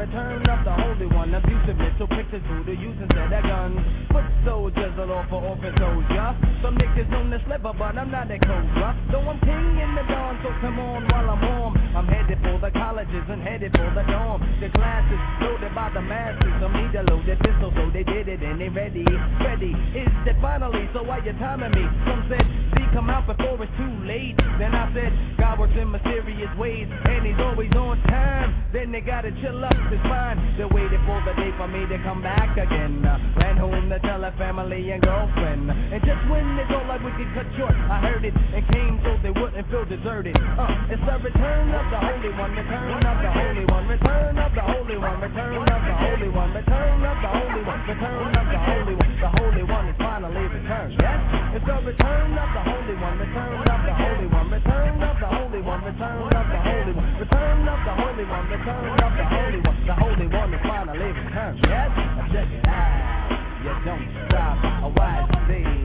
Return 0.00 0.40
of 0.48 0.64
the 0.64 0.72
Holy 0.72 1.06
One. 1.12 1.34
Abusive 1.36 1.76
mental 1.76 2.08
pictures 2.08 2.40
who 2.48 2.64
the 2.64 2.72
use 2.72 2.96
instead 2.96 3.28
of 3.28 3.42
guns. 3.44 3.80
Foot 4.08 4.24
soldiers 4.48 4.96
all 4.96 5.12
over 5.12 5.44
orphan 5.44 5.76
soldier. 5.76 6.28
Some 6.64 6.80
niggas 6.80 7.08
known 7.12 7.28
to 7.30 7.38
sliver, 7.44 7.76
but 7.76 7.92
I'm 8.00 8.10
not 8.10 8.32
a 8.32 8.38
cobra. 8.40 8.96
Though 9.12 9.28
I'm 9.28 9.38
king 9.44 9.76
in 9.76 9.90
the 9.92 10.04
dawn, 10.08 10.40
so 10.40 10.48
come 10.64 10.80
on 10.80 11.04
while 11.12 11.28
I'm 11.28 11.40
warm. 11.44 11.76
I'm 11.92 12.08
headed 12.08 12.40
for 12.40 12.56
the 12.56 12.72
colleges 12.72 13.26
and 13.28 13.44
headed 13.44 13.76
for 13.76 13.92
the 13.92 14.04
dorm. 14.08 14.40
The 14.64 14.72
classes 14.72 15.20
loaded 15.44 15.74
by 15.76 15.92
the 15.92 16.00
masses. 16.00 16.48
Some 16.64 16.72
need 16.72 16.96
to 16.96 17.04
load 17.04 17.28
their 17.28 17.36
pistol, 17.36 17.68
so 17.76 17.92
they 17.92 18.04
did 18.04 18.28
it 18.28 18.40
and 18.40 18.56
they 18.56 18.72
ready. 18.72 19.04
Ready 19.44 19.76
is 19.92 20.08
that 20.24 20.40
finally, 20.40 20.88
so 20.96 21.04
why 21.04 21.20
you 21.20 21.36
timing 21.36 21.76
me? 21.76 21.84
Some 22.08 22.24
said, 22.32 22.79
come 22.92 23.10
out 23.10 23.26
before 23.26 23.56
it's 23.62 23.72
too 23.78 23.94
late. 24.04 24.36
Then 24.58 24.74
I 24.74 24.90
said, 24.94 25.12
God 25.38 25.58
works 25.58 25.74
in 25.78 25.90
mysterious 25.90 26.50
ways, 26.58 26.88
and 26.90 27.26
he's 27.26 27.38
always 27.38 27.70
on 27.74 27.98
time. 28.06 28.54
Then 28.72 28.92
they 28.92 29.00
gotta 29.00 29.30
chill 29.42 29.64
up, 29.64 29.74
it's 29.90 30.02
fine. 30.06 30.38
They're 30.56 30.70
waiting 30.70 31.02
for 31.06 31.18
the 31.26 31.34
day 31.34 31.50
for 31.58 31.66
me 31.66 31.86
to 31.86 31.98
come 32.02 32.22
back 32.22 32.54
again. 32.56 33.02
Ran 33.38 33.56
home 33.56 33.90
to 33.90 33.98
tell 34.00 34.22
her 34.22 34.34
family 34.38 34.90
and 34.90 35.02
girlfriend. 35.02 35.70
And 35.70 36.00
just 36.06 36.22
when 36.30 36.44
they 36.54 36.66
thought 36.70 36.86
like 36.86 37.02
we 37.02 37.10
could 37.18 37.30
cut 37.34 37.46
short, 37.58 37.74
I 37.74 37.98
heard 37.98 38.24
it 38.24 38.34
and 38.34 38.62
came 38.70 39.00
so 39.02 39.18
they 39.22 39.34
wouldn't 39.34 39.66
feel 39.70 39.84
deserted. 39.86 40.36
Uh, 40.38 40.92
it's 40.92 41.02
the 41.02 41.16
return 41.18 41.66
of 41.74 41.86
the 41.90 41.98
Holy 41.98 42.30
One, 42.38 42.52
return 42.54 43.02
of 43.02 43.16
the 43.22 43.30
Holy 43.30 43.64
One, 43.66 43.86
return 43.90 44.38
of 44.38 44.50
the 44.54 44.62
Holy 44.62 44.98
One, 44.98 45.18
return 45.20 45.58
of 45.58 45.78
the 45.82 45.94
Holy 45.94 46.28
One, 46.30 46.50
return 46.54 47.02
of 47.02 47.16
the 47.22 47.30
Holy 47.30 47.62
One, 47.64 47.80
return 47.86 48.34
of 48.34 48.46
the 48.50 48.58
Holy 48.58 48.94
One. 48.94 49.10
The 49.20 49.28
Holy 49.36 49.62
One 49.68 49.86
is 49.88 49.96
finally 49.98 50.46
returned. 50.48 50.96
Yes, 50.96 51.20
it's 51.52 51.66
the 51.66 51.76
return 51.84 52.32
of 52.32 52.48
the 52.56 52.62
Holy 52.64 52.79
One, 52.80 53.18
return 53.20 53.68
of 53.68 53.84
the 53.84 53.92
Holy 53.92 54.26
One, 54.26 54.50
return 54.50 55.02
of 55.02 55.20
the 55.20 55.26
Holy 55.26 55.60
One, 55.60 55.84
return 55.84 56.32
of 56.32 56.48
the 56.48 56.60
Holy 56.64 56.92
One, 56.96 57.12
return 57.20 57.68
of 57.68 57.84
the 57.84 57.92
Holy 57.92 58.24
One, 58.24 58.48
return 58.48 59.00
of 59.04 59.12
the 59.20 59.24
Holy 59.28 59.60
One. 59.60 59.86
The 59.86 59.94
Holy 59.94 60.26
One 60.26 60.54
is 60.54 60.60
finally 60.64 61.12
returned. 61.12 61.60
Yes, 61.62 61.92
it 62.32 62.66
out. 62.66 63.60
You 63.60 63.76
don't 63.84 64.08
stop, 64.28 64.64
a 64.64 64.88
YC, 64.96 65.79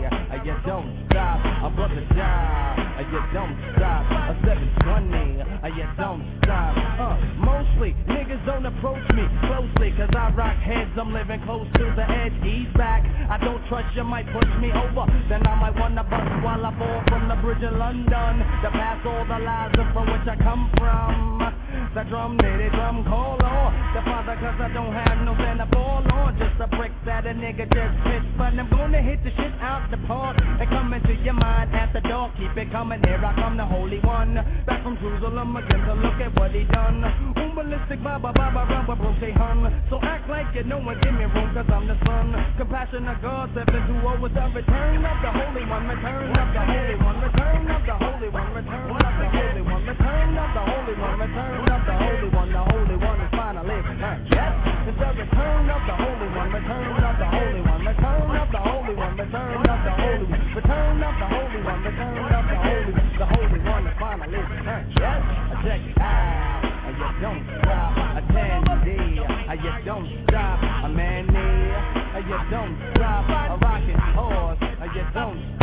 you 0.46 0.54
don't 0.64 0.94
stop, 1.10 1.42
a 1.42 1.70
brother 1.74 2.06
job, 2.14 2.78
you 3.10 3.22
don't 3.34 3.58
stop, 3.74 4.06
a 4.30 4.38
720, 4.46 5.42
you 5.74 5.88
don't 5.98 6.22
stop. 6.46 6.78
Uh, 7.02 7.18
mostly 7.42 7.98
niggas 8.06 8.46
don't 8.46 8.66
approach 8.66 9.02
me 9.18 9.26
closely, 9.50 9.90
cause 9.98 10.14
I 10.14 10.30
rock 10.38 10.54
heads, 10.62 10.94
I'm 11.02 11.12
living 11.12 11.42
close 11.50 11.66
to 11.82 11.86
the 11.98 12.06
edge. 12.06 12.38
Ease 12.46 12.70
back, 12.78 13.02
I 13.26 13.42
don't 13.42 13.58
trust 13.70 13.90
you 13.98 14.04
might 14.04 14.30
push 14.38 14.46
me 14.62 14.70
over, 14.70 15.10
then 15.30 15.42
I 15.48 15.56
might 15.58 15.74
wanna 15.82 16.04
bust 16.06 16.30
while 16.46 16.62
I 16.62 16.70
fall 16.78 17.02
from 17.10 17.26
the 17.28 17.42
bridge 17.42 17.66
in 17.66 17.80
London 17.80 18.34
to 18.62 18.70
pass 18.70 19.02
all 19.02 19.26
the 19.26 19.40
lies 19.42 19.74
from 19.74 20.06
which 20.14 20.30
I 20.30 20.38
come 20.46 20.70
from. 20.78 21.42
The 21.96 22.04
drum, 22.06 22.38
they 22.38 22.70
drum 22.70 23.04
call 23.06 23.42
on 23.42 23.74
the 23.96 24.02
father, 24.06 24.36
cause 24.38 24.62
I 24.62 24.70
don't 24.74 24.94
have 24.94 25.26
no 25.26 25.34
stand 25.36 25.58
to 25.58 25.78
on, 25.80 26.38
just 26.38 26.60
a 26.60 26.68
brick 26.76 26.92
that 27.06 27.26
a 27.26 27.34
nigga 27.34 27.66
just 27.72 27.96
missed. 28.06 28.38
But 28.38 28.54
I'm 28.60 28.70
gonna 28.70 29.02
hit 29.02 29.24
the 29.24 29.32
shit 29.32 29.54
out 29.62 29.90
the 29.92 29.98
park 30.08 30.35
and 30.60 30.70
come 30.70 30.94
into 30.94 31.14
your 31.24 31.34
mind 31.34 31.74
at 31.76 31.94
the 31.94 32.02
door. 32.02 32.32
Keep 32.38 32.58
it 32.58 32.72
coming, 32.72 33.02
here 33.04 33.24
I 33.24 33.36
come, 33.36 33.58
the 33.58 33.66
Holy 33.66 34.00
One. 34.00 34.36
Back 34.66 34.84
from 34.84 34.98
Jerusalem 34.98 35.56
again 35.56 35.82
to 35.86 35.94
look 35.96 36.20
at 36.22 36.36
what 36.40 36.52
he 36.52 36.64
done. 36.66 37.04
Umbalistic, 37.36 38.04
baba, 38.04 38.32
baba, 38.34 38.66
rubber, 38.70 38.96
broke 38.96 39.20
they 39.20 39.32
hung. 39.32 39.66
So 39.90 40.00
act 40.02 40.30
like 40.30 40.54
you 40.56 40.64
know 40.64 40.80
and 40.80 41.02
give 41.02 41.14
me 41.14 41.26
room, 41.26 41.54
cause 41.54 41.70
I'm 41.70 41.88
the 41.88 41.98
son. 42.06 42.36
Compassion 42.58 43.08
of 43.08 43.22
God, 43.22 43.50
720 43.56 44.22
with 44.22 44.34
the 44.34 44.46
return 44.54 45.06
of 45.06 45.18
the 45.22 45.32
Holy 45.32 45.66
One, 45.66 45.88
return 45.88 46.32
of 46.36 46.50
the 46.54 46.64
Holy 46.66 46.96
One, 46.98 47.18
return 47.22 47.70
of 47.70 47.82
the 47.86 47.96
Holy 47.96 48.30
One, 48.30 48.52
return 48.56 48.92
of 48.96 49.14
the 49.20 49.28
Holy 49.30 49.62
One, 49.62 49.84
return 49.86 50.38
of 50.38 50.50
the 50.56 50.64
Holy 50.66 50.96
One, 50.96 51.20
return 51.20 51.68
of 51.70 51.82
the 51.86 51.96
Holy 51.96 52.30
One, 52.30 52.52
the 52.52 52.64
Holy 52.64 52.98
One 52.98 53.20
is 53.22 53.32
finally 53.32 53.80
returned. 53.86 54.28
Yes, 54.32 54.54
it's 54.88 54.98
the 55.00 55.10
return 55.14 55.70
of 55.70 55.82
the 55.86 55.96
Holy 55.96 56.30
One, 56.36 56.50
return 56.54 57.04
of 57.04 57.16
the 57.20 57.28
Holy 57.28 57.62
One, 57.62 57.65
return 57.96 58.36
of 58.36 58.52
the 58.52 58.60
Holy 58.60 58.96
One, 58.96 59.18
return 59.18 59.56
of 59.56 59.80
the 59.84 59.92
Holy 59.96 60.26
One, 60.28 60.56
return 60.56 61.04
of 61.04 61.16
the 61.16 61.28
Holy 61.28 61.62
One, 61.64 61.84
return 61.84 62.34
of 62.34 62.46
the 62.46 62.58
Holy 62.60 62.92
One, 62.92 63.12
the 63.18 63.26
Holy 63.26 63.60
One 63.60 63.88
is 63.88 63.94
finally 64.00 64.38
returned. 64.38 64.94
Yes, 65.00 65.22
check 65.64 65.82
it 65.82 66.02
out, 66.02 66.62
you 66.92 67.10
don't 67.22 67.44
stop, 67.62 67.96
a 67.96 68.34
dandy, 68.34 69.24
you 69.64 69.86
don't 69.86 70.08
stop, 70.28 70.60
a 70.86 70.90
manny, 70.90 71.40
you 72.28 72.40
don't 72.52 72.76
stop, 72.96 73.30
a 73.30 73.58
rocking 73.64 74.00
horse, 74.16 74.60
you 74.62 75.04
don't 75.14 75.40
stop. 75.40 75.55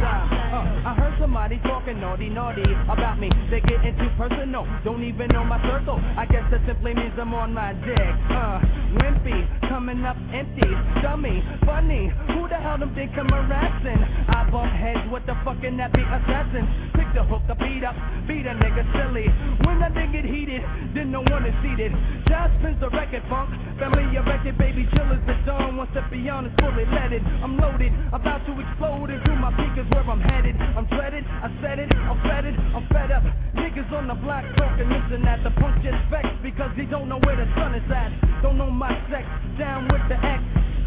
I 1.43 1.49
talking 1.66 1.99
naughty, 1.99 2.28
naughty 2.28 2.62
about 2.86 3.18
me. 3.18 3.28
They 3.51 3.59
getting 3.66 3.99
too 3.99 4.07
personal, 4.16 4.62
don't 4.84 5.03
even 5.03 5.26
know 5.34 5.43
my 5.43 5.59
circle. 5.66 5.99
I 5.99 6.24
guess 6.24 6.47
that 6.55 6.62
simply 6.70 6.95
means 6.95 7.18
I'm 7.18 7.34
on 7.34 7.53
my 7.53 7.74
dick. 7.82 7.99
Uh, 8.30 8.62
wimpy, 8.95 9.43
coming 9.68 10.07
up 10.07 10.14
empty, 10.30 10.70
dummy, 11.03 11.43
funny. 11.66 12.14
Who 12.30 12.47
the 12.47 12.55
hell 12.62 12.78
them 12.78 12.95
think 12.95 13.11
I'm 13.18 13.26
harassing? 13.26 13.99
I 14.30 14.47
bump 14.55 14.70
heads 14.70 15.03
with 15.11 15.26
the 15.26 15.34
fucking 15.43 15.74
nappy 15.74 16.07
assassins. 16.07 16.95
Pick 16.95 17.11
the 17.11 17.26
hook, 17.26 17.43
the 17.51 17.59
beat 17.59 17.82
up, 17.82 17.99
beat 18.30 18.47
a 18.47 18.55
nigga 18.55 18.86
silly. 18.95 19.26
When 19.66 19.82
I 19.82 19.90
did 19.90 20.14
get 20.14 20.24
heated, 20.24 20.62
then 20.95 21.11
no 21.11 21.26
one 21.26 21.43
is 21.43 21.59
seated. 21.59 21.90
Just 22.30 22.55
spins 22.62 22.78
the 22.78 22.88
record 22.95 23.26
funk, 23.26 23.51
family 23.82 24.07
erected, 24.14 24.57
baby 24.62 24.86
chillers 24.95 25.18
the 25.26 25.34
dawn. 25.43 25.74
Once 25.76 25.90
the 25.90 26.07
beyond 26.07 26.47
is 26.47 26.55
fully 26.62 26.86
leaded, 26.86 27.26
I'm 27.43 27.59
loaded, 27.59 27.90
about 28.14 28.47
to 28.47 28.55
explode 28.55 29.11
into 29.11 29.34
my 29.34 29.51
peak 29.59 29.74
is 29.74 29.90
where 29.90 30.07
I'm 30.07 30.22
headed. 30.22 30.55
I'm 30.55 30.86
dreaded, 30.86 31.24
I 31.40 31.48
said 31.62 31.78
it, 31.78 31.88
I'm 31.94 32.18
fed 32.22 32.44
it, 32.44 32.56
I'm 32.58 32.86
fed 32.92 33.10
up. 33.10 33.24
Niggas 33.56 33.90
on 33.92 34.08
the 34.08 34.14
block 34.14 34.44
talking 34.56 34.88
this 34.88 35.06
and 35.10 35.24
that. 35.24 35.42
The 35.42 35.50
punk 35.56 35.82
just 35.82 35.98
vexed 36.10 36.42
because 36.42 36.70
he 36.76 36.84
don't 36.84 37.08
know 37.08 37.18
where 37.24 37.36
the 37.36 37.48
sun 37.56 37.74
is 37.74 37.88
at. 37.90 38.10
Don't 38.42 38.58
know 38.58 38.70
my 38.70 38.92
sex, 39.08 39.24
down 39.58 39.88
with 39.88 40.02
the 40.08 40.18
X. 40.18 40.42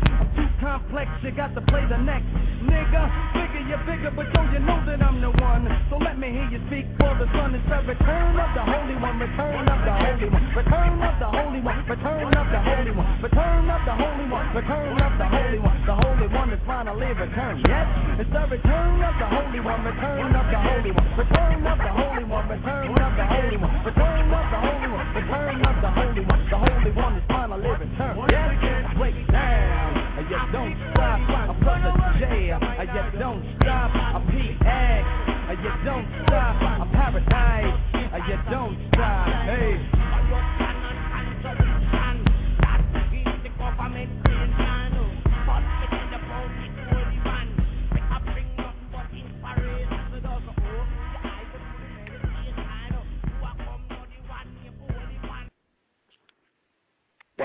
I'm 0.06 0.30
too 0.36 0.48
complex, 0.62 1.10
you 1.24 1.32
got 1.32 1.54
to 1.56 1.62
play 1.68 1.84
the 1.90 1.98
next. 1.98 2.30
Nigga, 2.64 3.04
bigger 3.34 3.62
you're 3.68 3.84
bigger, 3.84 4.12
but 4.16 4.32
don't 4.34 4.52
you 4.54 4.60
know 4.60 4.80
that 4.86 5.02
I'm 5.02 5.20
the 5.20 5.32
one? 5.44 5.68
So 5.90 5.98
let 5.98 6.18
me 6.18 6.32
hear 6.32 6.48
you 6.50 6.62
speak 6.68 6.86
for 6.98 7.12
the 7.18 7.28
sun. 7.36 7.54
It's 7.56 7.66
the 7.68 7.84
return 7.84 8.38
of 8.40 8.50
the 8.54 8.64
Holy 8.64 8.96
One, 8.96 9.20
return 9.20 9.68
of 9.68 9.80
the 9.84 9.94
Holy 9.94 10.30
One, 10.30 10.46
return 10.56 11.02
of 11.02 11.16
the 11.20 11.30
Holy 11.30 11.62
One, 11.62 11.80
return 11.90 12.24
of 12.24 12.40
the 12.40 12.56
Holy 12.56 12.92
One, 12.96 13.10
return 13.22 13.70
of 13.70 13.82
the 13.86 13.96
Holy 13.96 14.26
One, 14.30 14.48
return 14.56 15.02
of 15.02 15.14
the 15.18 15.28
Holy 15.28 15.60
One. 15.60 15.78
The 15.86 15.96
Holy 15.96 16.28
One 16.34 16.50
is 16.54 16.60
finally 16.66 17.12
returned. 17.14 17.62
Yes, 17.68 17.88
the 18.36 18.44
return 18.52 19.00
of 19.00 19.16
the 19.16 19.28
Holy 19.32 19.60
One, 19.64 19.82
return 19.86 20.36
of 20.36 20.46
the 20.52 20.60
Holy 20.60 20.92
One, 20.92 21.08
return 21.16 21.64
of 21.64 21.78
the 21.80 21.88
Holy 21.88 22.24
One, 22.28 22.50
return 22.52 22.92
of 22.92 23.16
the 23.16 23.28
Holy 23.32 23.56
One, 23.56 23.80
return 23.86 24.20
of 24.36 24.52
the 24.52 24.60
Holy 24.60 24.92
One, 24.92 25.16
return 25.16 25.64
of 25.64 25.76
the 25.80 25.90
Holy 25.96 26.20
One. 26.28 26.44
The 26.52 26.58
Holy 26.60 26.92
One 26.92 27.16
is 27.16 27.24
finally 27.30 27.72
returned. 27.72 28.20
Yes, 28.28 28.92
break 29.00 29.16
down. 29.32 29.88
You 30.28 30.42
don't 30.52 30.76
stop, 30.92 31.22
a 31.48 31.54
brother 31.64 31.94
J, 32.20 32.52
you 32.52 33.20
don't 33.20 33.44
stop, 33.62 33.92
a 33.96 34.20
PX, 34.28 35.06
you 35.64 35.72
don't 35.86 36.08
stop, 36.28 36.35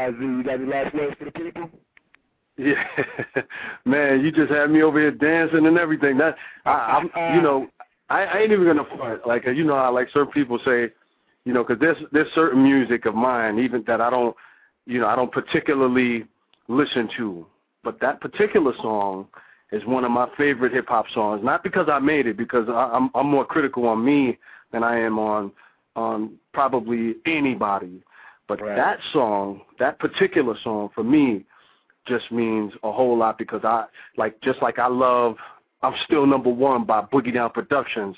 YZ, 0.08 0.20
you 0.20 0.42
got 0.42 0.54
any 0.54 0.66
last 0.66 0.94
words 0.94 1.16
for 1.18 1.24
the 1.26 1.30
people? 1.30 1.70
Yeah, 2.56 2.84
man, 3.84 4.22
you 4.22 4.30
just 4.30 4.50
had 4.50 4.70
me 4.70 4.82
over 4.82 4.98
here 4.98 5.10
dancing 5.10 5.66
and 5.66 5.78
everything. 5.78 6.18
That 6.18 6.36
I, 6.66 6.70
I'm, 6.70 7.34
you 7.34 7.40
know, 7.40 7.68
I, 8.10 8.24
I 8.24 8.38
ain't 8.40 8.52
even 8.52 8.66
gonna 8.66 8.84
front. 8.96 9.26
Like 9.26 9.46
you 9.46 9.64
know 9.64 9.76
how 9.76 9.94
like 9.94 10.08
certain 10.12 10.32
people 10.32 10.58
say, 10.64 10.90
you 11.44 11.54
know, 11.54 11.64
because 11.64 11.80
there's 11.80 11.96
there's 12.12 12.32
certain 12.34 12.62
music 12.62 13.06
of 13.06 13.14
mine 13.14 13.58
even 13.58 13.82
that 13.86 14.00
I 14.00 14.10
don't, 14.10 14.36
you 14.86 15.00
know, 15.00 15.06
I 15.06 15.16
don't 15.16 15.32
particularly 15.32 16.24
listen 16.68 17.08
to. 17.16 17.46
But 17.82 17.98
that 18.00 18.20
particular 18.20 18.74
song 18.82 19.26
is 19.72 19.82
one 19.86 20.04
of 20.04 20.10
my 20.10 20.28
favorite 20.36 20.72
hip 20.72 20.88
hop 20.88 21.06
songs. 21.14 21.42
Not 21.42 21.62
because 21.62 21.88
I 21.90 21.98
made 21.98 22.26
it, 22.26 22.36
because 22.36 22.68
I, 22.68 22.90
I'm 22.92 23.10
I'm 23.14 23.26
more 23.26 23.46
critical 23.46 23.86
on 23.86 24.04
me 24.04 24.38
than 24.72 24.82
I 24.82 24.98
am 25.00 25.18
on 25.18 25.52
on 25.96 26.34
probably 26.52 27.14
anybody. 27.26 28.02
But 28.50 28.62
Right. 28.62 28.74
that 28.74 28.98
song, 29.12 29.60
that 29.78 30.00
particular 30.00 30.56
song, 30.64 30.90
for 30.92 31.04
me, 31.04 31.44
just 32.04 32.32
means 32.32 32.72
a 32.82 32.90
whole 32.90 33.16
lot 33.16 33.38
because 33.38 33.64
I 33.64 33.84
like 34.16 34.40
just 34.40 34.60
like 34.60 34.80
I 34.80 34.88
love 34.88 35.36
I'm 35.84 35.94
still 36.04 36.26
number 36.26 36.50
one 36.50 36.82
by 36.82 37.02
Boogie 37.02 37.32
Down 37.32 37.50
Productions. 37.50 38.16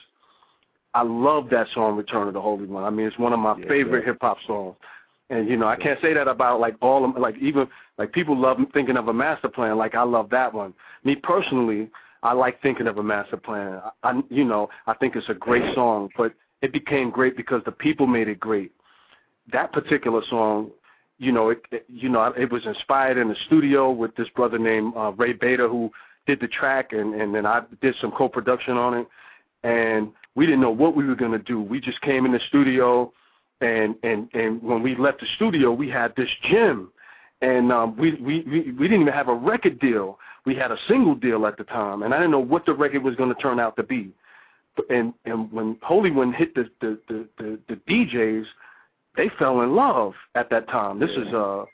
I 0.95 1.03
love 1.03 1.51
that 1.51 1.67
song 1.75 1.97
Return 1.99 2.29
of 2.29 2.35
the 2.35 2.41
Holy 2.41 2.65
One. 2.65 2.83
I 2.83 2.89
mean 2.89 3.07
it's 3.07 3.19
one 3.19 3.35
of 3.35 3.41
my 3.41 3.59
Yes, 3.59 3.69
favorite 3.69 4.05
sir. 4.05 4.13
hip 4.13 4.19
hop 4.23 4.39
songs. 4.47 4.75
And 5.29 5.51
you 5.51 5.59
know, 5.59 5.67
I 5.67 5.77
can't 5.77 6.01
say 6.01 6.15
that 6.15 6.29
about 6.29 6.61
like 6.61 6.77
all 6.81 7.05
of 7.05 7.15
like 7.19 7.37
even 7.37 7.69
like 7.99 8.13
people 8.13 8.35
love 8.35 8.57
thinking 8.73 8.97
of 8.97 9.09
a 9.09 9.13
master 9.13 9.51
plan 9.51 9.77
like 9.77 9.95
I 9.95 10.03
love 10.03 10.31
that 10.31 10.55
one. 10.55 10.73
Me 11.05 11.15
personally, 11.15 11.91
I 12.23 12.33
like 12.33 12.63
thinking 12.63 12.87
of 12.87 12.97
a 12.97 13.03
master 13.03 13.37
plan. 13.37 13.83
I, 14.03 14.11
I 14.11 14.23
you 14.31 14.45
know, 14.45 14.71
I 14.87 14.95
think 14.95 15.15
it's 15.15 15.29
a 15.29 15.35
great 15.35 15.75
song, 15.75 16.09
but 16.17 16.33
it 16.63 16.73
became 16.73 17.11
great 17.11 17.37
because 17.37 17.61
the 17.67 17.73
people 17.73 18.07
made 18.07 18.29
it 18.29 18.41
great. 18.41 18.73
That 19.51 19.73
particular 19.73 20.23
song 20.29 20.71
you 21.23 21.31
know, 21.31 21.51
it, 21.51 21.63
it 21.71 21.85
you 21.89 22.09
know, 22.09 22.33
it 22.37 22.51
was 22.51 22.67
inspired 22.67 23.17
in 23.17 23.29
the 23.29 23.37
studio 23.47 23.93
with 23.93 24.15
this 24.17 24.29
brother 24.31 24.59
named 24.59 24.93
uh, 24.97 25.13
Ray 25.13 25.33
Beta 25.33 25.69
who 25.69 25.91
did 26.27 26.41
the 26.41 26.49
track, 26.49 26.93
and 26.93 27.15
and 27.15 27.33
then 27.33 27.47
I 27.47 27.63
did 27.81 27.95
some 28.01 28.11
co-production 28.11 28.77
on 28.77 28.95
it, 28.95 29.07
and 29.63 30.11
we 30.35 30.47
didn't 30.47 30.61
know 30.61 30.73
what 30.73 30.97
we 30.97 31.07
were 31.07 31.15
gonna 31.15 31.39
do. 31.39 31.63
We 31.63 31.81
just 31.81 32.01
came 32.01 32.27
in 32.27 32.33
the 32.33 32.41
studio, 32.49 33.13
and 33.61 33.95
and 34.03 34.29
and 34.35 34.61
when 34.65 34.83
we 34.83 34.97
left 34.97 35.21
the 35.21 35.27
studio, 35.37 35.73
we 35.73 35.89
had 35.89 36.13
this 36.17 36.29
gym, 36.51 36.91
and 37.41 37.71
um, 37.71 37.97
we, 37.97 38.15
we 38.15 38.41
we 38.41 38.73
we 38.73 38.89
didn't 38.89 39.03
even 39.03 39.13
have 39.13 39.29
a 39.29 39.35
record 39.35 39.79
deal. 39.79 40.19
We 40.45 40.57
had 40.57 40.73
a 40.73 40.79
single 40.89 41.15
deal 41.15 41.47
at 41.47 41.57
the 41.57 41.65
time, 41.65 42.03
and 42.03 42.13
I 42.13 42.17
didn't 42.17 42.33
know 42.33 42.41
what 42.41 42.67
the 42.67 42.75
record 42.75 43.05
was 43.05 43.15
going 43.15 43.33
to 43.33 43.41
turn 43.41 43.61
out 43.61 43.77
to 43.77 43.85
be. 43.85 44.11
And 44.91 45.15
and 45.25 45.53
when 45.53 45.79
Holy 45.83 46.11
One 46.11 46.33
hit 46.33 46.53
the 46.57 46.69
the 46.81 46.99
the, 47.07 47.29
the, 47.39 47.59
the 47.69 47.77
DJs, 47.89 48.45
they 49.17 49.31
fell 49.39 49.63
in 49.63 49.75
love 49.75 50.15
at 50.35 50.51
that 50.51 50.69
time. 50.69 50.99
This 50.99 51.11
is 51.11 51.33
uh 51.35 51.65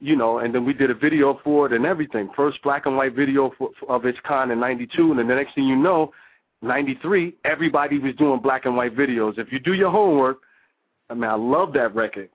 you 0.00 0.16
know, 0.16 0.38
and 0.38 0.54
then 0.54 0.66
we 0.66 0.74
did 0.74 0.90
a 0.90 0.94
video 0.94 1.40
for 1.42 1.66
it 1.66 1.72
and 1.72 1.86
everything. 1.86 2.28
First 2.36 2.62
black 2.62 2.84
and 2.84 2.96
white 2.96 3.14
video 3.14 3.52
for, 3.56 3.70
for, 3.80 3.90
of 3.90 4.04
its 4.04 4.18
kind 4.26 4.50
in 4.50 4.60
'92, 4.60 5.10
and 5.10 5.18
then 5.18 5.28
the 5.28 5.34
next 5.34 5.54
thing 5.54 5.64
you 5.64 5.76
know, 5.76 6.12
'93, 6.62 7.34
everybody 7.44 7.98
was 7.98 8.14
doing 8.16 8.40
black 8.40 8.66
and 8.66 8.76
white 8.76 8.96
videos. 8.96 9.38
If 9.38 9.50
you 9.50 9.58
do 9.58 9.72
your 9.72 9.90
homework, 9.90 10.38
I 11.08 11.14
mean, 11.14 11.24
I 11.24 11.34
love 11.34 11.72
that 11.74 11.94
record. 11.94 12.28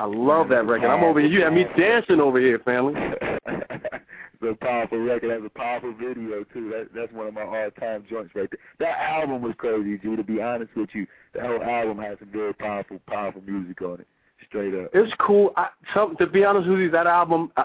I 0.00 0.06
love 0.06 0.48
that 0.48 0.66
record. 0.66 0.88
I'm 0.88 1.04
over 1.04 1.20
here. 1.20 1.28
You 1.28 1.44
have 1.44 1.52
me 1.52 1.64
dancing 1.78 2.20
over 2.20 2.40
here, 2.40 2.58
family. 2.60 2.94
a 4.50 4.54
powerful 4.54 4.98
record. 4.98 5.30
That's 5.30 5.54
a 5.54 5.58
powerful 5.58 5.92
video 5.92 6.44
too. 6.52 6.70
That 6.70 6.88
that's 6.94 7.12
one 7.12 7.28
of 7.28 7.34
my 7.34 7.42
all-time 7.42 8.04
joints 8.08 8.34
right 8.34 8.48
there. 8.50 8.60
That 8.78 8.98
album 9.00 9.42
was 9.42 9.54
crazy, 9.58 9.98
G. 9.98 10.16
To 10.16 10.22
be 10.22 10.40
honest 10.40 10.70
with 10.76 10.90
you, 10.92 11.06
the 11.34 11.40
whole 11.40 11.62
album 11.62 11.98
has 11.98 12.18
some 12.18 12.30
very 12.30 12.54
powerful, 12.54 13.00
powerful 13.06 13.42
music 13.46 13.80
on 13.82 14.00
it. 14.00 14.06
Straight 14.48 14.74
up. 14.74 14.90
It's 14.92 15.12
cool. 15.20 15.52
I, 15.56 15.68
some, 15.94 16.16
to 16.16 16.26
be 16.26 16.44
honest 16.44 16.68
with 16.68 16.80
you, 16.80 16.90
that 16.90 17.06
album. 17.06 17.52
I, 17.56 17.64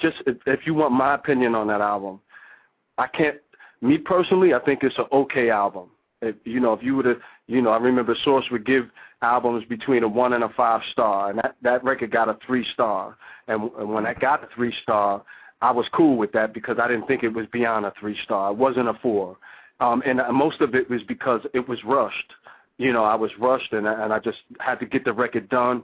just 0.00 0.16
if 0.26 0.60
you 0.64 0.74
want 0.74 0.92
my 0.92 1.14
opinion 1.14 1.54
on 1.54 1.66
that 1.68 1.80
album, 1.80 2.20
I 2.96 3.06
can't. 3.06 3.36
Me 3.82 3.98
personally, 3.98 4.54
I 4.54 4.60
think 4.60 4.82
it's 4.82 4.96
an 4.96 5.04
okay 5.12 5.50
album. 5.50 5.90
If, 6.22 6.36
you 6.44 6.60
know, 6.60 6.72
if 6.72 6.82
you 6.82 6.96
would 6.96 7.04
have, 7.04 7.18
you 7.46 7.60
know, 7.60 7.70
I 7.70 7.76
remember 7.76 8.16
Source 8.24 8.46
would 8.50 8.64
give 8.64 8.88
albums 9.20 9.64
between 9.68 10.02
a 10.02 10.08
one 10.08 10.32
and 10.32 10.44
a 10.44 10.48
five 10.50 10.80
star, 10.92 11.28
and 11.28 11.38
that 11.38 11.56
that 11.62 11.84
record 11.84 12.10
got 12.10 12.30
a 12.30 12.38
three 12.46 12.66
star. 12.72 13.18
And, 13.46 13.70
and 13.78 13.92
when 13.92 14.06
I 14.06 14.14
got 14.14 14.42
a 14.42 14.48
three 14.54 14.74
star, 14.82 15.22
I 15.64 15.70
was 15.70 15.86
cool 15.94 16.18
with 16.18 16.30
that 16.32 16.52
because 16.52 16.76
I 16.78 16.88
didn't 16.88 17.06
think 17.06 17.22
it 17.22 17.32
was 17.32 17.46
beyond 17.50 17.86
a 17.86 17.92
three 17.98 18.18
star. 18.22 18.50
It 18.50 18.58
wasn't 18.58 18.86
a 18.86 18.94
four, 19.00 19.38
um, 19.80 20.02
and 20.04 20.20
most 20.30 20.60
of 20.60 20.74
it 20.74 20.90
was 20.90 21.02
because 21.08 21.40
it 21.54 21.66
was 21.66 21.82
rushed. 21.84 22.32
You 22.76 22.92
know, 22.92 23.02
I 23.02 23.14
was 23.14 23.30
rushed, 23.40 23.72
and 23.72 23.86
and 23.86 24.12
I 24.12 24.18
just 24.18 24.38
had 24.60 24.78
to 24.80 24.86
get 24.86 25.06
the 25.06 25.12
record 25.14 25.48
done. 25.48 25.82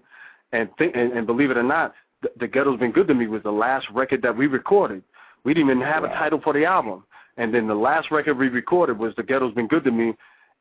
And 0.53 0.69
think, 0.77 0.95
and, 0.97 1.13
and 1.13 1.27
believe 1.27 1.51
it 1.51 1.57
or 1.57 1.63
not, 1.63 1.95
the, 2.21 2.31
the 2.41 2.47
Ghetto's 2.47 2.79
Been 2.79 2.93
Good 2.93 3.09
to 3.09 3.15
Me 3.15 3.27
was 3.27 3.43
the 3.43 3.53
last 3.53 3.87
record 3.91 4.21
that 4.21 4.37
we 4.37 4.49
recorded. 4.49 5.03
We 5.45 5.55
didn't 5.55 5.71
even 5.71 5.83
have 5.83 6.03
wow. 6.03 6.11
a 6.11 6.15
title 6.15 6.41
for 6.43 6.53
the 6.53 6.67
album. 6.67 7.05
And 7.39 7.55
then 7.55 7.67
the 7.67 7.75
last 7.75 8.11
record 8.11 8.37
we 8.37 8.49
recorded 8.49 8.99
was 8.99 9.15
The 9.17 9.23
Ghetto's 9.23 9.55
Been 9.55 9.69
Good 9.69 9.85
to 9.85 9.91
Me, 9.91 10.13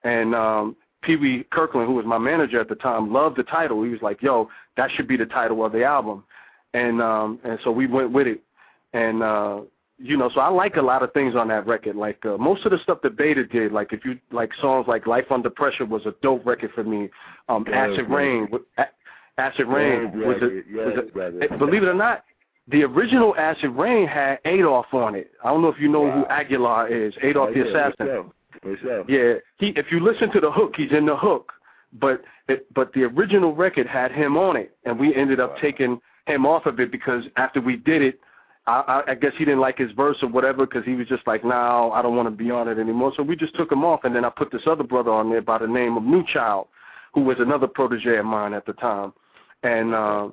and 0.03 0.33
um, 0.33 0.77
Pee 1.01 1.17
Wee 1.17 1.45
Kirkland, 1.51 1.87
who 1.87 1.95
was 1.95 2.05
my 2.05 2.17
manager 2.17 2.61
at 2.61 2.69
the 2.69 2.75
time, 2.75 3.11
loved 3.11 3.35
the 3.35 3.43
title. 3.43 3.83
He 3.83 3.89
was 3.89 4.01
like, 4.01 4.21
"Yo, 4.21 4.49
that 4.77 4.89
should 4.91 5.09
be 5.09 5.17
the 5.17 5.25
title 5.25 5.65
of 5.65 5.73
the 5.73 5.83
album," 5.83 6.23
and 6.73 7.01
um, 7.01 7.39
and 7.43 7.59
so 7.65 7.71
we 7.71 7.85
went 7.85 8.13
with 8.13 8.27
it. 8.27 8.41
And 8.93 9.23
uh, 9.23 9.61
you 9.97 10.17
know, 10.17 10.29
so 10.33 10.39
I 10.39 10.49
like 10.49 10.77
a 10.77 10.81
lot 10.81 11.03
of 11.03 11.11
things 11.13 11.35
on 11.35 11.49
that 11.49 11.67
record. 11.67 11.95
Like 11.95 12.25
uh, 12.25 12.37
most 12.37 12.65
of 12.65 12.71
the 12.71 12.79
stuff 12.79 12.99
that 13.03 13.17
Beta 13.17 13.45
did, 13.45 13.71
like 13.71 13.91
if 13.93 14.05
you 14.05 14.17
like 14.31 14.51
songs 14.61 14.87
like 14.87 15.07
"Life 15.07 15.25
Under 15.29 15.49
Pressure" 15.49 15.85
was 15.85 16.05
a 16.05 16.13
dope 16.21 16.45
record 16.45 16.71
for 16.73 16.83
me. 16.83 17.09
Um, 17.49 17.65
yeah, 17.67 17.87
"Acid 17.87 18.09
Rain," 18.09 18.47
"Acid 19.37 19.67
Rain" 19.67 20.11
yeah, 20.15 20.27
was 20.27 20.37
a, 20.41 20.75
was 20.75 21.47
a 21.51 21.57
believe 21.57 21.83
it 21.83 21.89
or 21.89 21.93
not, 21.93 22.23
the 22.71 22.83
original 22.83 23.35
Acid 23.35 23.71
Rain 23.71 24.07
had 24.07 24.41
8-Off 24.43 24.93
on 24.93 25.15
it. 25.15 25.31
I 25.43 25.49
don't 25.49 25.61
know 25.61 25.69
if 25.69 25.79
you 25.79 25.89
know 25.89 26.01
wow. 26.01 26.25
who 26.29 26.55
Agallah 26.55 26.89
is, 26.89 27.13
8-Off 27.23 27.53
the 27.53 27.67
Assassin. 27.67 28.31
For 28.61 28.77
sure. 28.77 29.05
Yeah, 29.09 29.39
he. 29.57 29.67
If 29.75 29.87
you 29.91 29.99
listen 29.99 30.31
to 30.31 30.39
the 30.39 30.51
hook, 30.51 30.73
he's 30.75 30.91
in 30.91 31.05
the 31.05 31.15
hook, 31.15 31.51
but 31.99 32.21
it, 32.47 32.71
but 32.73 32.93
the 32.93 33.03
original 33.03 33.55
record 33.55 33.87
had 33.87 34.11
him 34.11 34.37
on 34.37 34.55
it, 34.57 34.75
and 34.85 34.99
we 34.99 35.15
ended 35.15 35.39
up 35.39 35.51
wow. 35.51 35.61
taking 35.61 36.01
him 36.27 36.45
off 36.45 36.65
of 36.65 36.79
it 36.79 36.91
because 36.91 37.23
after 37.37 37.61
we 37.61 37.75
did 37.75 38.01
it, 38.01 38.19
I, 38.69 39.03
I, 39.11 39.15
guess 39.15 39.31
he 39.37 39.45
didn't 39.45 39.61
like 39.61 39.77
his 39.77 39.91
verse 39.91 40.17
or 40.21 40.29
whatever 40.29 40.65
because 40.65 40.85
he 40.85 40.93
was 40.93 41.07
just 41.07 41.25
like, 41.25 41.43
no, 41.43 41.91
I 41.91 42.01
don't 42.01 42.15
want 42.15 42.27
to 42.27 42.43
be 42.43 42.51
on 42.51 42.67
it 42.67 42.77
anymore. 42.77 43.13
So 43.15 43.23
we 43.23 43.35
just 43.35 43.55
took 43.55 43.71
him 43.71 43.83
off, 43.83 44.01
and 44.03 44.15
then 44.15 44.25
I 44.25 44.29
put 44.29 44.51
this 44.51 44.63
other 44.67 44.83
brother 44.83 45.11
on 45.11 45.29
there 45.29 45.41
by 45.41 45.57
the 45.57 45.67
name 45.67 45.97
of 45.97 46.03
New 46.03 46.23
Child, 46.25 46.67
who 47.13 47.21
was 47.21 47.37
another 47.39 47.67
protege 47.67 48.17
of 48.17 48.25
mine 48.25 48.53
at 48.53 48.65
the 48.65 48.73
time, 48.73 49.13
and. 49.63 49.93
uh 49.93 50.29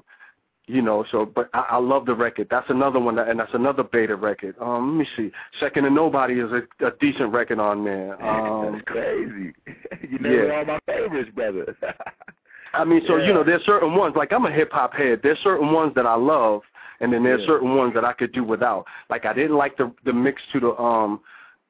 you 0.69 0.83
know, 0.83 1.05
so 1.13 1.25
but 1.25 1.49
I, 1.55 1.65
I 1.71 1.77
love 1.77 2.07
the 2.07 2.15
record. 2.15 2.49
That's 2.51 2.69
another 2.71 2.99
one, 2.99 3.15
that, 3.17 3.29
and 3.29 3.39
that's 3.39 3.55
another 3.55 3.85
beta 3.85 4.17
record. 4.17 4.57
Um, 4.61 4.99
let 4.99 4.99
me 4.99 5.09
see. 5.17 5.31
Second 5.61 5.85
to 5.85 5.91
Nobody 5.91 6.35
is 6.35 6.51
a, 6.51 6.87
a 6.87 6.91
decent 7.01 7.33
record 7.33 7.59
on 7.59 7.85
there. 7.85 8.17
Um, 8.27 8.73
that's 8.73 8.85
crazy. 8.87 9.55
you 10.11 10.19
know, 10.19 10.31
yeah. 10.31 10.57
all 10.57 10.65
my 10.65 10.79
favorites, 10.87 11.31
brother. 11.35 11.77
I 12.75 12.85
mean, 12.85 13.03
so 13.07 13.17
yeah. 13.17 13.27
you 13.27 13.33
know, 13.33 13.45
there's 13.45 13.65
certain 13.65 13.95
ones. 13.95 14.17
Like 14.17 14.33
I'm 14.33 14.45
a 14.45 14.53
hip 14.53 14.73
hop 14.73 14.93
head. 14.93 15.21
There's 15.23 15.39
certain 15.45 15.73
ones 15.73 15.93
that 15.95 16.07
I 16.07 16.17
love, 16.17 16.63
and 17.01 17.13
then 17.13 17.23
there's 17.23 17.41
yeah. 17.43 17.47
certain 17.47 17.77
ones 17.77 17.95
that 17.95 18.05
I 18.05 18.13
could 18.13 18.33
do 18.33 18.45
without. 18.45 18.85
Like 19.11 19.25
I 19.25 19.33
didn't 19.33 19.57
like 19.57 19.77
the 19.77 19.93
the 20.05 20.13
mix 20.13 20.41
to 20.53 20.61
the 20.61 20.77
um 20.81 21.21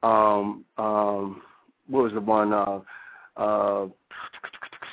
um 0.03 0.65
um 0.77 1.41
what 1.87 2.03
was 2.03 2.13
the 2.13 2.21
one 2.21 2.53
uh 2.53 2.79
uh, 3.37 3.87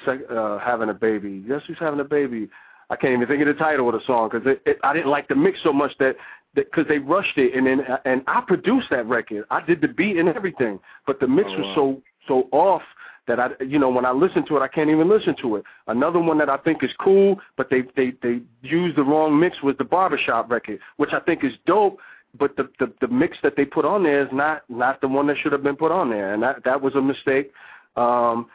uh 0.07 0.59
having 0.59 0.91
a 0.91 0.95
baby. 0.95 1.43
Yes, 1.47 1.63
who's 1.67 1.79
having 1.79 2.01
a 2.01 2.05
baby? 2.05 2.49
I 2.91 2.97
can't 2.97 3.15
even 3.15 3.27
think 3.27 3.41
of 3.41 3.49
the 3.49 3.55
title 3.55 3.89
of 3.89 3.95
the 3.95 4.07
song 4.07 4.29
because 4.31 4.47
it, 4.47 4.63
it, 4.67 4.79
I 4.83 4.93
didn't 4.93 5.11
like 5.11 5.29
the 5.29 5.35
mix 5.35 5.59
so 5.63 5.73
much 5.73 5.93
that 5.99 6.17
because 6.55 6.87
they 6.87 6.99
rushed 6.99 7.37
it 7.39 7.55
and 7.55 7.67
then 7.67 7.81
and 8.05 8.23
I 8.27 8.43
produced 8.47 8.89
that 8.91 9.07
record. 9.07 9.45
I 9.51 9.65
did 9.65 9.81
the 9.81 9.89
beat 9.89 10.17
and 10.17 10.29
everything, 10.29 10.79
but 11.07 11.21
the 11.21 11.29
mix 11.29 11.51
oh, 11.53 11.59
was 11.59 11.75
so 11.75 12.03
so 12.29 12.49
off 12.53 12.83
that 13.27 13.41
I 13.41 13.51
you 13.65 13.79
know 13.79 13.89
when 13.89 14.05
I 14.05 14.13
listen 14.13 14.47
to 14.47 14.57
it 14.57 14.61
I 14.61 14.69
can't 14.69 14.91
even 14.91 15.09
listen 15.09 15.35
to 15.43 15.57
it. 15.57 15.65
Another 15.87 16.19
one 16.19 16.39
that 16.39 16.49
I 16.49 16.57
think 16.59 16.83
is 16.83 16.91
cool, 16.99 17.41
but 17.57 17.71
they 17.71 17.83
they 17.97 18.13
they 18.23 18.41
used 18.63 18.97
the 18.97 19.03
wrong 19.03 19.39
mix 19.39 19.63
was 19.63 19.77
the 19.79 19.85
barbershop 19.85 20.51
record, 20.51 20.79
which 20.97 21.13
I 21.13 21.21
think 21.21 21.45
is 21.45 21.53
dope. 21.67 21.99
But 22.39 22.57
the, 22.57 22.69
the 22.81 22.93
the 23.01 23.09
mix 23.09 23.37
that 23.43 23.55
they 23.57 23.65
put 23.65 23.85
on 23.85 24.03
there 24.03 24.23
is 24.23 24.29
not 24.33 24.63
not 24.69 25.01
the 25.01 25.09
one 25.09 25.27
that 25.29 25.37
should 25.39 25.53
have 25.53 25.63
been 25.63 25.77
put 25.77 25.93
on 25.93 26.11
there, 26.11 26.35
and 26.35 26.43
that 26.43 26.65
that 26.65 26.81
was 26.81 26.95
a 26.95 27.01
mistake. 27.01 27.53
Um, 27.97 28.47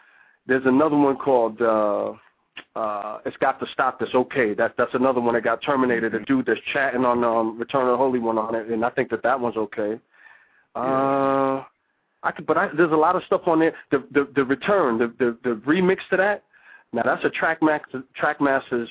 there's 0.47 0.65
another 0.65 0.97
one 0.97 1.17
called. 1.17 1.61
uh 1.61 2.13
uh, 2.75 3.19
it's 3.25 3.37
got 3.37 3.59
to 3.59 3.65
stop 3.73 3.99
this. 3.99 4.09
Okay, 4.13 4.53
that 4.53 4.75
that's 4.77 4.93
another 4.93 5.19
one 5.19 5.33
that 5.33 5.43
got 5.43 5.61
terminated. 5.61 6.13
A 6.13 6.19
dude 6.25 6.45
that's 6.45 6.59
chatting 6.71 7.03
on 7.03 7.23
um, 7.23 7.57
Return 7.57 7.83
of 7.83 7.91
the 7.91 7.97
Holy 7.97 8.19
One 8.19 8.37
on 8.37 8.55
it, 8.55 8.67
and 8.67 8.85
I 8.85 8.89
think 8.89 9.09
that 9.09 9.23
that 9.23 9.39
one's 9.39 9.57
okay. 9.57 9.99
Uh, 10.75 11.63
I 12.23 12.31
could, 12.31 12.45
but 12.45 12.57
I, 12.57 12.69
there's 12.75 12.91
a 12.91 12.97
lot 12.97 13.15
of 13.15 13.23
stuff 13.23 13.41
on 13.47 13.59
there. 13.59 13.73
The 13.91 14.03
the 14.11 14.27
the 14.35 14.43
return, 14.43 14.97
the 14.97 15.07
the, 15.19 15.37
the 15.43 15.55
remix 15.65 15.97
to 16.11 16.17
that. 16.17 16.43
Now 16.91 17.03
that's 17.03 17.23
a 17.23 17.29
Trackmaster 17.29 18.03
Trackmasters 18.21 18.87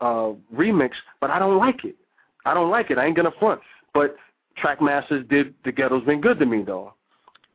uh, 0.00 0.32
remix, 0.54 0.90
but 1.20 1.30
I 1.30 1.38
don't 1.38 1.56
like 1.56 1.84
it. 1.84 1.96
I 2.44 2.54
don't 2.54 2.70
like 2.70 2.90
it. 2.90 2.98
I 2.98 3.06
ain't 3.06 3.16
gonna 3.16 3.32
front. 3.38 3.60
But 3.94 4.16
Trackmasters 4.62 5.28
did 5.28 5.54
the 5.64 5.72
Ghetto's 5.72 6.04
been 6.04 6.20
good 6.20 6.38
to 6.40 6.46
me 6.46 6.62
though, 6.62 6.92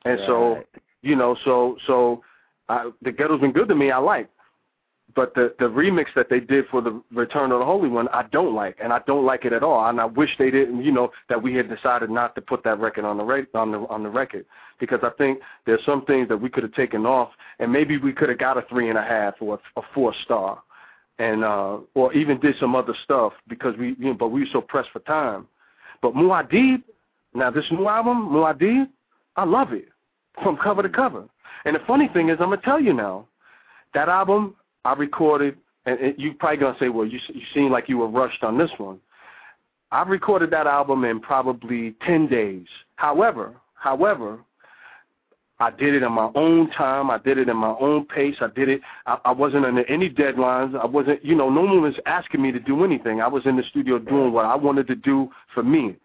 and 0.06 0.20
right. 0.20 0.28
so 0.28 0.64
you 1.02 1.16
know, 1.16 1.36
so 1.46 1.78
so 1.86 2.24
I, 2.70 2.90
the 3.02 3.12
Ghetto's 3.12 3.42
been 3.42 3.52
good 3.52 3.70
to 3.70 3.76
me. 3.76 3.92
I 3.92 3.98
like 3.98 4.30
but 5.16 5.34
the 5.36 5.54
the 5.60 5.66
remix 5.66 6.08
that 6.16 6.30
they 6.30 6.40
did 6.40 6.66
for 6.68 6.82
the 6.82 7.02
Return 7.12 7.52
of 7.52 7.60
the 7.60 7.66
Holy 7.66 7.90
One, 7.90 8.08
I 8.10 8.24
don't 8.32 8.54
like, 8.54 8.78
and 8.82 8.92
I 8.92 9.00
don't 9.06 9.26
like 9.26 9.46
it 9.46 9.54
at 9.54 9.64
all. 9.64 9.88
And 9.90 10.00
I 10.00 10.06
wish 10.06 10.30
they 10.38 10.52
didn't, 10.52 10.84
you 10.84 10.92
know, 10.92 11.12
that 11.30 11.42
we 11.42 11.56
had 11.56 11.70
decided 11.70 12.10
not 12.10 12.36
to 12.36 12.42
put 12.42 12.64
that 12.64 12.80
record 12.80 13.06
on 13.06 13.18
the 13.18 13.48
on 13.54 13.72
the 13.72 13.80
on 13.80 14.04
the 14.04 14.10
record 14.10 14.46
because 14.80 15.00
I 15.04 15.10
think 15.18 15.40
there's 15.66 15.84
some 15.86 16.06
things 16.06 16.28
that 16.30 16.38
we 16.38 16.50
could 16.50 16.64
have 16.64 16.74
taken 16.74 17.06
off, 17.06 17.30
and 17.60 17.72
maybe 17.72 17.98
we 17.98 18.14
could 18.14 18.30
have 18.30 18.40
got 18.40 18.58
a 18.58 18.64
three 18.64 18.90
and 18.90 18.98
a 18.98 19.04
half 19.04 19.36
or 19.40 19.60
a, 19.76 19.80
a 19.80 19.84
four 19.94 20.14
star, 20.24 20.62
and 21.20 21.44
uh, 21.44 21.78
or 21.94 22.14
even 22.14 22.40
did 22.40 22.56
some 22.60 22.76
other 22.76 22.94
stuff 23.04 23.34
because 23.48 23.78
we, 23.78 23.96
you 24.00 24.06
know, 24.06 24.14
but 24.14 24.30
we 24.30 24.42
were 24.42 24.50
so 24.52 24.62
pressed 24.62 24.90
for 24.92 25.00
time. 25.00 25.48
But 26.02 26.16
Muad'Dib, 26.16 26.84
now 27.34 27.50
this 27.52 27.66
new 27.72 27.88
album, 27.88 28.30
Muad'Dib, 28.30 28.88
I 29.36 29.46
love 29.46 29.74
it 29.74 29.88
from 30.42 30.58
cover 30.58 30.82
to 30.82 30.90
cover. 30.90 31.26
And 31.66 31.76
the 31.76 31.82
funny 31.88 32.10
thing 32.14 32.30
is, 32.30 32.38
I'm 32.40 32.50
gonna 32.50 32.58
tell 32.58 32.80
you 32.80 32.94
now, 32.94 33.28
that 33.94 34.10
album 34.10 34.56
I 34.86 34.94
recorded, 34.94 35.58
and, 35.86 36.00
and 36.00 36.16
you 36.18 36.34
probably 36.34 36.58
gonna 36.58 36.78
say, 36.80 36.90
well, 36.90 37.06
you 37.06 37.20
you 37.30 37.42
seem 37.54 37.72
like 37.72 37.90
you 37.90 37.98
were 37.98 38.10
rushed 38.10 38.44
on 38.44 38.58
this 38.58 38.72
one. 38.78 39.00
I 39.92 40.04
recorded 40.04 40.50
that 40.52 40.68
album 40.68 41.06
in 41.06 41.20
probably 41.20 41.96
ten 42.06 42.28
days. 42.28 42.68
However, 42.96 43.54
however, 43.76 44.40
I 45.60 45.70
did 45.72 45.94
it 45.94 46.04
in 46.04 46.12
my 46.12 46.30
own 46.36 46.72
time. 46.72 47.10
I 47.10 47.20
did 47.20 47.38
it 47.38 47.48
in 47.48 47.56
my 47.56 47.76
own 47.80 48.06
pace. 48.06 48.36
I 48.42 48.48
did 48.48 48.70
it. 48.70 48.82
I, 49.06 49.18
I 49.26 49.32
wasn't 49.32 49.66
under 49.66 49.86
any 49.86 50.10
deadlines. 50.10 50.78
I 50.78 50.86
wasn't, 50.86 51.24
you 51.24 51.36
know, 51.36 51.50
no 51.50 51.62
one 51.62 51.82
was 51.82 51.96
asking 52.06 52.42
me 52.42 52.52
to 52.52 52.60
do 52.60 52.84
anything. 52.84 53.22
I 53.22 53.28
was 53.28 53.46
in 53.46 53.56
the 53.56 53.64
studio 53.70 54.00
doing 54.00 54.34
what 54.34 54.46
I 54.46 54.56
wanted 54.56 54.88
to 54.88 54.96
do 54.96 55.30
for 55.54 55.64
me. 55.64 55.96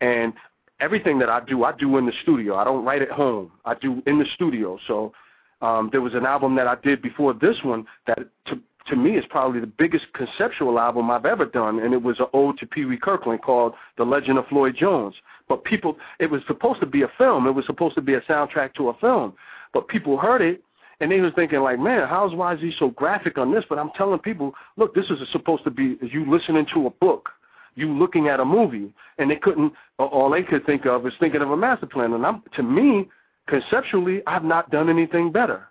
And 0.00 0.34
everything 0.80 1.18
that 1.20 1.30
I 1.30 1.40
do, 1.40 1.64
I 1.64 1.72
do 1.72 1.96
in 1.96 2.06
the 2.06 2.12
studio. 2.22 2.56
I 2.56 2.64
don't 2.64 2.84
write 2.84 3.00
at 3.00 3.10
home. 3.10 3.52
I 3.64 3.74
do 3.74 4.02
in 4.06 4.18
the 4.18 4.26
studio. 4.34 4.78
So 4.86 5.12
um, 5.60 5.88
there 5.90 6.00
was 6.00 6.14
an 6.14 6.26
album 6.26 6.54
that 6.56 6.66
I 6.66 6.76
did 6.76 7.00
before 7.02 7.32
this 7.34 7.56
one 7.62 7.86
that 8.06 8.18
to 8.46 8.60
to 8.88 8.96
me 8.96 9.16
is 9.16 9.24
probably 9.28 9.60
the 9.60 9.66
biggest 9.66 10.06
conceptual 10.12 10.78
album 10.78 11.10
I've 11.10 11.26
ever 11.26 11.44
done, 11.44 11.80
and 11.80 11.92
it 11.92 12.02
was 12.02 12.20
an 12.20 12.26
ode 12.32 12.58
to 12.58 12.66
Pee 12.66 12.84
Wee 12.84 12.96
Kirkland 12.96 13.42
called 13.42 13.74
The 13.98 14.04
Legend 14.04 14.38
of 14.38 14.46
Floyd 14.46 14.76
Jones. 14.78 15.14
But 15.48 15.64
people, 15.64 15.96
it 16.20 16.30
was 16.30 16.42
supposed 16.46 16.80
to 16.80 16.86
be 16.86 17.02
a 17.02 17.10
film. 17.18 17.46
It 17.46 17.52
was 17.52 17.66
supposed 17.66 17.94
to 17.96 18.00
be 18.00 18.14
a 18.14 18.20
soundtrack 18.22 18.74
to 18.74 18.90
a 18.90 18.94
film. 18.98 19.34
But 19.72 19.88
people 19.88 20.16
heard 20.16 20.42
it, 20.42 20.62
and 21.00 21.10
they 21.10 21.20
was 21.20 21.32
thinking 21.34 21.60
like, 21.60 21.78
man, 21.78 22.08
how's 22.08 22.34
why 22.34 22.54
is 22.54 22.60
he 22.60 22.72
so 22.78 22.90
graphic 22.90 23.38
on 23.38 23.52
this? 23.52 23.64
But 23.68 23.78
I'm 23.78 23.90
telling 23.96 24.18
people, 24.20 24.54
look, 24.76 24.94
this 24.94 25.06
is 25.10 25.18
supposed 25.32 25.64
to 25.64 25.70
be 25.70 25.98
you 26.00 26.30
listening 26.30 26.66
to 26.74 26.86
a 26.86 26.90
book, 26.90 27.30
you 27.74 27.92
looking 27.92 28.28
at 28.28 28.40
a 28.40 28.44
movie, 28.44 28.92
and 29.18 29.30
they 29.30 29.36
couldn't. 29.36 29.72
All 29.98 30.30
they 30.30 30.42
could 30.42 30.64
think 30.64 30.86
of 30.86 31.06
is 31.06 31.12
thinking 31.18 31.42
of 31.42 31.50
a 31.50 31.56
master 31.56 31.86
plan. 31.86 32.12
And 32.12 32.24
I'm, 32.24 32.42
to 32.54 32.62
me, 32.62 33.08
conceptually, 33.46 34.22
I've 34.26 34.44
not 34.44 34.70
done 34.70 34.88
anything 34.88 35.32
better. 35.32 35.68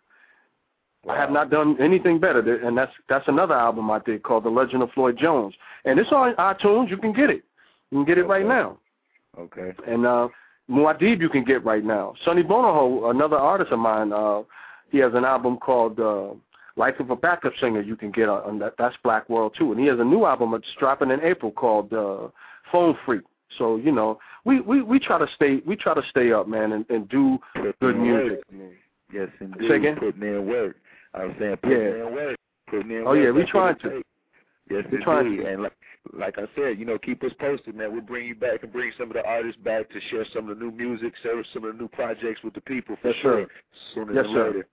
Wow. 1.03 1.13
I 1.13 1.17
have 1.19 1.31
not 1.31 1.49
done 1.51 1.77
anything 1.79 2.19
better, 2.19 2.39
and 2.65 2.75
that's 2.77 2.91
that's 3.07 3.27
another 3.27 3.53
album 3.53 3.91
I 3.91 3.99
did 3.99 4.23
called 4.23 4.43
The 4.43 4.49
Legend 4.49 4.81
of 4.81 4.91
Floyd 4.91 5.17
Jones, 5.19 5.53
and 5.85 5.99
it's 5.99 6.11
on 6.11 6.33
iTunes. 6.35 6.89
You 6.89 6.97
can 6.97 7.13
get 7.13 7.29
it. 7.29 7.43
You 7.91 7.99
can 7.99 8.05
get 8.05 8.17
it 8.17 8.21
okay. 8.21 8.29
right 8.29 8.45
now. 8.45 8.77
Okay. 9.37 9.73
And 9.87 10.05
uh, 10.05 10.29
Muad'Dib 10.69 11.21
you 11.21 11.29
can 11.29 11.43
get 11.43 11.63
right 11.63 11.83
now. 11.83 12.15
Sonny 12.23 12.41
Bonoho, 12.41 13.11
another 13.11 13.37
artist 13.37 13.71
of 13.71 13.79
mine, 13.79 14.11
uh, 14.11 14.41
he 14.89 14.97
has 14.99 15.13
an 15.13 15.25
album 15.25 15.57
called 15.57 15.99
uh, 15.99 16.33
Life 16.75 16.99
of 16.99 17.09
a 17.11 17.15
Backup 17.15 17.53
Singer. 17.59 17.81
You 17.81 17.95
can 17.95 18.11
get 18.11 18.27
on 18.27 18.59
that. 18.59 18.73
That's 18.77 18.95
Black 19.03 19.29
World 19.29 19.55
too. 19.57 19.71
And 19.71 19.79
he 19.79 19.87
has 19.87 19.99
a 19.99 20.03
new 20.03 20.25
album 20.25 20.51
that's 20.51 20.65
dropping 20.79 21.11
in 21.11 21.21
April 21.21 21.51
called 21.51 21.93
uh, 21.93 22.29
Phone 22.71 22.97
Freak. 23.05 23.23
So 23.57 23.75
you 23.75 23.91
know, 23.91 24.19
we, 24.45 24.61
we 24.61 24.81
we 24.83 24.99
try 24.99 25.17
to 25.17 25.27
stay 25.35 25.61
we 25.65 25.75
try 25.75 25.93
to 25.93 26.03
stay 26.09 26.31
up, 26.31 26.47
man, 26.47 26.71
and, 26.73 26.85
and 26.89 27.09
do 27.09 27.37
Put 27.55 27.79
good 27.79 27.97
music. 27.97 28.43
Work. 28.53 28.71
Yes, 29.13 29.29
indeed. 29.39 29.69
Say 29.69 29.75
again? 29.75 29.97
Putting 29.97 30.21
in 30.23 30.45
work. 30.47 30.77
I 31.13 31.25
was 31.25 31.35
saying 31.39 31.57
putting 31.57 31.77
Yeah. 31.79 32.07
in 32.07 32.13
work. 32.13 32.35
Putting 32.67 32.91
in 32.91 33.01
Oh, 33.05 33.11
work. 33.11 33.23
yeah, 33.23 33.31
we 33.31 33.43
trying 33.45 33.77
to. 33.79 34.01
Yes, 34.69 34.83
We 34.91 34.97
trying 35.03 35.37
to. 35.37 35.45
And 35.45 35.61
like, 35.63 35.73
like 36.13 36.37
I 36.39 36.45
said, 36.55 36.79
you 36.79 36.85
know, 36.85 36.97
keep 36.97 37.23
us 37.23 37.31
posted, 37.39 37.75
man. 37.75 37.91
We'll 37.91 38.01
bring 38.01 38.25
you 38.25 38.33
back 38.35 38.63
and 38.63 38.71
bring 38.73 38.91
some 38.97 39.09
of 39.09 39.13
the 39.13 39.23
artists 39.25 39.61
back 39.61 39.89
to 39.91 40.01
share 40.09 40.25
some 40.33 40.49
of 40.49 40.57
the 40.57 40.63
new 40.65 40.71
music, 40.71 41.13
share 41.21 41.43
some 41.53 41.65
of 41.65 41.73
the 41.75 41.79
new 41.81 41.87
projects 41.87 42.41
with 42.43 42.53
the 42.55 42.61
people 42.61 42.95
for 43.01 43.09
Yes, 43.09 43.17
sure. 43.21 43.41
sir. 43.43 43.47
Sooner 43.93 44.13
Yes, 44.13 44.25
than 44.25 44.33
sir. 44.33 44.47
later. 44.47 44.67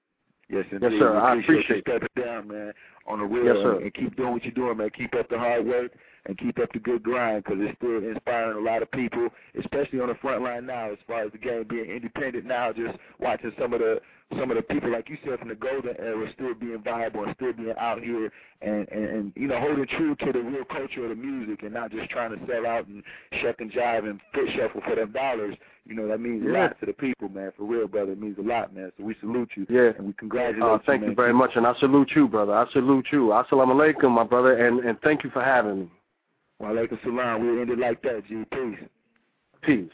Yes, 0.49 0.65
indeed. 0.71 0.99
sir. 0.99 1.13
We 1.13 1.19
I 1.19 1.35
appreciate 1.39 1.77
you 1.87 1.93
stepping 1.99 2.23
down, 2.25 2.49
man, 2.49 2.73
on 3.07 3.19
the 3.21 3.25
real 3.25 3.45
Yes, 3.45 3.57
sir. 3.63 3.75
and, 3.77 3.83
and 3.85 3.95
keep 3.95 4.17
doing 4.17 4.33
what 4.33 4.45
you're 4.45 4.53
doing, 4.53 4.77
man. 4.77 4.91
Keep 4.97 5.15
up 5.15 5.29
the 5.29 5.39
hard 5.39 5.67
work 5.67 5.93
and 6.27 6.39
keep 6.39 6.59
up 6.59 6.73
the 6.73 6.79
good 6.79 7.03
grind 7.03 7.45
because 7.45 7.59
it's 7.61 7.77
still 7.79 7.99
inspiring 7.99 8.57
a 8.57 8.61
lot 8.61 8.83
of 8.83 8.91
people, 8.93 9.29
especially 9.59 10.01
on 10.01 10.09
the 10.09 10.15
front 10.17 10.43
line 10.43 10.67
now 10.67 10.91
as 10.91 10.99
far 11.07 11.25
as 11.25 11.33
the 11.33 11.39
game 11.39 11.65
being 11.69 11.91
independent 11.91 12.45
now, 12.45 12.73
just 12.73 12.97
watching 13.19 13.53
some 13.59 13.73
of 13.73 13.81
the 13.81 14.01
some 14.39 14.51
of 14.51 14.57
the 14.57 14.63
people 14.63 14.91
like 14.91 15.09
you 15.09 15.17
said 15.25 15.39
from 15.39 15.49
the 15.49 15.55
golden 15.55 15.97
era 15.99 16.27
still 16.35 16.55
being 16.55 16.81
viable 16.83 17.25
and 17.25 17.35
still 17.37 17.53
being 17.53 17.73
out 17.79 18.01
here 18.03 18.31
and, 18.61 18.89
and, 18.91 19.05
and 19.05 19.33
you 19.37 19.47
know 19.49 19.59
holding 19.61 19.87
true 19.87 20.15
to 20.17 20.33
the 20.33 20.41
real 20.41 20.65
culture 20.65 21.05
of 21.05 21.09
the 21.11 21.15
music 21.15 21.63
and 21.63 21.73
not 21.75 21.91
just 21.91 22.09
trying 22.11 22.31
to 22.31 22.47
sell 22.47 22.67
out 22.67 22.87
and 22.87 23.03
shuck 23.43 23.57
and 23.61 23.71
jive 23.73 24.09
and 24.09 24.21
foot 24.35 24.49
shuffle 24.57 24.81
for 24.87 24.95
them 24.97 25.13
dollars. 25.13 25.57
You 25.85 25.97
know 25.97 26.07
that 26.09 26.21
means 26.21 26.45
a 26.47 26.49
lot 26.51 26.79
to 26.81 26.87
the 26.87 26.93
people, 26.93 27.29
man. 27.29 27.53
For 27.57 27.65
real, 27.65 27.89
brother, 27.89 28.13
it 28.13 28.21
means 28.21 28.39
a 28.39 28.43
lot, 28.43 28.73
man. 28.75 28.93
So 28.97 29.05
we 29.05 29.17
salute 29.21 29.51
you 29.57 29.67
Yeah. 29.69 29.91
and 29.99 30.07
we 30.07 30.13
congratulate 30.13 30.63
Uh, 30.63 30.75
you. 30.75 30.81
thank 30.87 31.01
man. 31.01 31.11
you 31.11 31.17
very 31.17 31.33
much, 31.35 31.51
and 31.57 31.67
I 31.67 31.75
salute 31.81 32.13
you, 32.15 32.29
brother. 32.29 32.53
I 32.55 32.67
salute 32.73 33.07
you. 33.11 33.29
Assalamu 33.29 33.75
alaikum, 33.75 34.11
my 34.13 34.23
brother, 34.25 34.65
and, 34.65 34.79
and 34.81 35.01
thank 35.01 35.25
you 35.25 35.31
for 35.31 35.43
having 35.43 35.81
me. 35.81 35.91
Wa 36.61 36.69
alaikum 36.69 37.03
salam. 37.03 37.45
We'll 37.45 37.61
end 37.61 37.71
it 37.71 37.79
like 37.81 38.01
that, 38.03 38.23
G. 38.29 38.45
Peace. 38.53 38.79
Peace. 39.63 39.91